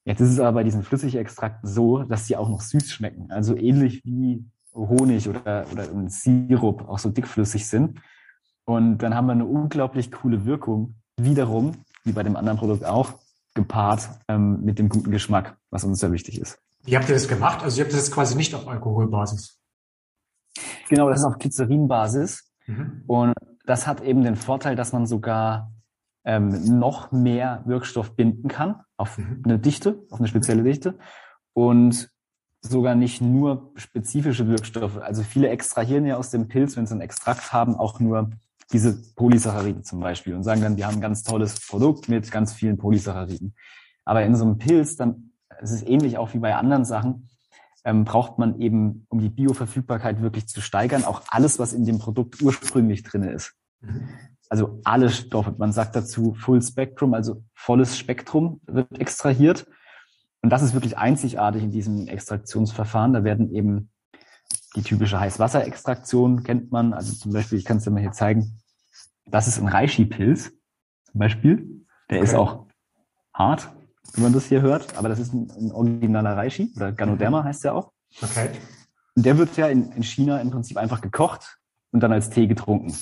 Jetzt 0.05 0.21
ist 0.21 0.31
es 0.31 0.39
aber 0.39 0.53
bei 0.53 0.63
diesen 0.63 0.83
Flüssigextrakten 0.83 1.69
so, 1.69 2.03
dass 2.03 2.27
sie 2.27 2.35
auch 2.35 2.49
noch 2.49 2.61
süß 2.61 2.91
schmecken. 2.91 3.31
Also 3.31 3.55
ähnlich 3.55 4.03
wie 4.03 4.45
Honig 4.73 5.29
oder, 5.29 5.65
oder 5.71 5.83
ein 5.83 6.09
Sirup 6.09 6.87
auch 6.89 6.99
so 6.99 7.09
dickflüssig 7.09 7.67
sind. 7.67 7.99
Und 8.65 8.99
dann 8.99 9.15
haben 9.15 9.27
wir 9.27 9.33
eine 9.33 9.45
unglaublich 9.45 10.11
coole 10.11 10.45
Wirkung. 10.45 10.95
Wiederum, 11.17 11.73
wie 12.03 12.11
bei 12.11 12.23
dem 12.23 12.35
anderen 12.35 12.57
Produkt 12.57 12.85
auch, 12.85 13.13
gepaart 13.53 14.09
ähm, 14.27 14.61
mit 14.63 14.79
dem 14.79 14.89
guten 14.89 15.11
Geschmack, 15.11 15.57
was 15.69 15.83
uns 15.83 15.99
sehr 15.99 16.11
wichtig 16.11 16.39
ist. 16.39 16.59
Wie 16.83 16.97
habt 16.97 17.07
ihr 17.07 17.15
das 17.15 17.27
gemacht? 17.27 17.63
Also 17.63 17.79
ihr 17.79 17.85
habt 17.85 17.93
das 17.93 18.11
quasi 18.11 18.35
nicht 18.35 18.53
auf 18.55 18.67
Alkoholbasis. 18.67 19.59
Genau, 20.89 21.09
das 21.09 21.19
ist 21.19 21.25
auf 21.25 21.37
Glycerinbasis. 21.37 22.51
Mhm. 22.67 23.03
Und 23.07 23.33
das 23.65 23.87
hat 23.87 24.01
eben 24.01 24.23
den 24.23 24.35
Vorteil, 24.35 24.75
dass 24.75 24.91
man 24.91 25.05
sogar 25.05 25.71
ähm, 26.25 26.79
noch 26.79 27.11
mehr 27.11 27.63
Wirkstoff 27.65 28.15
binden 28.15 28.47
kann 28.47 28.81
auf 28.97 29.17
mhm. 29.17 29.41
eine 29.45 29.59
Dichte, 29.59 30.03
auf 30.09 30.19
eine 30.19 30.27
spezielle 30.27 30.63
Dichte 30.63 30.97
und 31.53 32.09
sogar 32.61 32.95
nicht 32.95 33.21
nur 33.21 33.71
spezifische 33.75 34.47
Wirkstoffe. 34.47 34.97
Also 34.97 35.21
viele 35.21 35.49
extrahieren 35.49 36.05
ja 36.05 36.15
aus 36.15 36.29
dem 36.29 36.47
Pilz, 36.47 36.77
wenn 36.77 36.85
sie 36.85 36.93
einen 36.93 37.01
Extrakt 37.01 37.51
haben, 37.51 37.75
auch 37.75 37.99
nur 37.99 38.31
diese 38.73 39.01
Polysaccharide 39.13 39.83
zum 39.83 39.99
Beispiel 39.99 40.35
und 40.35 40.43
sagen 40.43 40.61
dann, 40.61 40.77
wir 40.77 40.87
haben 40.87 40.95
ein 40.95 41.01
ganz 41.01 41.23
tolles 41.23 41.65
Produkt 41.65 42.09
mit 42.09 42.31
ganz 42.31 42.53
vielen 42.53 42.77
Polysacchariden. 42.77 43.55
Aber 44.03 44.23
in 44.23 44.35
so 44.35 44.43
einem 44.43 44.57
Pilz, 44.57 44.95
dann 44.95 45.31
es 45.61 45.71
ist 45.71 45.87
ähnlich 45.87 46.17
auch 46.17 46.33
wie 46.33 46.39
bei 46.39 46.55
anderen 46.55 46.83
Sachen, 46.83 47.29
ähm, 47.85 48.05
braucht 48.05 48.39
man 48.39 48.59
eben, 48.59 49.05
um 49.09 49.19
die 49.19 49.29
Bioverfügbarkeit 49.29 50.21
wirklich 50.21 50.47
zu 50.47 50.61
steigern, 50.61 51.03
auch 51.03 51.21
alles, 51.27 51.59
was 51.59 51.73
in 51.73 51.85
dem 51.85 51.99
Produkt 51.99 52.41
ursprünglich 52.41 53.03
drinne 53.03 53.31
ist. 53.31 53.53
Mhm. 53.81 54.09
Also 54.49 54.79
alle 54.83 55.09
Stoffe. 55.09 55.55
Man 55.57 55.71
sagt 55.71 55.95
dazu 55.95 56.33
Full 56.33 56.61
Spectrum, 56.61 57.13
also 57.13 57.43
volles 57.53 57.97
Spektrum 57.97 58.61
wird 58.65 58.99
extrahiert. 58.99 59.65
Und 60.41 60.49
das 60.49 60.61
ist 60.61 60.73
wirklich 60.73 60.97
einzigartig 60.97 61.63
in 61.63 61.71
diesem 61.71 62.07
Extraktionsverfahren. 62.07 63.13
Da 63.13 63.23
werden 63.23 63.53
eben 63.53 63.89
die 64.75 64.81
typische 64.81 65.19
Heißwasserextraktion 65.19 66.43
kennt 66.43 66.71
man. 66.71 66.93
Also 66.93 67.13
zum 67.15 67.31
Beispiel, 67.31 67.57
ich 67.57 67.65
kann 67.65 67.77
es 67.77 67.83
dir 67.83 67.91
mal 67.91 68.01
hier 68.01 68.11
zeigen. 68.11 68.59
Das 69.25 69.47
ist 69.47 69.59
ein 69.59 69.67
Reishi-Pilz 69.67 70.51
zum 71.05 71.19
Beispiel. 71.19 71.85
Der 72.09 72.19
okay. 72.19 72.27
ist 72.27 72.35
auch 72.35 72.65
hart, 73.33 73.69
wenn 74.13 74.23
man 74.23 74.33
das 74.33 74.45
hier 74.45 74.61
hört. 74.61 74.97
Aber 74.97 75.09
das 75.09 75.19
ist 75.19 75.33
ein, 75.33 75.51
ein 75.57 75.71
originaler 75.71 76.35
Reishi 76.35 76.71
oder 76.75 76.91
Ganoderma 76.91 77.41
mhm. 77.41 77.45
heißt 77.45 77.63
der 77.63 77.75
auch. 77.75 77.91
Okay. 78.21 78.49
Und 79.15 79.25
der 79.25 79.37
wird 79.37 79.55
ja 79.57 79.67
in, 79.67 79.91
in 79.91 80.03
China 80.03 80.41
im 80.41 80.51
Prinzip 80.51 80.77
einfach 80.77 81.01
gekocht 81.01 81.59
und 81.91 82.01
dann 82.01 82.11
als 82.11 82.29
Tee 82.29 82.47
getrunken. 82.47 82.95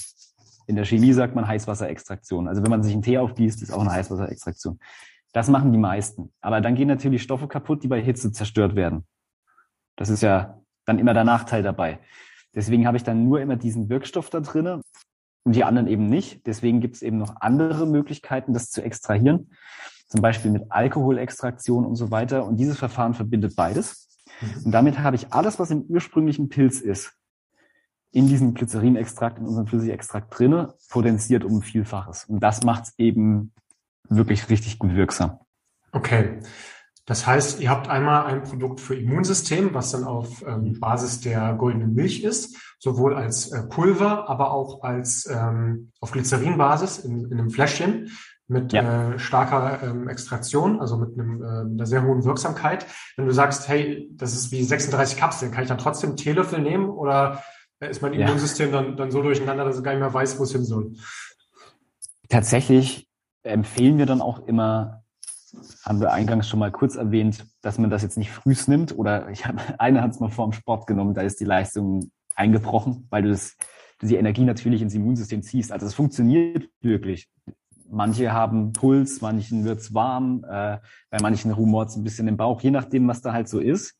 In 0.67 0.76
der 0.76 0.86
Chemie 0.86 1.13
sagt 1.13 1.36
man 1.36 1.47
Heißwasserextraktion. 1.47 2.47
Also 2.47 2.63
wenn 2.63 2.69
man 2.69 2.84
sich 2.84 2.93
einen 2.93 3.01
Tee 3.01 3.17
aufgießt, 3.17 3.61
ist 3.61 3.72
auch 3.72 3.82
eine 3.82 3.91
Heißwasserextraktion. 3.91 4.80
Das 5.34 5.49
machen 5.49 5.72
die 5.72 5.80
meisten. 5.80 6.32
Aber 6.41 6.61
dann 6.61 6.76
gehen 6.76 6.88
natürlich 6.88 7.24
Stoffe 7.24 7.47
kaputt, 7.47 7.84
die 7.84 7.88
bei 7.88 8.01
Hitze 8.01 8.32
zerstört 8.32 8.76
werden. 8.76 9.05
Das 9.95 10.09
ist 10.09 10.22
ja 10.22 10.61
dann 10.86 10.99
immer 10.99 11.13
der 11.13 11.24
Nachteil 11.24 11.63
dabei. 11.63 11.99
Deswegen 12.53 12.86
habe 12.86 12.97
ich 12.97 13.03
dann 13.03 13.24
nur 13.24 13.39
immer 13.39 13.55
diesen 13.55 13.89
Wirkstoff 13.89 14.30
da 14.30 14.41
drinnen 14.41 14.82
und 15.44 15.56
die 15.56 15.64
anderen 15.64 15.88
eben 15.88 16.08
nicht. 16.08 16.46
Deswegen 16.46 16.82
gibt 16.82 16.96
es 16.96 17.02
eben 17.02 17.18
noch 17.18 17.36
andere 17.39 17.86
Möglichkeiten, 17.86 18.54
das 18.54 18.70
zu 18.70 18.82
extrahieren, 18.82 19.52
zum 20.08 20.22
Beispiel 20.22 20.52
mit 20.52 20.72
Alkoholextraktion 20.72 21.86
und 21.86 21.96
so 21.96 22.12
weiter. 22.12 22.46
Und 22.46 22.58
dieses 22.58 22.78
Verfahren 22.78 23.14
verbindet 23.14 23.56
beides. 23.56 24.08
Mhm. 24.42 24.66
Und 24.66 24.72
damit 24.72 25.00
habe 25.00 25.16
ich 25.16 25.34
alles, 25.34 25.60
was 25.60 25.72
im 25.72 25.82
ursprünglichen 25.84 26.50
Pilz 26.50 26.82
ist, 26.82 27.14
in 28.12 28.28
diesem 28.28 28.54
Glycerinextrakt, 28.54 29.39
in 29.39 29.46
unserem 29.46 29.68
Flüssigextrakt 29.68 30.38
drinne, 30.38 30.74
potenziert 30.89 31.46
um 31.46 31.58
ein 31.58 31.62
Vielfaches. 31.62 32.26
Und 32.26 32.42
das 32.42 32.64
macht 32.64 32.84
es 32.84 32.94
eben 32.98 33.54
wirklich 34.10 34.50
richtig 34.50 34.80
gut 34.80 34.96
wirksam. 34.96 35.39
Okay. 35.94 36.39
Das 37.12 37.28
heißt, 37.28 37.59
ihr 37.59 37.70
habt 37.70 37.89
einmal 37.89 38.26
ein 38.26 38.43
Produkt 38.43 38.80
für 38.80 38.95
Immunsystem, 38.95 39.74
was 39.74 39.91
dann 39.91 40.05
auf 40.05 40.47
ähm, 40.47 40.80
Basis 40.80 41.20
der 41.20 41.55
goldenen 41.55 41.93
Milch 41.93 42.24
ist, 42.24 42.55
sowohl 42.80 43.16
als 43.16 43.51
äh, 43.51 43.64
Pulver, 43.64 44.30
aber 44.30 44.53
auch 44.53 44.82
als 44.84 45.30
ähm, 45.30 45.91
auf 45.99 46.12
Glycerinbasis 46.12 46.99
in, 46.99 47.26
in 47.26 47.34
einem 47.34 47.49
Fläschchen 47.49 48.12
mit 48.47 48.72
ja. 48.72 49.12
äh, 49.12 49.20
starker 49.20 49.84
ähm, 49.84 50.07
Extraktion, 50.07 50.80
also 50.80 50.95
mit 50.95 51.20
einem, 51.20 51.43
äh, 51.43 51.45
einer 51.74 51.86
sehr 51.86 52.03
hohen 52.03 52.24
Wirksamkeit. 52.24 52.86
Wenn 53.18 53.26
du 53.26 53.34
sagst, 53.34 53.68
hey, 53.68 54.07
das 54.14 54.32
ist 54.32 54.53
wie 54.53 54.64
36 54.64 55.18
Kapseln, 55.18 55.51
kann 55.51 55.64
ich 55.64 55.68
dann 55.68 55.80
trotzdem 55.80 56.16
Teelöffel 56.16 56.62
nehmen 56.62 56.89
oder 56.89 57.43
äh, 57.82 57.89
ist 57.89 58.01
mein 58.01 58.14
Immunsystem 58.14 58.72
ja. 58.72 58.82
dann, 58.82 58.95
dann 58.95 59.12
so 59.12 59.22
durcheinander, 59.22 59.66
dass 59.66 59.76
es 59.76 59.84
gar 59.84 59.91
nicht 59.91 59.99
mehr 59.99 60.14
weiß, 60.14 60.39
wo 60.39 60.43
es 60.43 60.53
hin 60.53 60.64
soll? 60.64 60.93
Tatsächlich 62.30 63.09
empfehlen 63.43 63.97
wir 63.97 64.05
dann 64.05 64.22
auch 64.22 64.47
immer, 64.47 65.01
haben 65.84 65.99
wir 65.99 66.12
eingangs 66.12 66.47
schon 66.47 66.60
mal 66.60 66.72
kurz 66.72 66.95
erwähnt, 66.95 67.45
dass 67.62 67.78
man 67.78 67.89
das 67.89 68.02
jetzt 68.02 68.18
nicht 68.18 68.32
frühs 68.32 68.68
nimmt 68.68 68.97
oder 68.97 69.30
ich 69.30 69.45
habe, 69.45 69.60
eine 69.80 70.02
hat 70.02 70.12
es 70.12 70.20
mal 70.20 70.30
vor 70.30 70.49
dem 70.49 70.54
Sport 70.54 70.88
genommen, 70.88 71.14
da 71.14 71.22
ist 71.22 71.39
die 71.39 71.45
Leistung 71.45 72.12
eingebrochen, 72.36 73.08
weil 73.10 73.24
du 73.24 73.30
das, 73.30 73.58
die 74.02 74.16
Energie 74.16 74.43
natürlich 74.43 74.82
ins 74.82 74.95
Immunsystem 74.95 75.43
ziehst. 75.43 75.72
Also 75.72 75.86
es 75.86 75.93
funktioniert 75.93 76.70
wirklich. 76.82 77.30
Manche 77.89 78.32
haben 78.32 78.72
Puls, 78.72 79.22
manchen 79.22 79.66
wird's 79.66 79.93
warm, 79.93 80.45
äh, 80.49 80.80
bei 81.10 81.20
manchen 81.22 81.52
rumort's 81.52 81.97
ein 81.97 82.04
bisschen 82.04 82.28
im 82.28 82.38
Bauch, 82.38 82.62
je 82.62 82.72
nachdem, 82.72 83.08
was 83.08 83.22
da 83.22 83.34
halt 83.34 83.49
so 83.49 83.60
ist. 83.60 83.97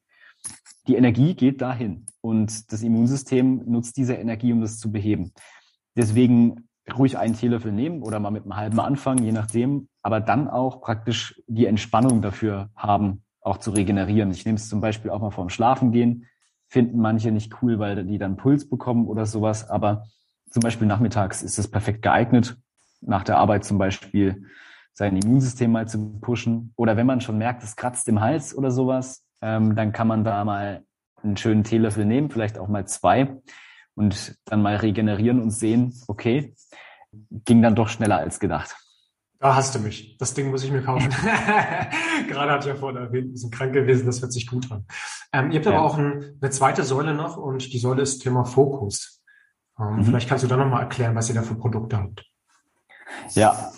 Die 0.88 0.96
Energie 0.96 1.36
geht 1.36 1.62
dahin 1.62 2.06
und 2.22 2.72
das 2.72 2.82
Immunsystem 2.82 3.64
nutzt 3.66 3.98
diese 3.98 4.14
Energie, 4.14 4.54
um 4.54 4.62
das 4.62 4.80
zu 4.80 4.92
beheben. 4.92 5.34
Deswegen 5.96 6.68
ruhig 6.98 7.18
einen 7.18 7.36
Teelöffel 7.36 7.72
nehmen 7.72 8.02
oder 8.02 8.20
mal 8.20 8.32
mit 8.32 8.44
einem 8.44 8.56
halben 8.56 8.80
anfangen, 8.80 9.24
je 9.24 9.32
nachdem, 9.32 9.90
aber 10.02 10.20
dann 10.20 10.48
auch 10.48 10.82
praktisch 10.82 11.42
die 11.48 11.66
Entspannung 11.66 12.22
dafür 12.22 12.70
haben, 12.76 13.24
auch 13.42 13.58
zu 13.58 13.72
regenerieren. 13.72 14.32
Ich 14.32 14.46
nehme 14.46 14.58
es 14.58 14.70
zum 14.70 14.82
Beispiel 14.82 15.12
auch 15.12 15.22
mal 15.22 15.32
vorm 15.32 15.50
Schlafen 15.50 15.92
gehen, 15.92 16.28
finden 16.68 17.00
manche 17.00 17.32
nicht 17.32 17.62
cool, 17.62 17.80
weil 17.80 18.06
die 18.06 18.18
dann 18.18 18.38
Puls 18.38 18.70
bekommen 18.70 19.08
oder 19.08 19.26
sowas, 19.26 19.70
aber 19.70 20.06
zum 20.50 20.62
Beispiel 20.62 20.88
nachmittags 20.88 21.44
ist 21.44 21.58
es 21.58 21.70
perfekt 21.70 22.02
geeignet, 22.02 22.58
nach 23.02 23.24
der 23.24 23.38
Arbeit 23.38 23.64
zum 23.64 23.78
Beispiel 23.78 24.46
sein 24.94 25.16
Immunsystem 25.16 25.72
mal 25.72 25.88
zu 25.88 26.20
pushen. 26.20 26.74
Oder 26.76 26.98
wenn 26.98 27.08
man 27.08 27.22
schon 27.22 27.38
merkt, 27.38 27.64
es 27.64 27.76
kratzt 27.76 28.08
im 28.10 28.22
Hals 28.22 28.56
oder 28.56 28.72
sowas, 28.72 29.24
ähm, 29.42 29.76
dann 29.76 29.92
kann 29.92 30.08
man 30.08 30.24
da 30.24 30.44
mal 30.44 30.84
einen 31.24 31.38
schönen 31.38 31.64
Teelöffel 31.64 32.06
nehmen, 32.06 32.30
vielleicht 32.30 32.58
auch 32.58 32.68
mal 32.68 32.86
zwei 32.86 33.38
und 33.96 34.38
dann 34.46 34.62
mal 34.62 34.76
regenerieren 34.76 35.42
und 35.42 35.52
sehen, 35.52 35.94
okay, 36.08 36.56
ging 37.46 37.62
dann 37.62 37.76
doch 37.76 37.88
schneller 37.88 38.18
als 38.18 38.40
gedacht. 38.40 38.76
Da 39.42 39.56
hast 39.56 39.74
du 39.74 39.80
mich. 39.80 40.16
Das 40.20 40.36
Ding 40.36 40.52
muss 40.52 40.64
ich 40.64 40.72
mir 40.72 40.84
kaufen. 40.84 41.10
Gerade 42.28 42.52
hatte 42.52 42.70
ich 42.70 42.76
ja 42.76 42.76
vorhin 42.76 43.02
erwähnt, 43.02 43.32
wir 43.32 43.38
sind 43.38 43.52
krank 43.52 43.74
gewesen, 43.74 44.06
das 44.06 44.22
hört 44.22 44.32
sich 44.32 44.46
gut 44.46 44.72
an. 44.72 44.86
Ähm, 45.34 45.50
ihr 45.50 45.58
habt 45.58 45.66
ja. 45.66 45.72
aber 45.72 45.82
auch 45.82 45.98
ein, 45.98 46.38
eine 46.40 46.52
zweite 46.52 46.84
Säule 46.84 47.16
noch 47.16 47.38
und 47.38 47.74
die 47.74 47.80
Säule 47.80 48.04
ist 48.04 48.20
Thema 48.20 48.46
Fokus. 48.46 49.24
Ähm, 49.80 49.96
mhm. 49.96 50.04
Vielleicht 50.04 50.30
kannst 50.30 50.44
du 50.44 50.48
da 50.48 50.58
nochmal 50.58 50.84
erklären, 50.84 51.16
was 51.16 51.28
ihr 51.30 51.34
da 51.34 51.42
für 51.42 51.56
Produkte 51.56 51.98
habt. 51.98 52.24
Ja, 53.32 53.72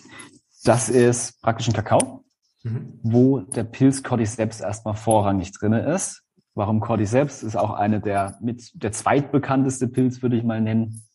das 0.65 0.89
ist 0.89 1.41
praktisch 1.41 1.69
ein 1.69 1.73
Kakao, 1.73 2.25
mhm. 2.63 2.99
wo 3.01 3.39
der 3.39 3.63
Pilz 3.63 4.03
Cordyceps 4.03 4.59
erstmal 4.59 4.95
vorrangig 4.95 5.53
drinne 5.53 5.79
ist. 5.93 6.23
Warum 6.55 6.81
Cordyceps? 6.81 7.41
Ist 7.41 7.55
auch 7.55 7.71
eine 7.71 8.01
der 8.01 8.37
mit 8.41 8.83
der 8.83 8.91
zweitbekannteste 8.91 9.87
Pilz, 9.87 10.21
würde 10.21 10.35
ich 10.35 10.43
mal 10.43 10.59
nennen, 10.59 11.07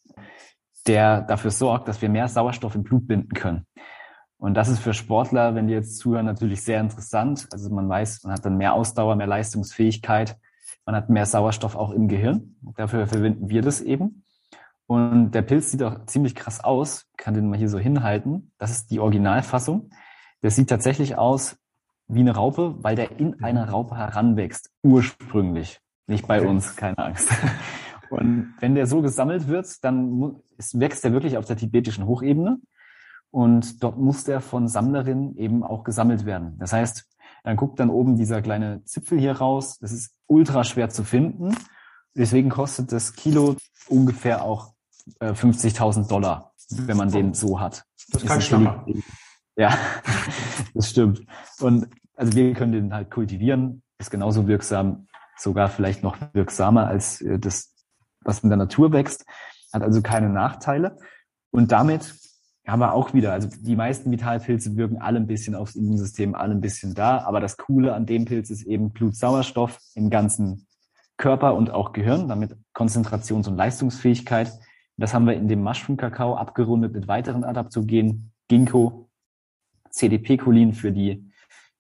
der 0.87 1.21
dafür 1.21 1.51
sorgt, 1.51 1.87
dass 1.87 2.01
wir 2.01 2.09
mehr 2.09 2.29
Sauerstoff 2.29 2.75
im 2.75 2.83
Blut 2.83 3.07
binden 3.07 3.35
können. 3.35 3.67
Und 4.39 4.55
das 4.55 4.69
ist 4.69 4.79
für 4.79 4.95
Sportler, 4.95 5.55
wenn 5.55 5.67
die 5.67 5.75
jetzt 5.75 5.99
zuhören, 5.99 6.27
natürlich 6.27 6.63
sehr 6.63 6.81
interessant. 6.81 7.49
Also 7.53 7.71
man 7.71 7.89
weiß, 7.89 8.23
man 8.23 8.33
hat 8.33 8.45
dann 8.45 8.57
mehr 8.57 8.73
Ausdauer, 8.73 9.17
mehr 9.17 9.27
Leistungsfähigkeit, 9.27 10.37
man 10.87 10.95
hat 10.95 11.11
mehr 11.11 11.27
Sauerstoff 11.27 11.75
auch 11.75 11.91
im 11.91 12.09
Gehirn. 12.09 12.57
Dafür 12.77 13.07
verwenden 13.07 13.49
wir 13.51 13.63
das 13.63 13.81
eben. 13.81 14.23
Und 14.87 15.33
der 15.33 15.43
Pilz 15.43 15.71
sieht 15.71 15.83
auch 15.83 16.07
ziemlich 16.07 16.35
krass 16.35 16.65
aus. 16.65 17.07
Ich 17.11 17.17
kann 17.19 17.35
den 17.35 17.51
mal 17.51 17.59
hier 17.59 17.69
so 17.69 17.79
hinhalten. 17.79 18.53
Das 18.59 18.71
ist 18.71 18.91
die 18.91 19.01
Originalfassung. 19.01 19.91
Der 20.43 20.51
sieht 20.51 20.71
tatsächlich 20.71 21.17
aus 21.17 21.59
wie 22.07 22.21
eine 22.21 22.35
Raupe, 22.35 22.77
weil 22.79 22.97
der 22.97 23.19
in 23.19 23.43
eine 23.43 23.69
Raupe 23.69 23.97
heranwächst. 23.97 24.71
Ursprünglich. 24.83 25.81
Nicht 26.07 26.27
bei 26.27 26.41
uns, 26.47 26.75
keine 26.77 26.97
Angst. 26.97 27.29
Und 28.11 28.55
wenn 28.61 28.75
der 28.75 28.87
so 28.87 29.03
gesammelt 29.03 29.49
wird, 29.49 29.85
dann 29.85 30.37
wächst 30.73 31.05
er 31.05 31.13
wirklich 31.13 31.37
auf 31.37 31.45
der 31.45 31.59
tibetischen 31.59 32.07
Hochebene. 32.07 32.59
Und 33.31 33.83
dort 33.83 33.99
muss 33.99 34.25
der 34.25 34.41
von 34.41 34.69
Sammlerinnen 34.69 35.37
eben 35.37 35.63
auch 35.63 35.85
gesammelt 35.85 36.25
werden. 36.25 36.57
Das 36.59 36.73
heißt, 36.73 37.07
dann 37.45 37.57
guckt 37.57 37.79
dann 37.79 37.91
oben 37.91 38.17
dieser 38.17 38.43
kleine 38.43 38.83
Zipfel 38.85 39.19
hier 39.19 39.33
raus. 39.33 39.79
Das 39.79 39.93
ist 39.93 40.15
ultra 40.27 40.65
schwer 40.65 40.89
zu 40.89 41.05
finden. 41.05 41.55
Deswegen 42.15 42.49
kostet 42.49 42.91
das 42.93 43.15
Kilo 43.15 43.57
ungefähr 43.89 44.43
auch 44.43 44.73
äh, 45.21 45.33
50.000 45.33 46.09
Dollar, 46.09 46.53
wenn 46.71 46.97
man 46.97 47.11
den 47.11 47.35
so 47.35 47.61
hat. 47.61 47.85
Das 48.11 48.23
ist 48.23 48.29
kein 48.29 48.41
Schnapper. 48.41 48.87
Ja, 49.57 49.77
das 50.75 50.91
stimmt. 50.91 51.23
Und 51.61 51.89
also 52.15 52.33
wir 52.35 52.53
können 52.55 52.73
den 52.73 52.95
halt 52.95 53.11
kultivieren, 53.11 53.83
ist 53.99 54.11
genauso 54.11 54.49
wirksam, 54.49 55.07
sogar 55.37 55.69
vielleicht 55.69 56.03
noch 56.03 56.17
wirksamer 56.33 56.87
als 56.87 57.21
äh, 57.21 57.39
das 57.39 57.75
was 58.23 58.41
in 58.41 58.51
der 58.51 58.59
Natur 58.59 58.93
wächst, 58.93 59.25
hat 59.73 59.83
also 59.83 60.03
keine 60.03 60.29
Nachteile. 60.29 60.99
Und 61.51 61.73
damit 61.73 62.15
haben 62.69 62.81
wir 62.81 62.93
auch 62.93 63.15
wieder, 63.15 63.33
also 63.33 63.49
die 63.49 63.77
meisten 63.77 64.11
Vitalpilze 64.11 64.77
wirken 64.77 64.99
alle 64.99 65.19
ein 65.19 65.27
bisschen 65.27 65.55
aufs 65.55 65.75
Immunsystem, 65.75 66.35
alle 66.35 66.55
ein 66.55 66.61
bisschen 66.61 66.95
da. 66.95 67.19
Aber 67.25 67.41
das 67.41 67.57
Coole 67.57 67.95
an 67.95 68.07
dem 68.07 68.25
Pilz 68.25 68.51
ist 68.51 68.63
eben 68.63 68.91
Blutsauerstoff 68.91 69.79
im 69.95 70.11
ganzen 70.11 70.67
Körper 71.17 71.55
und 71.55 71.71
auch 71.71 71.93
Gehirn, 71.93 72.29
damit 72.29 72.57
Konzentrations- 72.75 73.49
und 73.49 73.57
Leistungsfähigkeit. 73.57 74.53
Das 74.97 75.15
haben 75.15 75.27
wir 75.27 75.35
in 75.35 75.49
dem 75.49 75.63
Mushroom-Kakao 75.63 76.37
abgerundet 76.37 76.93
mit 76.93 77.09
weiteren 77.09 77.45
Adaptogenen, 77.45 78.33
Ginkgo, 78.49 79.09
CDP-Cholin 79.91 80.75
für 80.75 80.93
die, 80.93 81.31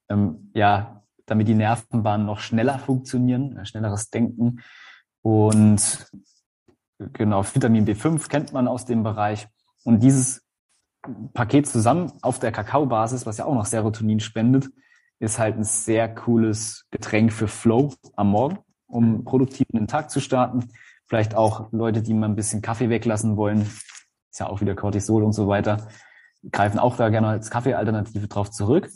ähm, 0.08 0.50
ja, 0.54 1.02
damit 1.26 1.48
die 1.48 1.54
Nervenbahnen 1.54 2.26
noch 2.26 2.38
schneller 2.38 2.78
funktionieren, 2.78 3.64
schnelleres 3.64 4.10
Denken 4.10 4.60
und 5.22 6.10
Genau, 6.98 7.44
Vitamin 7.44 7.86
B5 7.86 8.28
kennt 8.28 8.52
man 8.52 8.66
aus 8.66 8.84
dem 8.84 9.04
Bereich. 9.04 9.46
Und 9.84 10.02
dieses 10.02 10.42
Paket 11.32 11.66
zusammen 11.66 12.12
auf 12.22 12.38
der 12.38 12.52
Kakaobasis, 12.52 13.26
was 13.26 13.38
ja 13.38 13.44
auch 13.44 13.54
noch 13.54 13.66
Serotonin 13.66 14.20
spendet, 14.20 14.68
ist 15.18 15.38
halt 15.38 15.56
ein 15.56 15.64
sehr 15.64 16.12
cooles 16.14 16.86
Getränk 16.90 17.32
für 17.32 17.48
Flow 17.48 17.92
am 18.14 18.30
Morgen, 18.30 18.58
um 18.86 19.24
produktiv 19.24 19.66
in 19.72 19.80
den 19.80 19.88
Tag 19.88 20.10
zu 20.10 20.20
starten. 20.20 20.68
Vielleicht 21.06 21.34
auch 21.34 21.72
Leute, 21.72 22.02
die 22.02 22.14
mal 22.14 22.28
ein 22.28 22.36
bisschen 22.36 22.62
Kaffee 22.62 22.90
weglassen 22.90 23.36
wollen, 23.36 23.62
ist 23.62 24.38
ja 24.38 24.48
auch 24.48 24.60
wieder 24.60 24.74
Cortisol 24.74 25.24
und 25.24 25.32
so 25.32 25.48
weiter, 25.48 25.88
greifen 26.52 26.78
auch 26.78 26.96
da 26.96 27.08
gerne 27.08 27.28
als 27.28 27.50
Kaffeealternative 27.50 28.28
drauf 28.28 28.50
zurück. 28.50 28.90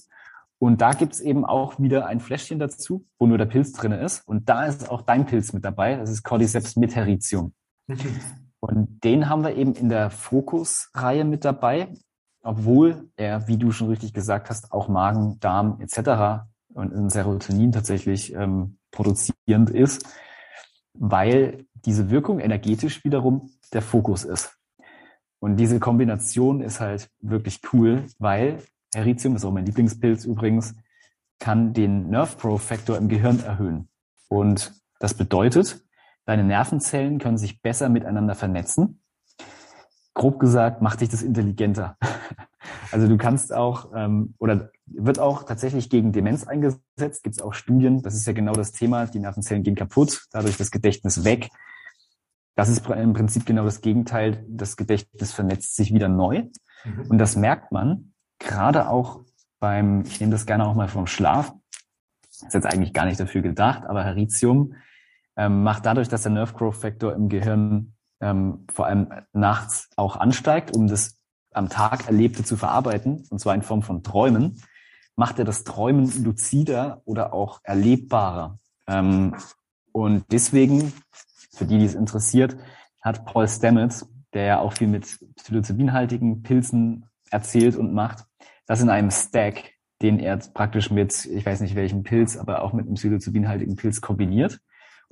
Und 0.58 0.80
da 0.80 0.92
gibt's 0.92 1.18
eben 1.18 1.44
auch 1.44 1.80
wieder 1.80 2.06
ein 2.06 2.20
Fläschchen 2.20 2.60
dazu, 2.60 3.04
wo 3.18 3.26
nur 3.26 3.36
der 3.36 3.46
Pilz 3.46 3.72
drinne 3.72 4.00
ist. 4.00 4.20
Und 4.28 4.48
da 4.48 4.64
ist 4.66 4.88
auch 4.88 5.02
dein 5.02 5.26
Pilz 5.26 5.52
mit 5.52 5.64
dabei. 5.64 5.96
Das 5.96 6.08
ist 6.08 6.22
Cordyceps 6.22 6.76
mit 6.76 6.94
Heritium. 6.94 7.52
Mhm. 7.88 7.96
Und 8.64 9.02
den 9.02 9.28
haben 9.28 9.42
wir 9.42 9.56
eben 9.56 9.74
in 9.74 9.88
der 9.88 10.08
Fokus-Reihe 10.08 11.24
mit 11.24 11.44
dabei, 11.44 11.88
obwohl 12.44 13.10
er, 13.16 13.48
wie 13.48 13.56
du 13.56 13.72
schon 13.72 13.88
richtig 13.88 14.14
gesagt 14.14 14.50
hast, 14.50 14.72
auch 14.72 14.86
Magen, 14.86 15.40
Darm 15.40 15.80
etc. 15.80 16.44
und 16.72 16.94
ein 16.94 17.10
Serotonin 17.10 17.72
tatsächlich 17.72 18.32
ähm, 18.34 18.78
produzierend 18.92 19.70
ist, 19.70 20.06
weil 20.94 21.66
diese 21.74 22.08
Wirkung 22.10 22.38
energetisch 22.38 23.04
wiederum 23.04 23.50
der 23.72 23.82
Fokus 23.82 24.22
ist. 24.22 24.56
Und 25.40 25.56
diese 25.56 25.80
Kombination 25.80 26.60
ist 26.60 26.78
halt 26.78 27.10
wirklich 27.18 27.62
cool, 27.72 28.04
weil 28.20 28.62
Heritium, 28.94 29.34
ist 29.34 29.44
auch 29.44 29.50
mein 29.50 29.66
Lieblingspilz 29.66 30.24
übrigens, 30.24 30.76
kann 31.40 31.72
den 31.72 32.10
Nerve 32.10 32.36
Growth 32.36 32.60
Factor 32.60 32.96
im 32.96 33.08
Gehirn 33.08 33.40
erhöhen. 33.40 33.88
Und 34.28 34.72
das 35.00 35.14
bedeutet, 35.14 35.82
deine 36.25 36.45
Nervenzellen 36.45 37.18
können 37.18 37.39
sich 37.39 37.62
besser 37.62 37.89
miteinander 37.89 38.35
vernetzen. 38.35 39.01
Grob 40.14 40.39
gesagt, 40.39 40.83
macht 40.83 41.01
dich 41.01 41.09
das 41.09 41.23
intelligenter. 41.23 41.97
Also 42.93 43.09
du 43.09 43.16
kannst 43.16 43.53
auch, 43.53 43.91
ähm, 43.95 44.35
oder 44.39 44.70
wird 44.87 45.18
auch 45.18 45.45
tatsächlich 45.45 45.91
gegen 45.91 46.12
Demenz 46.12 46.47
eingesetzt, 46.47 47.25
gibt 47.25 47.37
es 47.37 47.43
auch 47.43 47.55
Studien, 47.55 48.03
das 48.03 48.14
ist 48.14 48.27
ja 48.27 48.35
genau 48.35 48.53
das 48.53 48.73
Thema, 48.73 49.07
die 49.07 49.18
Nervenzellen 49.18 49.62
gehen 49.62 49.75
kaputt, 49.75 50.27
dadurch 50.31 50.59
das 50.59 50.70
Gedächtnis 50.70 51.25
weg. 51.25 51.49
Das 52.55 52.68
ist 52.68 52.87
im 52.87 53.14
Prinzip 53.14 53.47
genau 53.47 53.64
das 53.64 53.81
Gegenteil, 53.81 54.45
das 54.47 54.77
Gedächtnis 54.77 55.33
vernetzt 55.33 55.75
sich 55.75 55.93
wieder 55.93 56.09
neu. 56.09 56.45
Mhm. 56.85 57.07
Und 57.09 57.18
das 57.18 57.35
merkt 57.35 57.73
man, 57.73 58.12
gerade 58.39 58.89
auch 58.89 59.23
beim, 59.59 60.03
ich 60.03 60.20
nehme 60.20 60.33
das 60.33 60.47
gerne 60.47 60.66
auch 60.66 60.75
mal 60.75 60.89
vom 60.89 61.07
Schlaf, 61.07 61.55
ist 62.31 62.55
jetzt 62.55 62.66
eigentlich 62.66 62.93
gar 62.93 63.07
nicht 63.07 63.20
dafür 63.20 63.41
gedacht, 63.41 63.85
aber 63.87 64.05
Heritium 64.05 64.75
ähm, 65.37 65.62
macht 65.62 65.87
dadurch, 65.87 66.09
dass 66.09 66.22
der 66.22 66.33
Nerve 66.33 66.55
Growth 66.55 66.76
Factor 66.76 67.14
im 67.14 67.28
Gehirn 67.28 67.95
ähm, 68.20 68.66
vor 68.72 68.87
allem 68.87 69.09
nachts 69.33 69.91
auch 69.97 70.16
ansteigt, 70.16 70.74
um 70.76 70.87
das 70.87 71.18
am 71.53 71.68
Tag 71.68 72.07
Erlebte 72.07 72.45
zu 72.45 72.57
verarbeiten, 72.57 73.24
und 73.30 73.39
zwar 73.39 73.55
in 73.55 73.62
Form 73.62 73.83
von 73.83 74.03
Träumen, 74.03 74.62
macht 75.16 75.39
er 75.39 75.45
das 75.45 75.64
Träumen 75.64 76.24
luzider 76.24 77.03
oder 77.05 77.35
auch 77.35 77.61
erlebbarer. 77.64 78.59
Ähm, 78.87 79.35
und 79.93 80.24
deswegen, 80.30 80.93
für 81.55 81.66
die, 81.66 81.78
die 81.78 81.85
es 81.85 81.95
interessiert, 81.95 82.57
hat 83.01 83.26
Paul 83.26 83.49
Stamets, 83.49 84.09
der 84.33 84.45
ja 84.45 84.59
auch 84.61 84.72
viel 84.72 84.89
mit 84.89 85.18
psilocybinhaltigen 85.37 86.43
Pilzen 86.43 87.07
erzählt 87.30 87.76
und 87.76 87.93
macht, 87.93 88.24
das 88.66 88.80
in 88.80 88.89
einem 88.89 89.11
Stack, 89.11 89.72
den 90.01 90.18
er 90.18 90.39
praktisch 90.39 90.91
mit, 90.91 91.26
ich 91.26 91.45
weiß 91.45 91.61
nicht 91.61 91.74
welchem 91.74 92.03
Pilz, 92.03 92.37
aber 92.37 92.62
auch 92.62 92.72
mit 92.72 92.87
einem 92.87 92.95
psilocybinhaltigen 92.95 93.76
Pilz 93.76 94.01
kombiniert, 94.01 94.61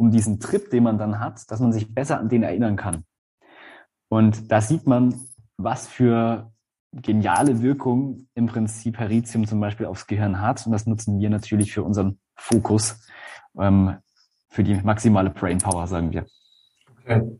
um 0.00 0.10
diesen 0.10 0.40
Trip, 0.40 0.70
den 0.70 0.82
man 0.82 0.96
dann 0.96 1.20
hat, 1.20 1.50
dass 1.50 1.60
man 1.60 1.74
sich 1.74 1.94
besser 1.94 2.18
an 2.18 2.30
den 2.30 2.42
erinnern 2.42 2.76
kann. 2.76 3.04
Und 4.08 4.50
da 4.50 4.62
sieht 4.62 4.86
man, 4.86 5.14
was 5.58 5.86
für 5.86 6.50
geniale 6.92 7.60
Wirkung 7.60 8.26
im 8.34 8.46
Prinzip 8.46 8.98
Heritium 8.98 9.46
zum 9.46 9.60
Beispiel 9.60 9.84
aufs 9.84 10.06
Gehirn 10.06 10.40
hat. 10.40 10.64
Und 10.64 10.72
das 10.72 10.86
nutzen 10.86 11.20
wir 11.20 11.28
natürlich 11.28 11.72
für 11.72 11.82
unseren 11.82 12.18
Fokus, 12.34 13.06
ähm, 13.58 13.98
für 14.48 14.64
die 14.64 14.74
maximale 14.74 15.28
Brain 15.28 15.58
Power, 15.58 15.86
sagen 15.86 16.10
wir. 16.12 16.24
Okay. 17.02 17.38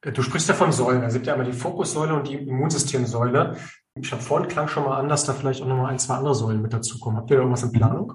Du 0.00 0.22
sprichst 0.22 0.48
ja 0.48 0.54
von 0.54 0.70
Säulen. 0.70 1.02
Es 1.02 1.14
gibt 1.14 1.26
ja 1.26 1.32
einmal 1.32 1.50
die 1.50 1.52
Fokussäule 1.52 2.14
und 2.14 2.28
die 2.28 2.36
Immunsystemsäule. 2.36 3.56
Ich 3.96 4.12
habe 4.12 4.22
vorhin 4.22 4.48
klang 4.48 4.68
schon 4.68 4.84
mal 4.84 4.96
an, 4.98 5.08
dass 5.08 5.24
da 5.24 5.32
vielleicht 5.32 5.60
auch 5.62 5.66
noch 5.66 5.76
mal 5.76 5.88
ein, 5.88 5.98
zwei 5.98 6.14
andere 6.14 6.36
Säulen 6.36 6.62
mit 6.62 6.72
dazukommen. 6.72 7.18
Habt 7.18 7.28
ihr 7.30 7.36
da 7.36 7.42
irgendwas 7.42 7.64
in 7.64 7.72
Planung? 7.72 8.14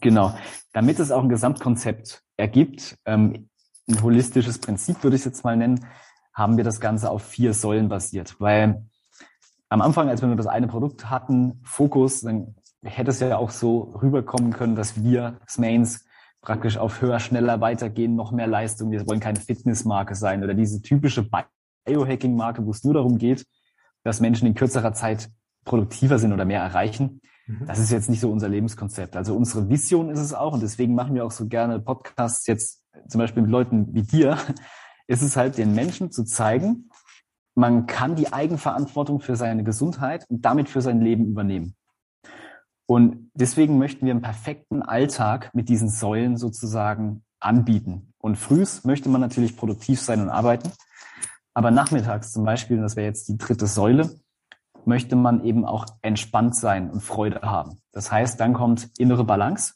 Genau. 0.00 0.34
Damit 0.72 0.98
es 0.98 1.10
auch 1.10 1.22
ein 1.22 1.28
Gesamtkonzept 1.28 2.22
ergibt, 2.36 2.96
ähm, 3.04 3.48
ein 3.88 4.02
holistisches 4.02 4.58
Prinzip 4.58 5.02
würde 5.02 5.16
ich 5.16 5.22
es 5.22 5.26
jetzt 5.26 5.44
mal 5.44 5.56
nennen, 5.56 5.86
haben 6.32 6.56
wir 6.56 6.64
das 6.64 6.80
Ganze 6.80 7.10
auf 7.10 7.22
vier 7.22 7.52
Säulen 7.52 7.88
basiert. 7.88 8.36
Weil 8.38 8.86
am 9.68 9.82
Anfang, 9.82 10.08
als 10.08 10.20
wir 10.20 10.28
nur 10.28 10.36
das 10.36 10.46
eine 10.46 10.68
Produkt 10.68 11.10
hatten, 11.10 11.60
Fokus, 11.64 12.20
dann 12.22 12.54
hätte 12.82 13.10
es 13.10 13.20
ja 13.20 13.36
auch 13.36 13.50
so 13.50 13.94
rüberkommen 14.02 14.52
können, 14.52 14.76
dass 14.76 15.02
wir 15.02 15.40
Smains 15.48 16.04
praktisch 16.40 16.76
auf 16.76 17.00
höher, 17.00 17.20
schneller 17.20 17.60
weitergehen, 17.60 18.16
noch 18.16 18.32
mehr 18.32 18.48
Leistung. 18.48 18.90
Wir 18.90 19.06
wollen 19.06 19.20
keine 19.20 19.38
Fitnessmarke 19.38 20.14
sein 20.14 20.42
oder 20.42 20.54
diese 20.54 20.82
typische 20.82 21.28
Biohacking-Marke, 21.86 22.66
wo 22.66 22.70
es 22.72 22.82
nur 22.82 22.94
darum 22.94 23.18
geht, 23.18 23.46
dass 24.02 24.20
Menschen 24.20 24.46
in 24.48 24.54
kürzerer 24.54 24.92
Zeit 24.92 25.30
produktiver 25.64 26.18
sind 26.18 26.32
oder 26.32 26.44
mehr 26.44 26.60
erreichen. 26.60 27.20
Mhm. 27.46 27.66
Das 27.66 27.78
ist 27.78 27.90
jetzt 27.90 28.08
nicht 28.08 28.20
so 28.20 28.30
unser 28.30 28.48
Lebenskonzept. 28.48 29.16
Also 29.16 29.36
unsere 29.36 29.68
Vision 29.68 30.10
ist 30.10 30.20
es 30.20 30.34
auch 30.34 30.54
und 30.54 30.62
deswegen 30.62 30.94
machen 30.94 31.14
wir 31.14 31.24
auch 31.24 31.30
so 31.30 31.46
gerne 31.46 31.80
Podcasts 31.80 32.46
jetzt 32.46 32.82
zum 33.08 33.18
Beispiel 33.18 33.42
mit 33.42 33.50
Leuten 33.50 33.94
wie 33.94 34.02
dir. 34.02 34.38
Ist 35.08 35.22
es 35.22 35.36
halt 35.36 35.58
den 35.58 35.74
Menschen 35.74 36.12
zu 36.12 36.24
zeigen, 36.24 36.88
man 37.54 37.86
kann 37.86 38.14
die 38.14 38.32
Eigenverantwortung 38.32 39.20
für 39.20 39.36
seine 39.36 39.64
Gesundheit 39.64 40.24
und 40.30 40.44
damit 40.44 40.68
für 40.68 40.80
sein 40.80 41.00
Leben 41.00 41.26
übernehmen. 41.26 41.74
Und 42.86 43.30
deswegen 43.34 43.78
möchten 43.78 44.06
wir 44.06 44.12
einen 44.12 44.22
perfekten 44.22 44.82
Alltag 44.82 45.50
mit 45.54 45.68
diesen 45.68 45.88
Säulen 45.88 46.36
sozusagen 46.36 47.24
anbieten. 47.40 48.12
Und 48.18 48.36
frühs 48.36 48.84
möchte 48.84 49.08
man 49.08 49.20
natürlich 49.20 49.56
produktiv 49.56 50.00
sein 50.00 50.20
und 50.20 50.30
arbeiten. 50.30 50.70
Aber 51.54 51.70
nachmittags 51.70 52.32
zum 52.32 52.44
Beispiel, 52.44 52.76
und 52.76 52.82
das 52.82 52.96
wäre 52.96 53.06
jetzt 53.06 53.28
die 53.28 53.36
dritte 53.36 53.66
Säule, 53.66 54.10
möchte 54.86 55.16
man 55.16 55.44
eben 55.44 55.64
auch 55.64 55.86
entspannt 56.02 56.56
sein 56.56 56.90
und 56.90 57.00
Freude 57.00 57.42
haben. 57.42 57.80
Das 57.92 58.10
heißt, 58.10 58.40
dann 58.40 58.54
kommt 58.54 58.88
innere 58.98 59.24
Balance. 59.24 59.74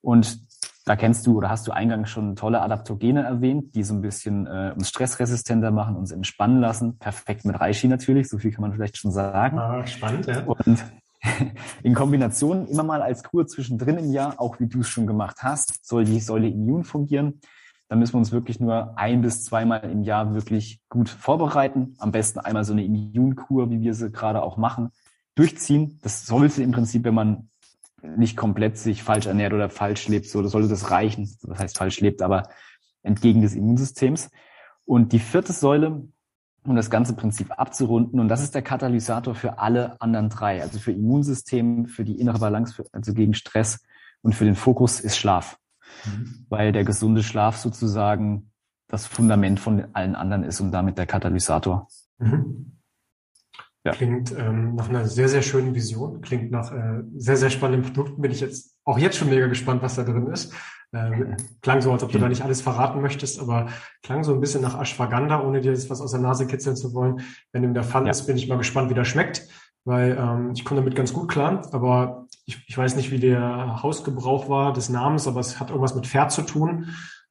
Und 0.00 0.38
da 0.84 0.94
kennst 0.94 1.26
du 1.26 1.36
oder 1.36 1.50
hast 1.50 1.66
du 1.66 1.72
eingangs 1.72 2.10
schon 2.10 2.36
tolle 2.36 2.62
Adaptogene 2.62 3.24
erwähnt, 3.24 3.74
die 3.74 3.82
so 3.82 3.92
ein 3.92 4.02
bisschen 4.02 4.46
äh, 4.46 4.72
uns 4.76 4.88
stressresistenter 4.88 5.72
machen, 5.72 5.96
uns 5.96 6.12
entspannen 6.12 6.60
lassen. 6.60 6.98
Perfekt 6.98 7.44
mit 7.44 7.58
Reishi 7.58 7.88
natürlich, 7.88 8.28
so 8.28 8.38
viel 8.38 8.52
kann 8.52 8.62
man 8.62 8.72
vielleicht 8.72 8.96
schon 8.96 9.10
sagen. 9.10 9.58
Ah, 9.58 9.84
spannend, 9.84 10.26
ja. 10.26 10.44
Und 10.44 10.84
in 11.82 11.94
Kombination 11.94 12.68
immer 12.68 12.84
mal 12.84 13.02
als 13.02 13.24
Kur 13.24 13.48
zwischendrin 13.48 13.98
im 13.98 14.12
Jahr, 14.12 14.34
auch 14.38 14.60
wie 14.60 14.68
du 14.68 14.80
es 14.80 14.88
schon 14.88 15.08
gemacht 15.08 15.38
hast, 15.42 15.84
soll 15.84 16.04
die 16.04 16.20
Säule 16.20 16.48
Immun 16.48 16.84
fungieren. 16.84 17.40
Da 17.88 17.94
müssen 17.94 18.14
wir 18.14 18.18
uns 18.18 18.32
wirklich 18.32 18.58
nur 18.58 18.98
ein 18.98 19.20
bis 19.20 19.44
zweimal 19.44 19.88
im 19.90 20.02
Jahr 20.02 20.34
wirklich 20.34 20.80
gut 20.88 21.08
vorbereiten. 21.08 21.94
Am 21.98 22.10
besten 22.10 22.40
einmal 22.40 22.64
so 22.64 22.72
eine 22.72 22.84
Immunkur, 22.84 23.70
wie 23.70 23.80
wir 23.80 23.94
sie 23.94 24.10
gerade 24.10 24.42
auch 24.42 24.56
machen, 24.56 24.90
durchziehen. 25.36 26.00
Das 26.02 26.26
sollte 26.26 26.62
im 26.62 26.72
Prinzip, 26.72 27.04
wenn 27.04 27.14
man 27.14 27.48
nicht 28.02 28.36
komplett 28.36 28.76
sich 28.76 29.02
falsch 29.02 29.26
ernährt 29.26 29.52
oder 29.52 29.70
falsch 29.70 30.08
lebt, 30.08 30.26
so, 30.26 30.42
das 30.42 30.52
sollte 30.52 30.68
das 30.68 30.90
reichen. 30.90 31.30
Das 31.42 31.58
heißt 31.58 31.78
falsch 31.78 32.00
lebt, 32.00 32.22
aber 32.22 32.48
entgegen 33.02 33.40
des 33.40 33.54
Immunsystems. 33.54 34.30
Und 34.84 35.12
die 35.12 35.20
vierte 35.20 35.52
Säule, 35.52 36.08
um 36.64 36.74
das 36.74 36.90
ganze 36.90 37.14
Prinzip 37.14 37.52
abzurunden, 37.56 38.18
und 38.18 38.28
das 38.28 38.42
ist 38.42 38.54
der 38.56 38.62
Katalysator 38.62 39.36
für 39.36 39.60
alle 39.60 40.00
anderen 40.00 40.28
drei, 40.28 40.60
also 40.60 40.80
für 40.80 40.92
Immunsystem, 40.92 41.86
für 41.86 42.04
die 42.04 42.18
innere 42.20 42.40
Balance, 42.40 42.74
für, 42.74 42.84
also 42.92 43.14
gegen 43.14 43.34
Stress 43.34 43.84
und 44.22 44.34
für 44.34 44.44
den 44.44 44.56
Fokus 44.56 44.98
ist 44.98 45.16
Schlaf 45.16 45.56
mhm. 46.04 46.46
weil 46.48 46.72
der 46.72 46.84
gesunde 46.84 47.22
Schlaf 47.22 47.56
sozusagen 47.56 48.50
das 48.88 49.06
Fundament 49.06 49.58
von 49.60 49.86
allen 49.94 50.14
anderen 50.14 50.44
ist 50.44 50.60
und 50.60 50.72
damit 50.72 50.98
der 50.98 51.06
Katalysator. 51.06 51.88
Mhm. 52.18 52.76
Ja. 53.84 53.92
Klingt 53.92 54.36
ähm, 54.36 54.74
nach 54.74 54.88
einer 54.88 55.06
sehr, 55.06 55.28
sehr 55.28 55.42
schönen 55.42 55.74
Vision, 55.74 56.20
klingt 56.20 56.50
nach 56.50 56.72
äh, 56.72 57.04
sehr, 57.14 57.36
sehr 57.36 57.50
spannenden 57.50 57.92
Produkten. 57.92 58.20
Bin 58.20 58.32
ich 58.32 58.40
jetzt 58.40 58.76
auch 58.84 58.98
jetzt 58.98 59.16
schon 59.16 59.28
mega 59.28 59.46
gespannt, 59.46 59.80
was 59.80 59.94
da 59.94 60.02
drin 60.02 60.26
ist. 60.26 60.52
Ähm, 60.92 61.36
klang 61.62 61.80
so, 61.80 61.92
als 61.92 62.02
ob 62.02 62.10
du 62.10 62.18
da 62.18 62.28
nicht 62.28 62.42
alles 62.42 62.60
verraten 62.60 63.00
möchtest, 63.00 63.38
aber 63.38 63.68
klang 64.02 64.24
so 64.24 64.34
ein 64.34 64.40
bisschen 64.40 64.62
nach 64.62 64.80
Ashwagandha, 64.80 65.40
ohne 65.40 65.60
dir 65.60 65.70
jetzt 65.70 65.88
was 65.88 66.00
aus 66.00 66.10
der 66.10 66.20
Nase 66.20 66.48
kitzeln 66.48 66.74
zu 66.74 66.94
wollen. 66.94 67.20
Wenn 67.52 67.62
dem 67.62 67.74
der 67.74 67.84
Fall 67.84 68.04
ja. 68.04 68.10
ist, 68.10 68.26
bin 68.26 68.36
ich 68.36 68.48
mal 68.48 68.58
gespannt, 68.58 68.90
wie 68.90 68.94
das 68.94 69.06
schmeckt, 69.06 69.46
weil 69.86 70.18
ähm, 70.18 70.50
ich 70.54 70.64
komme 70.64 70.80
damit 70.80 70.96
ganz 70.96 71.12
gut 71.12 71.28
klar, 71.28 71.62
aber 71.72 72.26
ich, 72.44 72.58
ich 72.66 72.76
weiß 72.76 72.96
nicht, 72.96 73.12
wie 73.12 73.20
der 73.20 73.82
Hausgebrauch 73.82 74.48
war 74.48 74.72
des 74.72 74.88
Namens, 74.88 75.28
aber 75.28 75.40
es 75.40 75.60
hat 75.60 75.70
irgendwas 75.70 75.94
mit 75.94 76.06
Pferd 76.06 76.32
zu 76.32 76.42
tun, 76.42 76.88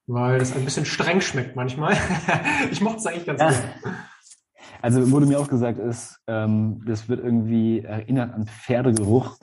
weil 0.08 0.40
es 0.40 0.56
ein 0.56 0.64
bisschen 0.64 0.86
streng 0.86 1.20
schmeckt 1.20 1.56
manchmal. 1.56 1.98
ich 2.72 2.80
mochte 2.80 3.00
es 3.00 3.06
eigentlich 3.06 3.26
ganz 3.26 3.42
ja. 3.42 3.50
gerne. 3.50 3.98
Also 4.82 5.12
wurde 5.12 5.26
mir 5.26 5.40
auch 5.40 5.50
gesagt, 5.50 5.80
ist, 5.80 6.20
ähm, 6.28 6.82
das 6.86 7.10
wird 7.10 7.22
irgendwie 7.24 7.82
erinnert 7.82 8.34
an 8.34 8.48
Pferdegeruch. 8.48 9.38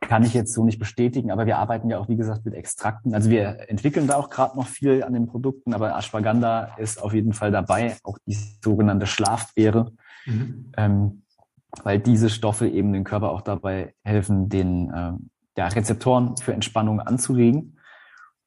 Kann 0.00 0.22
ich 0.22 0.34
jetzt 0.34 0.52
so 0.52 0.64
nicht 0.64 0.78
bestätigen, 0.78 1.30
aber 1.30 1.46
wir 1.46 1.56
arbeiten 1.56 1.88
ja 1.88 1.98
auch, 1.98 2.08
wie 2.08 2.16
gesagt, 2.16 2.44
mit 2.44 2.54
Extrakten. 2.54 3.14
Also 3.14 3.30
wir 3.30 3.70
entwickeln 3.70 4.06
da 4.06 4.16
auch 4.16 4.28
gerade 4.28 4.56
noch 4.56 4.68
viel 4.68 5.02
an 5.02 5.14
den 5.14 5.26
Produkten, 5.26 5.72
aber 5.72 5.96
Ashwagandha 5.96 6.76
ist 6.76 7.02
auf 7.02 7.14
jeden 7.14 7.32
Fall 7.32 7.50
dabei, 7.50 7.96
auch 8.04 8.18
die 8.26 8.36
sogenannte 8.62 9.06
Schlafbeere. 9.06 9.92
Mhm. 10.26 10.72
Ähm, 10.76 11.22
weil 11.82 11.98
diese 11.98 12.30
Stoffe 12.30 12.68
eben 12.68 12.92
den 12.92 13.04
Körper 13.04 13.30
auch 13.30 13.42
dabei 13.42 13.94
helfen, 14.04 14.48
den 14.48 14.90
äh, 14.90 15.12
ja, 15.56 15.68
Rezeptoren 15.68 16.36
für 16.36 16.52
Entspannung 16.52 17.00
anzuregen. 17.00 17.78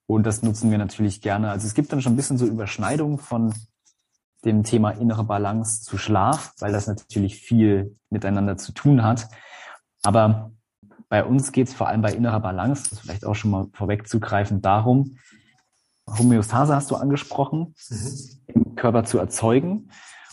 Und 0.07 0.25
das 0.25 0.41
nutzen 0.41 0.71
wir 0.71 0.77
natürlich 0.77 1.21
gerne. 1.21 1.51
Also 1.51 1.67
es 1.67 1.73
gibt 1.73 1.91
dann 1.91 2.01
schon 2.01 2.13
ein 2.13 2.15
bisschen 2.15 2.37
so 2.37 2.45
Überschneidungen 2.45 3.19
von 3.19 3.53
dem 4.45 4.63
Thema 4.63 4.91
innere 4.91 5.23
Balance 5.23 5.83
zu 5.83 5.97
Schlaf, 5.97 6.53
weil 6.59 6.71
das 6.71 6.87
natürlich 6.87 7.35
viel 7.35 7.95
miteinander 8.09 8.57
zu 8.57 8.71
tun 8.71 9.03
hat. 9.03 9.27
Aber 10.01 10.51
bei 11.09 11.23
uns 11.23 11.51
geht 11.51 11.67
es 11.67 11.73
vor 11.73 11.87
allem 11.87 12.01
bei 12.01 12.13
innerer 12.13 12.39
Balance, 12.39 12.89
das 12.89 12.99
vielleicht 12.99 13.25
auch 13.25 13.35
schon 13.35 13.51
mal 13.51 13.67
vorwegzugreifen, 13.73 14.61
darum, 14.61 15.17
Homöostase 16.17 16.75
hast 16.75 16.91
du 16.91 16.95
angesprochen, 16.95 17.75
mhm. 17.89 18.39
im 18.47 18.75
Körper 18.75 19.03
zu 19.03 19.19
erzeugen 19.19 19.91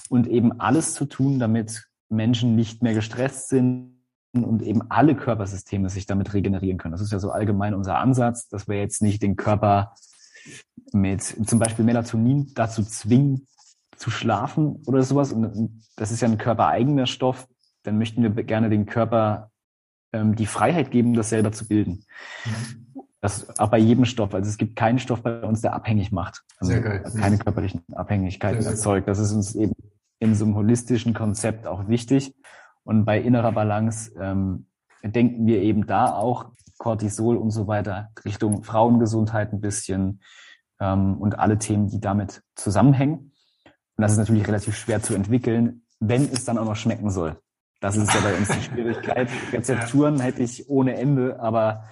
und 0.09 0.26
eben 0.26 0.61
alles 0.61 0.94
zu 0.94 1.05
tun, 1.05 1.38
damit 1.38 1.86
Menschen 2.09 2.54
nicht 2.57 2.82
mehr 2.82 2.94
gestresst 2.94 3.48
sind 3.48 3.96
und 4.32 4.62
eben 4.62 4.82
alle 4.90 5.14
Körpersysteme 5.14 5.88
sich 5.88 6.07
damit 6.07 6.34
regenerieren 6.34 6.78
können. 6.78 6.92
Das 6.92 7.00
ist 7.00 7.12
ja 7.12 7.18
so 7.18 7.30
allgemein 7.30 7.74
unser 7.74 7.98
Ansatz, 7.98 8.48
dass 8.48 8.68
wir 8.68 8.78
jetzt 8.78 9.02
nicht 9.02 9.22
den 9.22 9.36
Körper 9.36 9.94
mit 10.92 11.22
zum 11.22 11.59
Beispiel 11.59 11.84
Melatonin 11.84 12.52
dazu 12.54 12.84
zwingen, 12.84 13.46
zu 13.96 14.11
schlafen 14.11 14.82
oder 14.86 15.02
sowas. 15.02 15.32
Und 15.32 15.82
das 15.96 16.11
ist 16.11 16.20
ja 16.20 16.28
ein 16.28 16.38
körpereigener 16.38 17.07
Stoff. 17.07 17.48
Dann 17.82 17.98
möchten 17.98 18.22
wir 18.22 18.30
gerne 18.44 18.68
den 18.68 18.86
Körper 18.86 19.50
ähm, 20.12 20.36
die 20.36 20.46
Freiheit 20.46 20.90
geben, 20.90 21.14
das 21.14 21.30
selber 21.30 21.52
zu 21.52 21.66
bilden. 21.66 22.04
Mhm. 22.44 23.02
Das 23.20 23.59
auch 23.59 23.70
bei 23.70 23.78
jedem 23.78 24.04
Stoff. 24.04 24.34
Also 24.34 24.48
es 24.48 24.59
gibt 24.59 24.76
keinen 24.76 24.98
Stoff 24.98 25.22
bei 25.22 25.42
uns, 25.42 25.62
der 25.62 25.72
abhängig 25.72 26.12
macht. 26.12 26.42
Also 26.59 26.72
sehr 26.72 26.82
geil. 26.82 27.04
Keine 27.18 27.38
körperlichen 27.38 27.82
Abhängigkeiten 27.94 28.64
erzeugt. 28.64 29.09
Das 29.09 29.18
ist 29.18 29.32
uns 29.32 29.54
eben 29.54 29.72
in 30.18 30.34
so 30.34 30.44
einem 30.44 30.54
holistischen 30.54 31.14
Konzept 31.14 31.66
auch 31.66 31.88
wichtig. 31.88 32.34
Und 32.84 33.04
bei 33.04 33.20
innerer 33.20 33.52
Balance 33.52 34.12
ähm, 34.18 34.66
denken 35.02 35.46
wir 35.46 35.62
eben 35.62 35.86
da 35.86 36.12
auch 36.12 36.50
Cortisol 36.78 37.36
und 37.36 37.50
so 37.50 37.66
weiter 37.66 38.10
Richtung 38.24 38.62
Frauengesundheit 38.62 39.52
ein 39.52 39.60
bisschen 39.60 40.20
ähm, 40.80 41.16
und 41.18 41.38
alle 41.38 41.58
Themen, 41.58 41.88
die 41.88 42.00
damit 42.00 42.42
zusammenhängen. 42.54 43.32
Und 43.96 44.02
das 44.02 44.12
ist 44.12 44.18
natürlich 44.18 44.46
relativ 44.46 44.76
schwer 44.76 45.02
zu 45.02 45.14
entwickeln, 45.14 45.82
wenn 46.00 46.22
es 46.24 46.44
dann 46.44 46.58
auch 46.58 46.64
noch 46.64 46.76
schmecken 46.76 47.10
soll. 47.10 47.40
Das 47.80 47.96
ist 47.96 48.12
ja 48.12 48.20
bei 48.20 48.34
uns 48.34 48.48
die 48.48 48.62
Schwierigkeit. 48.62 49.28
Rezepturen 49.52 50.20
hätte 50.20 50.42
ich 50.42 50.68
ohne 50.68 50.96
Ende, 50.96 51.40
aber 51.40 51.84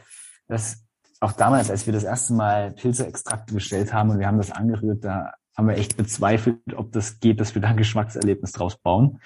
das 0.49 0.85
auch 1.21 1.33
damals, 1.33 1.71
als 1.71 1.87
wir 1.87 1.93
das 1.93 2.05
erste 2.05 2.35
Mal 2.35 2.73
Pilzeextrakte 2.73 3.55
gestellt 3.55 3.93
haben 3.93 4.11
und 4.11 4.19
wir 4.19 4.27
haben 4.27 4.39
das 4.39 4.51
angerührt, 4.51 5.05
da 5.05 5.33
haben 5.57 5.69
wir 5.69 5.77
echt 5.77 5.97
bezweifelt, 5.97 6.59
ob 6.75 6.93
das 6.93 7.21
geht, 7.21 7.41
dass 7.41 7.55
wir 7.55 7.63
da 7.63 7.69
ein 7.69 7.77
Geschmackserlebnis 7.77 8.53
draus 8.53 8.77
bauen. 8.77 9.21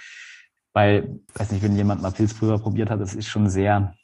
Weil, 0.72 1.20
weiß 1.34 1.52
nicht, 1.52 1.62
wenn 1.62 1.76
jemand 1.76 2.02
mal 2.02 2.12
Pilzpulver 2.12 2.58
probiert 2.58 2.90
hat, 2.90 3.00
das 3.00 3.14
ist 3.14 3.26
schon 3.26 3.48
sehr 3.48 3.94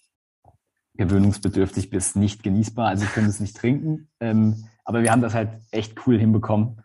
gewöhnungsbedürftig 0.95 1.91
bis 1.91 2.15
nicht 2.15 2.43
genießbar. 2.43 2.89
Also 2.89 3.05
ich 3.05 3.13
könnte 3.13 3.31
es 3.31 3.41
nicht 3.41 3.57
trinken. 3.57 4.09
Ähm, 4.21 4.69
aber 4.85 5.03
wir 5.03 5.11
haben 5.11 5.23
das 5.23 5.35
halt 5.35 5.51
echt 5.71 6.07
cool 6.07 6.19
hinbekommen, 6.19 6.83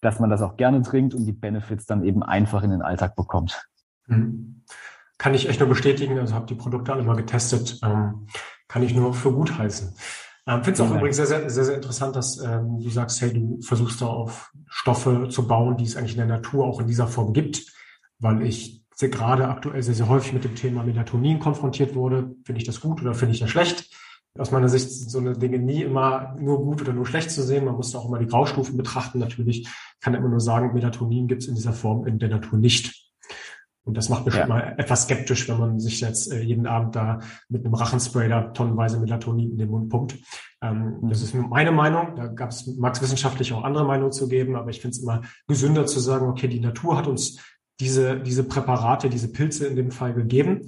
dass 0.00 0.20
man 0.20 0.30
das 0.30 0.42
auch 0.42 0.56
gerne 0.56 0.82
trinkt 0.82 1.14
und 1.14 1.24
die 1.24 1.32
Benefits 1.32 1.86
dann 1.86 2.04
eben 2.04 2.22
einfach 2.22 2.62
in 2.62 2.70
den 2.70 2.82
Alltag 2.82 3.16
bekommt. 3.16 3.68
Mhm. 4.06 4.62
Kann 5.16 5.34
ich 5.34 5.48
echt 5.48 5.60
nur 5.60 5.68
bestätigen. 5.68 6.18
Also 6.18 6.34
habe 6.34 6.46
die 6.46 6.56
Produkte 6.56 6.92
alle 6.92 7.04
mal 7.04 7.16
getestet. 7.16 7.78
Ähm, 7.82 8.26
kann 8.68 8.82
ich 8.82 8.94
nur 8.94 9.14
für 9.14 9.32
gut 9.32 9.56
heißen. 9.56 9.94
Ähm, 10.46 10.62
Finde 10.62 10.72
es 10.72 10.80
auch 10.80 10.90
ja. 10.90 10.96
übrigens 10.96 11.16
sehr, 11.16 11.26
sehr, 11.26 11.48
sehr, 11.48 11.64
sehr 11.64 11.76
interessant, 11.76 12.16
dass 12.16 12.38
ähm, 12.38 12.78
du 12.80 12.90
sagst, 12.90 13.20
hey, 13.22 13.32
du 13.32 13.60
versuchst 13.62 14.00
da 14.02 14.06
auf 14.06 14.52
Stoffe 14.68 15.28
zu 15.30 15.46
bauen, 15.46 15.76
die 15.76 15.84
es 15.84 15.96
eigentlich 15.96 16.12
in 16.12 16.18
der 16.18 16.26
Natur 16.26 16.66
auch 16.66 16.80
in 16.80 16.86
dieser 16.86 17.06
Form 17.06 17.32
gibt, 17.32 17.72
weil 18.18 18.42
ich 18.42 18.82
sehr, 18.94 19.08
gerade 19.08 19.48
aktuell 19.48 19.82
sehr, 19.82 19.94
sehr 19.94 20.08
häufig 20.08 20.32
mit 20.32 20.44
dem 20.44 20.54
Thema 20.54 20.84
Melatonin 20.84 21.40
konfrontiert 21.40 21.94
wurde. 21.94 22.34
Finde 22.44 22.60
ich 22.60 22.66
das 22.66 22.80
gut 22.80 23.00
oder 23.00 23.14
finde 23.14 23.34
ich 23.34 23.40
das 23.40 23.50
schlecht? 23.50 23.90
Aus 24.36 24.50
meiner 24.50 24.68
Sicht 24.68 24.90
sind 24.90 25.10
so 25.10 25.18
eine 25.18 25.34
Dinge 25.34 25.58
nie 25.58 25.82
immer 25.82 26.34
nur 26.38 26.58
gut 26.58 26.82
oder 26.82 26.92
nur 26.92 27.06
schlecht 27.06 27.30
zu 27.30 27.42
sehen. 27.42 27.64
Man 27.64 27.76
muss 27.76 27.92
da 27.92 27.98
auch 27.98 28.08
immer 28.08 28.18
die 28.18 28.26
Graustufen 28.26 28.76
betrachten. 28.76 29.20
Natürlich 29.20 29.62
Ich 29.62 30.00
kann 30.00 30.14
immer 30.14 30.28
nur 30.28 30.40
sagen, 30.40 30.74
Melatonin 30.74 31.28
gibt 31.28 31.42
es 31.42 31.48
in 31.48 31.54
dieser 31.54 31.72
Form 31.72 32.06
in 32.06 32.18
der 32.18 32.28
Natur 32.28 32.58
nicht. 32.58 33.03
Und 33.84 33.98
das 33.98 34.08
macht 34.08 34.24
mich 34.24 34.34
ja. 34.34 34.46
mal 34.46 34.74
etwas 34.78 35.02
skeptisch, 35.02 35.46
wenn 35.48 35.58
man 35.58 35.78
sich 35.78 36.00
jetzt 36.00 36.32
äh, 36.32 36.40
jeden 36.40 36.66
Abend 36.66 36.96
da 36.96 37.20
mit 37.50 37.64
einem 37.64 37.74
Rachenspray 37.74 38.28
da 38.28 38.44
tonnenweise 38.48 38.98
Melatonin 38.98 39.52
in 39.52 39.58
den 39.58 39.68
Mund 39.68 39.90
pumpt. 39.90 40.16
Ähm, 40.62 41.00
das 41.02 41.20
ist 41.20 41.34
meine 41.34 41.70
Meinung. 41.70 42.16
Da 42.16 42.32
mag 42.78 42.94
es 42.94 43.02
wissenschaftlich 43.02 43.52
auch 43.52 43.62
andere 43.62 43.84
Meinungen 43.84 44.12
zu 44.12 44.26
geben, 44.26 44.56
aber 44.56 44.70
ich 44.70 44.80
finde 44.80 44.96
es 44.96 45.02
immer 45.02 45.20
gesünder 45.46 45.84
zu 45.84 46.00
sagen, 46.00 46.26
okay, 46.28 46.48
die 46.48 46.60
Natur 46.60 46.96
hat 46.96 47.06
uns 47.06 47.38
diese, 47.78 48.20
diese 48.20 48.44
Präparate, 48.44 49.10
diese 49.10 49.30
Pilze 49.30 49.66
in 49.66 49.76
dem 49.76 49.90
Fall 49.90 50.14
gegeben. 50.14 50.62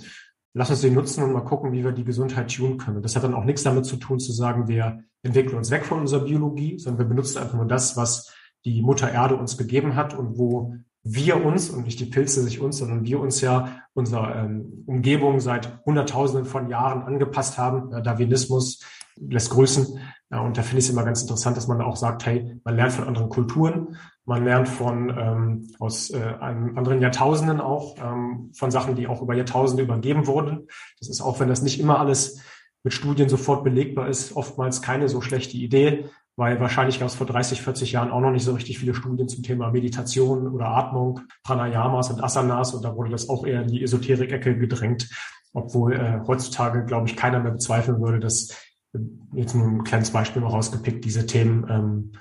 Lass 0.53 0.71
uns 0.71 0.83
die 0.83 0.91
nutzen 0.91 1.25
und 1.25 1.33
mal 1.33 1.41
gucken, 1.41 1.73
wie 1.73 1.85
wir 1.85 1.93
die 1.93 2.05
Gesundheit 2.05 2.55
tun 2.55 2.77
können. 2.77 2.99
Und 2.99 3.03
das 3.03 3.17
hat 3.17 3.25
dann 3.25 3.35
auch 3.35 3.45
nichts 3.45 3.63
damit 3.63 3.87
zu 3.87 3.97
tun, 3.97 4.19
zu 4.19 4.33
sagen, 4.33 4.69
wir 4.69 5.01
entwickeln 5.23 5.57
uns 5.57 5.71
weg 5.71 5.87
von 5.87 6.01
unserer 6.01 6.25
Biologie, 6.25 6.79
sondern 6.79 6.99
wir 6.99 7.09
benutzen 7.09 7.39
einfach 7.39 7.57
nur 7.57 7.67
das, 7.67 7.97
was 7.97 8.35
die 8.65 8.83
Mutter 8.83 9.11
Erde 9.11 9.37
uns 9.37 9.57
gegeben 9.57 9.97
hat 9.97 10.13
und 10.15 10.39
wo 10.39 10.75
wir 11.09 11.45
uns 11.45 11.71
und 11.71 11.85
nicht 11.85 12.01
die 12.01 12.07
Pilze 12.07 12.43
sich 12.43 12.61
uns, 12.61 12.79
sondern 12.79 13.05
wir 13.05 13.21
uns 13.21 13.41
ja 13.41 13.83
unserer 13.95 14.35
ähm, 14.37 14.85
Umgebung 14.87 15.39
seit 15.41 15.85
Hunderttausenden 15.85 16.47
von 16.47 16.69
Jahren 16.69 17.03
angepasst 17.03 17.59
haben. 17.59 17.93
Äh, 17.93 18.03
Darwinismus 18.03 18.81
lässt 19.17 19.51
grüßen. 19.51 20.01
Ja, 20.31 20.41
und 20.41 20.59
da 20.59 20.63
finde 20.63 20.79
ich 20.79 20.87
es 20.87 20.91
immer 20.91 21.05
ganz 21.05 21.23
interessant, 21.23 21.57
dass 21.57 21.69
man 21.69 21.81
auch 21.81 21.97
sagt, 21.97 22.27
hey, 22.27 22.61
man 22.65 22.75
lernt 22.75 22.93
von 22.93 23.07
anderen 23.07 23.29
Kulturen, 23.29 23.97
man 24.25 24.45
lernt 24.45 24.69
von 24.69 25.17
ähm, 25.17 25.69
aus 25.79 26.11
äh, 26.11 26.35
anderen 26.41 27.01
Jahrtausenden 27.01 27.61
auch, 27.61 27.97
ähm, 28.03 28.51
von 28.53 28.73
Sachen, 28.73 28.97
die 28.97 29.07
auch 29.07 29.23
über 29.23 29.35
Jahrtausende 29.35 29.85
übergeben 29.85 30.27
wurden. 30.27 30.67
Das 30.99 31.09
ist 31.09 31.21
auch, 31.21 31.39
wenn 31.39 31.49
das 31.49 31.63
nicht 31.63 31.79
immer 31.79 32.01
alles 32.01 32.41
mit 32.83 32.93
Studien 32.93 33.29
sofort 33.29 33.63
belegbar 33.63 34.09
ist, 34.09 34.35
oftmals 34.35 34.83
keine 34.83 35.09
so 35.09 35.21
schlechte 35.21 35.57
Idee, 35.57 36.11
weil 36.37 36.61
wahrscheinlich 36.61 37.01
gab 37.01 37.09
es 37.09 37.15
vor 37.15 37.27
30, 37.27 37.63
40 37.63 37.93
Jahren 37.93 38.11
auch 38.11 38.21
noch 38.21 38.31
nicht 38.31 38.45
so 38.45 38.53
richtig 38.53 38.79
viele 38.79 38.95
Studien 38.95 39.29
zum 39.29 39.43
Thema 39.43 39.71
Meditation 39.71 40.47
oder 40.49 40.67
Atmung, 40.69 41.21
Pranayamas 41.43 42.11
und 42.11 42.23
Asanas 42.23 42.75
und 42.75 42.85
da 42.85 42.95
wurde 42.95 43.11
das 43.11 43.29
auch 43.29 43.47
eher 43.47 43.63
in 43.63 43.69
die 43.69 43.83
Esoterik-Ecke 43.83 44.57
gedrängt, 44.59 45.09
obwohl 45.55 45.95
äh, 45.95 46.21
heutzutage, 46.27 46.85
glaube 46.85 47.09
ich, 47.09 47.17
keiner 47.17 47.41
mehr 47.41 47.53
bezweifeln 47.53 48.01
würde, 48.01 48.21
dass 48.21 48.51
äh, 48.93 48.99
jetzt 49.33 49.55
nur 49.55 49.67
ein 49.67 49.85
kleines 49.85 50.11
Beispiel 50.11 50.43
noch 50.43 50.53
rausgepickt, 50.53 51.05
diese 51.05 51.27
Themen 51.27 51.67
ähm, 51.71 52.13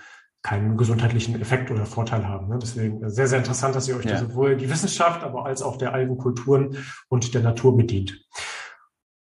keinen 0.42 0.78
gesundheitlichen 0.78 1.42
Effekt 1.42 1.72
oder 1.72 1.86
Vorteil 1.86 2.28
haben. 2.28 2.48
Ne? 2.48 2.60
Deswegen 2.62 3.04
äh, 3.04 3.10
sehr, 3.10 3.28
sehr 3.28 3.40
interessant, 3.40 3.76
dass 3.76 3.88
ihr 3.90 3.98
euch 3.98 4.06
ja. 4.06 4.18
sowohl 4.18 4.56
die 4.56 4.70
Wissenschaft, 4.70 5.24
aber 5.24 5.46
als 5.46 5.62
auch 5.62 5.78
der 5.78 5.94
alten 5.94 6.18
Kulturen 6.18 6.78
und 7.10 7.34
der 7.34 7.42
Natur 7.42 7.76
bedient. 7.76 8.24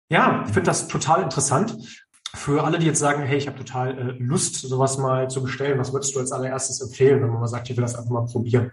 Ja, 0.10 0.44
ich 0.46 0.54
finde 0.54 0.68
das 0.68 0.88
total 0.88 1.24
interessant 1.24 2.03
für 2.36 2.64
alle, 2.64 2.80
die 2.80 2.88
jetzt 2.88 3.00
sagen, 3.00 3.24
hey, 3.24 3.38
ich 3.38 3.48
habe 3.48 3.58
total 3.58 3.98
äh, 3.98 4.02
Lust, 4.18 4.56
sowas 4.56 4.98
mal 4.98 5.30
zu 5.30 5.44
bestellen, 5.44 5.80
was 5.80 5.94
würdest 5.94 6.16
du 6.16 6.20
als 6.20 6.32
allererstes 6.32 6.82
empfehlen, 6.82 7.22
wenn 7.22 7.30
man 7.30 7.40
mal 7.40 7.48
sagt, 7.48 7.70
ich 7.70 7.78
will 7.78 7.84
das 7.84 7.96
einfach 7.96 8.12
mal 8.12 8.26
probieren? 8.26 8.72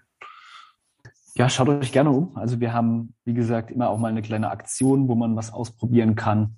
Ja, 1.34 1.48
schaut 1.48 1.68
euch 1.68 1.92
gerne 1.92 2.10
um. 2.10 2.36
Also 2.36 2.60
wir 2.60 2.72
haben, 2.72 3.14
wie 3.24 3.34
gesagt, 3.34 3.70
immer 3.70 3.88
auch 3.88 3.98
mal 3.98 4.08
eine 4.08 4.22
kleine 4.22 4.50
Aktion, 4.50 5.08
wo 5.08 5.14
man 5.14 5.36
was 5.36 5.52
ausprobieren 5.52 6.14
kann, 6.16 6.56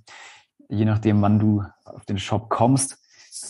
je 0.69 0.85
nachdem, 0.85 1.21
wann 1.23 1.39
du 1.39 1.65
auf 1.85 2.05
den 2.05 2.19
Shop 2.19 2.49
kommst. 2.49 2.99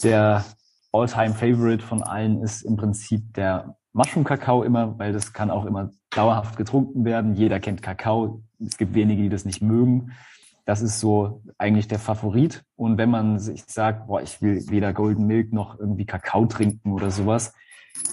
Der 0.03 0.45
All-Time-Favorite 0.93 1.85
von 1.85 2.03
allen 2.03 2.43
ist 2.43 2.63
im 2.63 2.77
Prinzip 2.77 3.33
der 3.35 3.77
Mushroom-Kakao 3.93 4.63
immer, 4.63 4.99
weil 4.99 5.13
das 5.13 5.33
kann 5.33 5.51
auch 5.51 5.65
immer 5.65 5.91
dauerhaft 6.11 6.57
getrunken 6.57 7.05
werden. 7.05 7.35
Jeder 7.35 7.61
kennt 7.61 7.83
Kakao. 7.83 8.43
Es 8.65 8.77
gibt 8.77 8.95
wenige, 8.95 9.23
die 9.23 9.29
das 9.29 9.45
nicht 9.45 9.63
mögen. 9.63 10.13
Das 10.65 10.81
ist 10.81 11.01
so 11.01 11.43
eigentlich 11.59 11.89
der 11.89 11.99
Favorit. 11.99 12.65
Und 12.77 12.99
wenn 12.99 13.11
man 13.11 13.39
sich 13.39 13.65
sagt, 13.67 14.07
boah, 14.07 14.23
ich 14.23 14.41
will 14.41 14.65
weder 14.71 14.93
Golden 14.93 15.27
Milk 15.27 15.53
noch 15.53 15.79
irgendwie 15.79 16.07
Kakao 16.07 16.47
trinken 16.47 16.93
oder 16.93 17.11
sowas, 17.11 17.53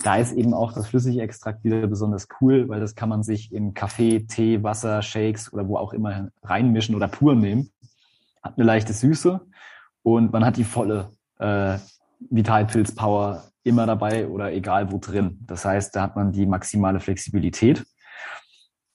da 0.04 0.16
ist 0.18 0.34
eben 0.34 0.54
auch 0.54 0.74
das 0.74 0.88
flüssige 0.88 1.22
Extrakt 1.22 1.64
wieder 1.64 1.86
besonders 1.88 2.28
cool, 2.42 2.68
weil 2.68 2.80
das 2.80 2.96
kann 2.96 3.10
man 3.10 3.24
sich 3.24 3.54
in 3.54 3.74
Kaffee, 3.74 4.26
Tee, 4.28 4.64
Wasser, 4.64 5.02
Shakes 5.02 5.54
oder 5.54 5.68
wo 5.68 5.78
auch 5.78 5.94
immer 5.94 6.30
reinmischen 6.44 6.96
oder 6.96 7.08
pur 7.08 7.36
nehmen. 7.36 7.72
Hat 8.42 8.58
eine 8.58 8.66
leichte 8.66 8.94
Süße 8.94 9.42
und 10.04 10.32
man 10.32 10.46
hat 10.46 10.58
die 10.58 10.64
volle 10.64 11.12
äh, 11.40 11.78
Vitalpilz-Power 12.30 13.44
immer 13.64 13.86
dabei 13.86 14.28
oder 14.28 14.52
egal 14.52 14.92
wo 14.92 14.98
drin. 14.98 15.40
Das 15.46 15.66
heißt, 15.66 15.96
da 15.96 16.02
hat 16.02 16.16
man 16.16 16.32
die 16.32 16.46
maximale 16.46 17.00
Flexibilität. 17.00 17.86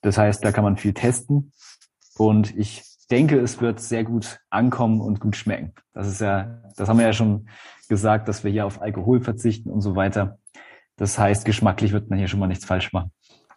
Das 0.02 0.18
heißt, 0.18 0.44
da 0.44 0.52
kann 0.52 0.64
man 0.64 0.76
viel 0.76 0.92
testen. 0.92 1.52
Und 2.16 2.56
ich 2.56 2.82
denke, 3.06 3.38
es 3.38 3.60
wird 3.60 3.80
sehr 3.80 4.04
gut 4.04 4.40
ankommen 4.50 5.00
und 5.00 5.20
gut 5.20 5.36
schmecken. 5.36 5.72
Das 5.92 6.08
ist 6.08 6.20
ja, 6.20 6.62
das 6.76 6.88
haben 6.88 6.98
wir 6.98 7.06
ja 7.06 7.12
schon 7.12 7.48
gesagt, 7.88 8.28
dass 8.28 8.44
wir 8.44 8.50
hier 8.50 8.66
auf 8.66 8.80
Alkohol 8.80 9.20
verzichten 9.20 9.70
und 9.70 9.80
so 9.80 9.96
weiter. 9.96 10.38
Das 10.96 11.18
heißt, 11.18 11.44
geschmacklich 11.44 11.92
wird 11.92 12.08
man 12.08 12.18
hier 12.18 12.28
schon 12.28 12.40
mal 12.40 12.46
nichts 12.46 12.64
falsch 12.64 12.92
machen. 12.92 13.10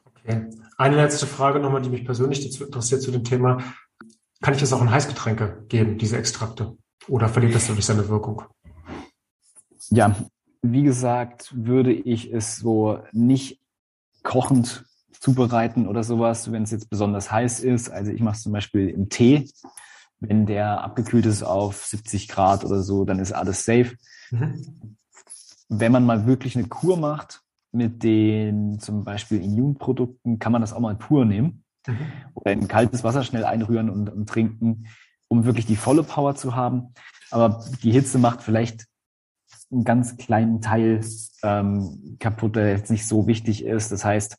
Okay. 0.06 0.50
Eine 0.78 0.96
letzte 0.96 1.28
Frage 1.28 1.60
nochmal, 1.60 1.82
die 1.82 1.90
mich 1.90 2.06
persönlich 2.06 2.44
dazu 2.44 2.66
interessiert 2.66 3.02
zu 3.02 3.12
dem 3.12 3.24
Thema. 3.24 3.64
Kann 4.42 4.54
ich 4.54 4.60
das 4.60 4.74
auch 4.74 4.82
in 4.82 4.92
Heißgetränke 4.92 5.66
geben, 5.68 5.98
diese 5.98 6.18
Extrakte? 6.18 6.78
Oder 7.08 7.30
verliert 7.30 7.56
das 7.56 7.68
durch 7.68 7.86
seine 7.86 8.10
Wirkung? 8.10 8.44
Ja, 9.90 10.16
wie 10.62 10.84
gesagt, 10.84 11.54
würde 11.56 11.94
ich 11.94 12.32
es 12.34 12.58
so 12.58 13.00
nicht 13.12 13.62
kochend 14.24 14.84
zubereiten 15.20 15.88
oder 15.88 16.04
sowas, 16.04 16.52
wenn 16.52 16.64
es 16.64 16.72
jetzt 16.72 16.90
besonders 16.90 17.32
heiß 17.32 17.60
ist. 17.60 17.90
Also 17.90 18.12
ich 18.12 18.22
mache 18.22 18.36
es 18.36 18.44
zum 18.44 18.52
Beispiel 18.52 18.90
im 18.90 19.10
Tee. 19.10 19.50
Wenn 20.20 20.46
der 20.46 20.84
abgekühlt 20.84 21.26
ist 21.26 21.44
auf 21.44 21.86
70 21.86 22.28
Grad 22.28 22.66
oder 22.66 22.82
so, 22.82 23.06
dann 23.06 23.20
ist 23.20 23.32
alles 23.32 23.66
safe. 23.66 23.96
Mhm. 24.32 24.98
Wenn 25.70 25.92
man 25.92 26.06
mal 26.06 26.26
wirklich 26.26 26.56
eine 26.58 26.68
Kur 26.68 26.98
macht, 26.98 27.42
mit 27.72 28.04
den 28.04 28.80
zum 28.80 29.04
Beispiel 29.04 29.44
Immunprodukten 29.44 30.40
kann 30.40 30.52
man 30.52 30.62
das 30.62 30.74
auch 30.74 30.80
mal 30.80 30.96
pur 30.96 31.26
nehmen 31.26 31.64
mhm. 31.86 31.98
oder 32.34 32.52
in 32.52 32.68
kaltes 32.68 33.04
Wasser 33.04 33.24
schnell 33.24 33.46
einrühren 33.46 33.90
und, 33.90 34.10
und 34.10 34.28
trinken, 34.28 34.88
um 35.28 35.46
wirklich 35.46 35.66
die 35.66 35.76
volle 35.76 36.04
Power 36.04 36.36
zu 36.36 36.56
haben. 36.56 36.94
Aber 37.30 37.64
die 37.84 37.92
Hitze 37.92 38.18
macht 38.20 38.42
vielleicht 38.42 38.86
einen 39.72 39.84
ganz 39.84 40.18
kleinen 40.18 40.62
Teil 40.62 41.02
ähm, 41.44 42.18
kaputt, 42.20 42.56
der 42.56 42.70
jetzt 42.70 42.90
nicht 42.90 43.06
so 43.06 43.28
wichtig 43.28 43.66
ist. 43.66 43.92
Das 43.92 44.06
heißt, 44.06 44.38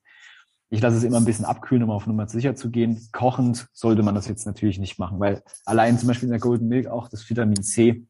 ich 0.71 0.81
lasse 0.81 0.97
es 0.97 1.05
immer 1.05 1.17
ein 1.17 1.25
bisschen 1.25 1.45
abkühlen, 1.45 1.83
um 1.83 1.91
auf 1.91 2.07
Nummer 2.07 2.29
sicher 2.29 2.55
zu 2.55 2.71
gehen. 2.71 3.09
Kochend 3.13 3.69
sollte 3.73 4.03
man 4.03 4.15
das 4.15 4.29
jetzt 4.29 4.47
natürlich 4.47 4.79
nicht 4.79 4.99
machen, 4.99 5.19
weil 5.19 5.43
allein 5.65 5.99
zum 5.99 6.09
Beispiel 6.09 6.27
in 6.27 6.33
der 6.33 6.41
Golden 6.41 6.69
Milk 6.69 6.89
auch 6.89 7.09
das 7.09 7.29
Vitamin 7.29 7.63
C, 7.63 8.07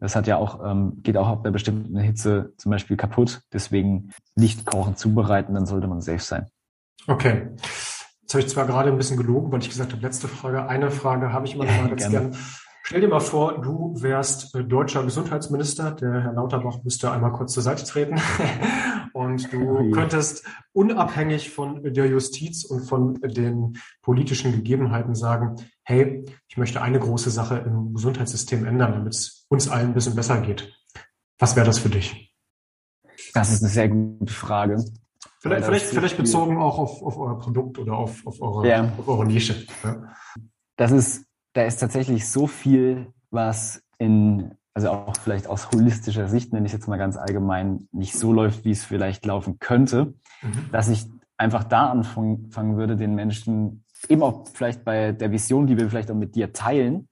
das 0.00 0.16
hat 0.16 0.26
ja 0.26 0.36
auch, 0.36 0.64
ähm, 0.64 1.02
geht 1.02 1.16
auch 1.16 1.28
ab 1.28 1.44
einer 1.44 1.52
bestimmten 1.52 1.96
Hitze 1.98 2.52
zum 2.58 2.70
Beispiel 2.70 2.96
kaputt. 2.96 3.42
Deswegen 3.52 4.10
nicht 4.34 4.66
kochen 4.66 4.96
zubereiten, 4.96 5.54
dann 5.54 5.66
sollte 5.66 5.86
man 5.86 6.00
safe 6.00 6.18
sein. 6.18 6.46
Okay. 7.06 7.48
Jetzt 8.22 8.34
habe 8.34 8.40
ich 8.40 8.48
zwar 8.48 8.66
gerade 8.66 8.90
ein 8.90 8.96
bisschen 8.96 9.16
gelogen, 9.16 9.52
weil 9.52 9.60
ich 9.60 9.68
gesagt 9.68 9.92
habe, 9.92 10.02
letzte 10.02 10.28
Frage. 10.28 10.66
Eine 10.66 10.90
Frage 10.90 11.32
habe 11.32 11.46
ich 11.46 11.54
immer 11.54 11.64
noch 11.64 11.76
mal 11.76 11.88
ganz 11.90 12.02
gerne. 12.02 12.30
gern. 12.30 12.36
Stell 12.86 13.00
dir 13.00 13.08
mal 13.08 13.20
vor, 13.20 13.62
du 13.62 13.94
wärst 14.02 14.54
äh, 14.54 14.62
deutscher 14.62 15.02
Gesundheitsminister. 15.04 15.92
Der 15.92 16.22
Herr 16.22 16.32
Lauterbach 16.34 16.84
müsste 16.84 17.10
einmal 17.10 17.32
kurz 17.32 17.54
zur 17.54 17.62
Seite 17.62 17.82
treten. 17.84 18.20
und 19.14 19.50
du 19.50 19.78
oh 19.78 19.90
könntest 19.90 20.44
unabhängig 20.74 21.48
von 21.48 21.82
der 21.82 22.06
Justiz 22.06 22.62
und 22.66 22.82
von 22.82 23.14
den 23.22 23.78
politischen 24.02 24.52
Gegebenheiten 24.52 25.14
sagen, 25.14 25.56
hey, 25.82 26.26
ich 26.46 26.58
möchte 26.58 26.82
eine 26.82 26.98
große 26.98 27.30
Sache 27.30 27.56
im 27.56 27.94
Gesundheitssystem 27.94 28.66
ändern, 28.66 28.92
damit 28.92 29.14
es 29.14 29.46
uns 29.48 29.70
allen 29.70 29.88
ein 29.88 29.94
bisschen 29.94 30.14
besser 30.14 30.42
geht. 30.42 30.70
Was 31.38 31.56
wäre 31.56 31.64
das 31.64 31.78
für 31.78 31.88
dich? 31.88 32.34
Das 33.32 33.50
ist 33.50 33.62
eine 33.62 33.72
sehr 33.72 33.88
gute 33.88 34.32
Frage. 34.32 34.84
Vielleicht, 35.40 35.64
vielleicht, 35.64 35.86
vielleicht 35.86 36.16
bezogen 36.18 36.58
auch 36.58 36.78
auf, 36.78 37.02
auf 37.02 37.16
euer 37.16 37.38
Produkt 37.38 37.78
oder 37.78 37.94
auf, 37.94 38.26
auf, 38.26 38.42
eure, 38.42 38.68
ja. 38.68 38.92
auf 38.98 39.08
eure 39.08 39.24
Nische. 39.24 39.66
Ja. 39.82 40.14
Das 40.76 40.90
ist 40.90 41.24
da 41.54 41.62
ist 41.62 41.78
tatsächlich 41.78 42.28
so 42.28 42.46
viel, 42.46 43.06
was 43.30 43.82
in, 43.98 44.52
also 44.74 44.90
auch 44.90 45.16
vielleicht 45.16 45.46
aus 45.46 45.70
holistischer 45.70 46.28
Sicht, 46.28 46.52
nenne 46.52 46.66
ich 46.66 46.72
jetzt 46.72 46.88
mal 46.88 46.98
ganz 46.98 47.16
allgemein, 47.16 47.88
nicht 47.92 48.14
so 48.14 48.32
läuft, 48.32 48.64
wie 48.64 48.72
es 48.72 48.84
vielleicht 48.84 49.24
laufen 49.24 49.58
könnte, 49.58 50.14
mhm. 50.42 50.70
dass 50.72 50.88
ich 50.88 51.06
einfach 51.36 51.64
da 51.64 51.90
anfangen 51.90 52.76
würde, 52.76 52.96
den 52.96 53.14
Menschen 53.14 53.84
eben 54.08 54.22
auch 54.22 54.46
vielleicht 54.52 54.84
bei 54.84 55.12
der 55.12 55.30
Vision, 55.30 55.66
die 55.66 55.78
wir 55.78 55.88
vielleicht 55.88 56.10
auch 56.10 56.16
mit 56.16 56.34
dir 56.34 56.52
teilen, 56.52 57.08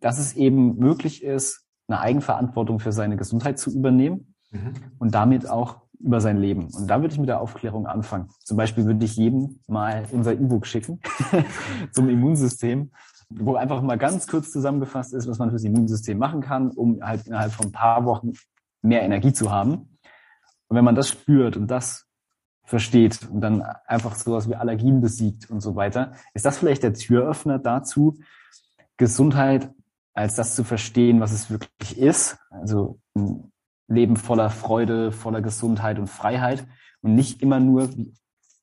dass 0.00 0.18
es 0.18 0.34
eben 0.34 0.76
möglich 0.78 1.22
ist, 1.22 1.66
eine 1.88 2.00
Eigenverantwortung 2.00 2.80
für 2.80 2.92
seine 2.92 3.16
Gesundheit 3.16 3.58
zu 3.58 3.70
übernehmen 3.74 4.34
mhm. 4.50 4.74
und 4.98 5.14
damit 5.14 5.48
auch 5.48 5.82
über 5.98 6.20
sein 6.20 6.38
Leben. 6.38 6.68
Und 6.72 6.88
da 6.88 7.00
würde 7.00 7.12
ich 7.12 7.20
mit 7.20 7.28
der 7.28 7.40
Aufklärung 7.40 7.86
anfangen. 7.86 8.30
Zum 8.42 8.56
Beispiel 8.56 8.86
würde 8.86 9.04
ich 9.04 9.16
jedem 9.16 9.60
mal 9.66 10.04
unser 10.12 10.32
E-Book 10.32 10.66
schicken 10.66 11.00
zum 11.92 12.08
Immunsystem 12.08 12.90
wo 13.30 13.54
einfach 13.54 13.80
mal 13.80 13.96
ganz 13.96 14.26
kurz 14.26 14.50
zusammengefasst 14.50 15.14
ist, 15.14 15.28
was 15.28 15.38
man 15.38 15.50
fürs 15.50 15.64
Immunsystem 15.64 16.18
machen 16.18 16.40
kann, 16.40 16.70
um 16.70 17.00
halt 17.02 17.26
innerhalb 17.26 17.52
von 17.52 17.66
ein 17.66 17.72
paar 17.72 18.04
Wochen 18.04 18.32
mehr 18.82 19.02
Energie 19.02 19.32
zu 19.32 19.50
haben. 19.50 19.72
Und 20.68 20.76
wenn 20.76 20.84
man 20.84 20.94
das 20.94 21.08
spürt 21.08 21.56
und 21.56 21.68
das 21.68 22.06
versteht 22.64 23.28
und 23.30 23.40
dann 23.40 23.62
einfach 23.86 24.14
sowas 24.14 24.48
wie 24.48 24.54
Allergien 24.54 25.00
besiegt 25.00 25.50
und 25.50 25.60
so 25.60 25.76
weiter, 25.76 26.12
ist 26.34 26.44
das 26.44 26.58
vielleicht 26.58 26.82
der 26.82 26.94
Türöffner 26.94 27.58
dazu, 27.58 28.18
Gesundheit 28.96 29.72
als 30.12 30.34
das 30.34 30.54
zu 30.54 30.64
verstehen, 30.64 31.20
was 31.20 31.32
es 31.32 31.50
wirklich 31.50 31.98
ist. 31.98 32.36
Also 32.50 33.00
ein 33.14 33.52
Leben 33.88 34.16
voller 34.16 34.50
Freude, 34.50 35.12
voller 35.12 35.40
Gesundheit 35.40 35.98
und 35.98 36.08
Freiheit 36.08 36.66
und 37.00 37.14
nicht 37.14 37.42
immer 37.42 37.60
nur, 37.60 37.96
wie, 37.96 38.14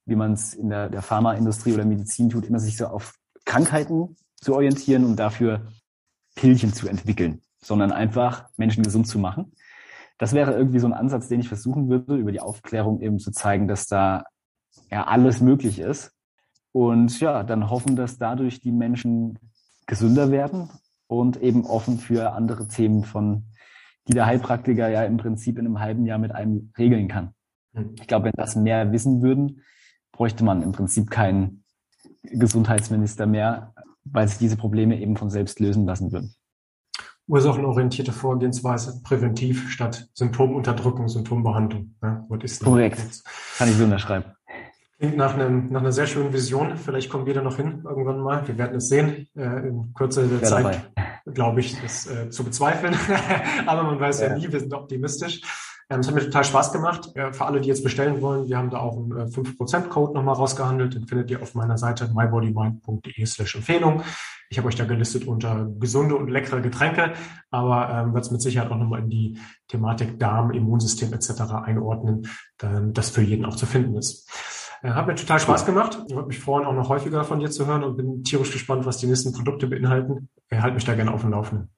wie 0.06 0.16
man 0.16 0.34
es 0.34 0.54
in 0.54 0.70
der, 0.70 0.90
der 0.90 1.02
Pharmaindustrie 1.02 1.74
oder 1.74 1.86
Medizin 1.86 2.30
tut, 2.30 2.46
immer 2.46 2.60
sich 2.60 2.78
so 2.78 2.88
auf 2.88 3.16
Krankheiten 3.46 4.16
zu 4.40 4.54
orientieren 4.54 5.06
und 5.06 5.18
dafür 5.18 5.68
Pillchen 6.36 6.74
zu 6.74 6.88
entwickeln, 6.88 7.42
sondern 7.62 7.92
einfach 7.92 8.48
Menschen 8.58 8.84
gesund 8.84 9.08
zu 9.08 9.20
machen. 9.20 9.54
Das 10.18 10.34
wäre 10.34 10.54
irgendwie 10.54 10.80
so 10.80 10.88
ein 10.88 10.94
Ansatz, 10.94 11.28
den 11.28 11.40
ich 11.40 11.48
versuchen 11.48 11.90
würde, 11.90 12.16
über 12.16 12.32
die 12.32 12.40
Aufklärung 12.40 13.02
eben 13.02 13.20
zu 13.20 13.32
zeigen, 13.32 13.68
dass 13.68 13.88
da 13.88 14.24
ja 14.90 15.06
alles 15.06 15.42
möglich 15.42 15.80
ist. 15.80 16.14
Und 16.72 17.20
ja, 17.20 17.44
dann 17.44 17.70
hoffen, 17.70 17.96
dass 17.96 18.18
dadurch 18.18 18.60
die 18.60 18.72
Menschen 18.72 19.40
gesünder 19.86 20.32
werden 20.32 20.70
und 21.08 21.42
eben 21.42 21.66
offen 21.66 21.98
für 21.98 22.34
andere 22.34 22.68
Themen 22.68 23.04
von, 23.04 23.46
die 24.08 24.14
der 24.14 24.26
Heilpraktiker 24.26 24.90
ja 24.90 25.04
im 25.04 25.18
Prinzip 25.18 25.58
in 25.58 25.66
einem 25.66 25.80
halben 25.80 26.06
Jahr 26.06 26.20
mit 26.20 26.34
einem 26.34 26.72
regeln 26.78 27.08
kann. 27.08 27.34
Hm. 27.74 27.96
Ich 28.00 28.08
glaube, 28.08 28.26
wenn 28.26 28.34
das 28.36 28.56
mehr 28.56 28.92
wissen 28.92 29.22
würden, 29.22 29.64
bräuchte 30.12 30.44
man 30.44 30.62
im 30.62 30.72
Prinzip 30.72 31.10
keinen 31.10 31.64
Gesundheitsminister 32.24 33.26
mehr, 33.26 33.74
weil 34.12 34.28
sich 34.28 34.38
diese 34.38 34.58
Probleme 34.58 35.00
eben 35.00 35.18
von 35.18 35.30
selbst 35.30 35.60
lösen 35.60 35.86
lassen 35.86 36.12
würden. 36.12 36.34
Ursachenorientierte 37.28 38.14
Vorgehensweise, 38.14 39.02
präventiv 39.04 39.70
statt 39.70 40.08
Symptomunterdrückung, 40.14 41.10
Symptombehandlung. 41.10 41.96
Ja, 42.02 42.26
Korrekt. 42.64 43.24
Kann 43.58 43.70
ich 43.70 43.76
so 43.76 43.84
unterschreiben. 43.84 44.26
Klingt 44.98 45.18
nach, 45.18 45.36
einem, 45.36 45.72
nach 45.72 45.82
einer 45.82 45.92
sehr 45.92 46.08
schönen 46.08 46.34
Vision. 46.34 46.78
Vielleicht 46.78 47.10
kommen 47.10 47.26
wir 47.26 47.34
da 47.34 47.42
noch 47.44 47.58
hin 47.58 47.84
irgendwann 47.86 48.20
mal. 48.20 48.48
Wir 48.48 48.58
werden 48.58 48.78
es 48.78 48.88
sehen. 48.88 49.28
Äh, 49.36 49.68
in 49.68 49.94
Kürze 49.94 50.28
der 50.28 50.42
Zeit, 50.42 50.92
glaube 51.26 51.60
ich, 51.60 51.80
das 51.80 52.08
äh, 52.08 52.30
zu 52.32 52.44
bezweifeln. 52.44 52.96
Aber 53.68 53.84
man 53.84 54.00
weiß 54.00 54.22
ja. 54.22 54.30
ja 54.30 54.38
nie, 54.38 54.52
wir 54.52 54.60
sind 54.60 54.74
optimistisch. 54.74 55.42
Ähm, 55.90 56.02
es 56.02 56.08
hat 56.08 56.16
mir 56.16 56.22
total 56.22 56.44
Spaß 56.44 56.74
gemacht. 56.74 57.16
Äh, 57.16 57.32
für 57.32 57.46
alle, 57.46 57.62
die 57.62 57.70
jetzt 57.70 57.84
bestellen 57.84 58.22
wollen, 58.22 58.48
wir 58.48 58.58
haben 58.58 58.70
da 58.70 58.80
auch 58.80 58.98
einen 58.98 59.12
äh, 59.12 59.24
5%-Code 59.24 60.14
nochmal 60.14 60.36
rausgehandelt. 60.36 60.96
Den 60.96 61.08
findet 61.08 61.32
ihr 61.32 61.42
auf 61.42 61.56
meiner 61.56 61.78
Seite 61.78 62.10
mybodymind.de 62.14 63.26
slash 63.26 63.56
Empfehlung. 63.56 64.04
Ich 64.50 64.58
habe 64.58 64.68
euch 64.68 64.76
da 64.76 64.86
gelistet 64.86 65.28
unter 65.28 65.68
gesunde 65.80 66.16
und 66.16 66.30
leckere 66.30 66.62
Getränke, 66.62 67.14
aber 67.52 67.90
ähm, 67.90 68.14
wird 68.14 68.26
es 68.26 68.32
mit 68.32 68.42
Sicherheit 68.42 68.72
auch 68.72 68.78
nochmal 68.78 69.02
in 69.02 69.10
die 69.10 69.40
Thematik 69.68 70.20
Darm, 70.20 70.52
Immunsystem 70.52 71.12
etc. 71.14 71.42
einordnen, 71.64 72.28
damit 72.58 72.98
das 72.98 73.10
für 73.10 73.22
jeden 73.22 73.46
auch 73.46 73.56
zu 73.56 73.66
finden 73.66 73.98
ist. 73.98 74.30
Äh, 74.84 74.92
hat 74.92 75.08
mir 75.08 75.16
total 75.16 75.40
Spaß 75.40 75.66
gemacht. 75.66 76.04
Ich 76.08 76.16
würde 76.16 76.28
mich 76.28 76.40
freuen, 76.40 76.66
auch 76.66 76.74
noch 76.74 76.90
häufiger 76.90 77.24
von 77.24 77.40
dir 77.40 77.50
zu 77.50 77.66
hören 77.66 77.84
und 77.84 77.98
bin 77.98 78.24
tierisch 78.24 78.52
gespannt, 78.52 78.86
was 78.86 78.98
die 78.98 79.08
nächsten 79.08 79.34
Produkte 79.34 79.68
beinhalten. 79.68 80.30
Ich 80.50 80.60
halte 80.60 80.76
mich 80.76 80.86
da 80.86 80.96
gerne 80.96 81.14
auf 81.14 81.22
dem 81.22 81.32
Laufenden. 81.32 81.70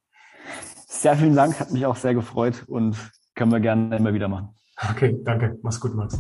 Sehr 0.88 1.16
vielen 1.16 1.36
Dank, 1.36 1.60
hat 1.60 1.72
mich 1.72 1.86
auch 1.86 1.96
sehr 1.96 2.14
gefreut 2.14 2.66
und 2.68 2.98
können 3.40 3.54
wir 3.54 3.62
gerne 3.62 3.96
immer 3.96 4.14
wieder 4.14 4.28
machen. 4.28 4.50
Okay, 4.92 5.18
danke. 5.24 5.58
Mach's 5.64 5.80
gut, 5.80 5.96
Max. 5.96 6.20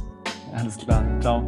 Alles 0.53 0.77
klar. 0.77 1.03
Ciao. 1.19 1.43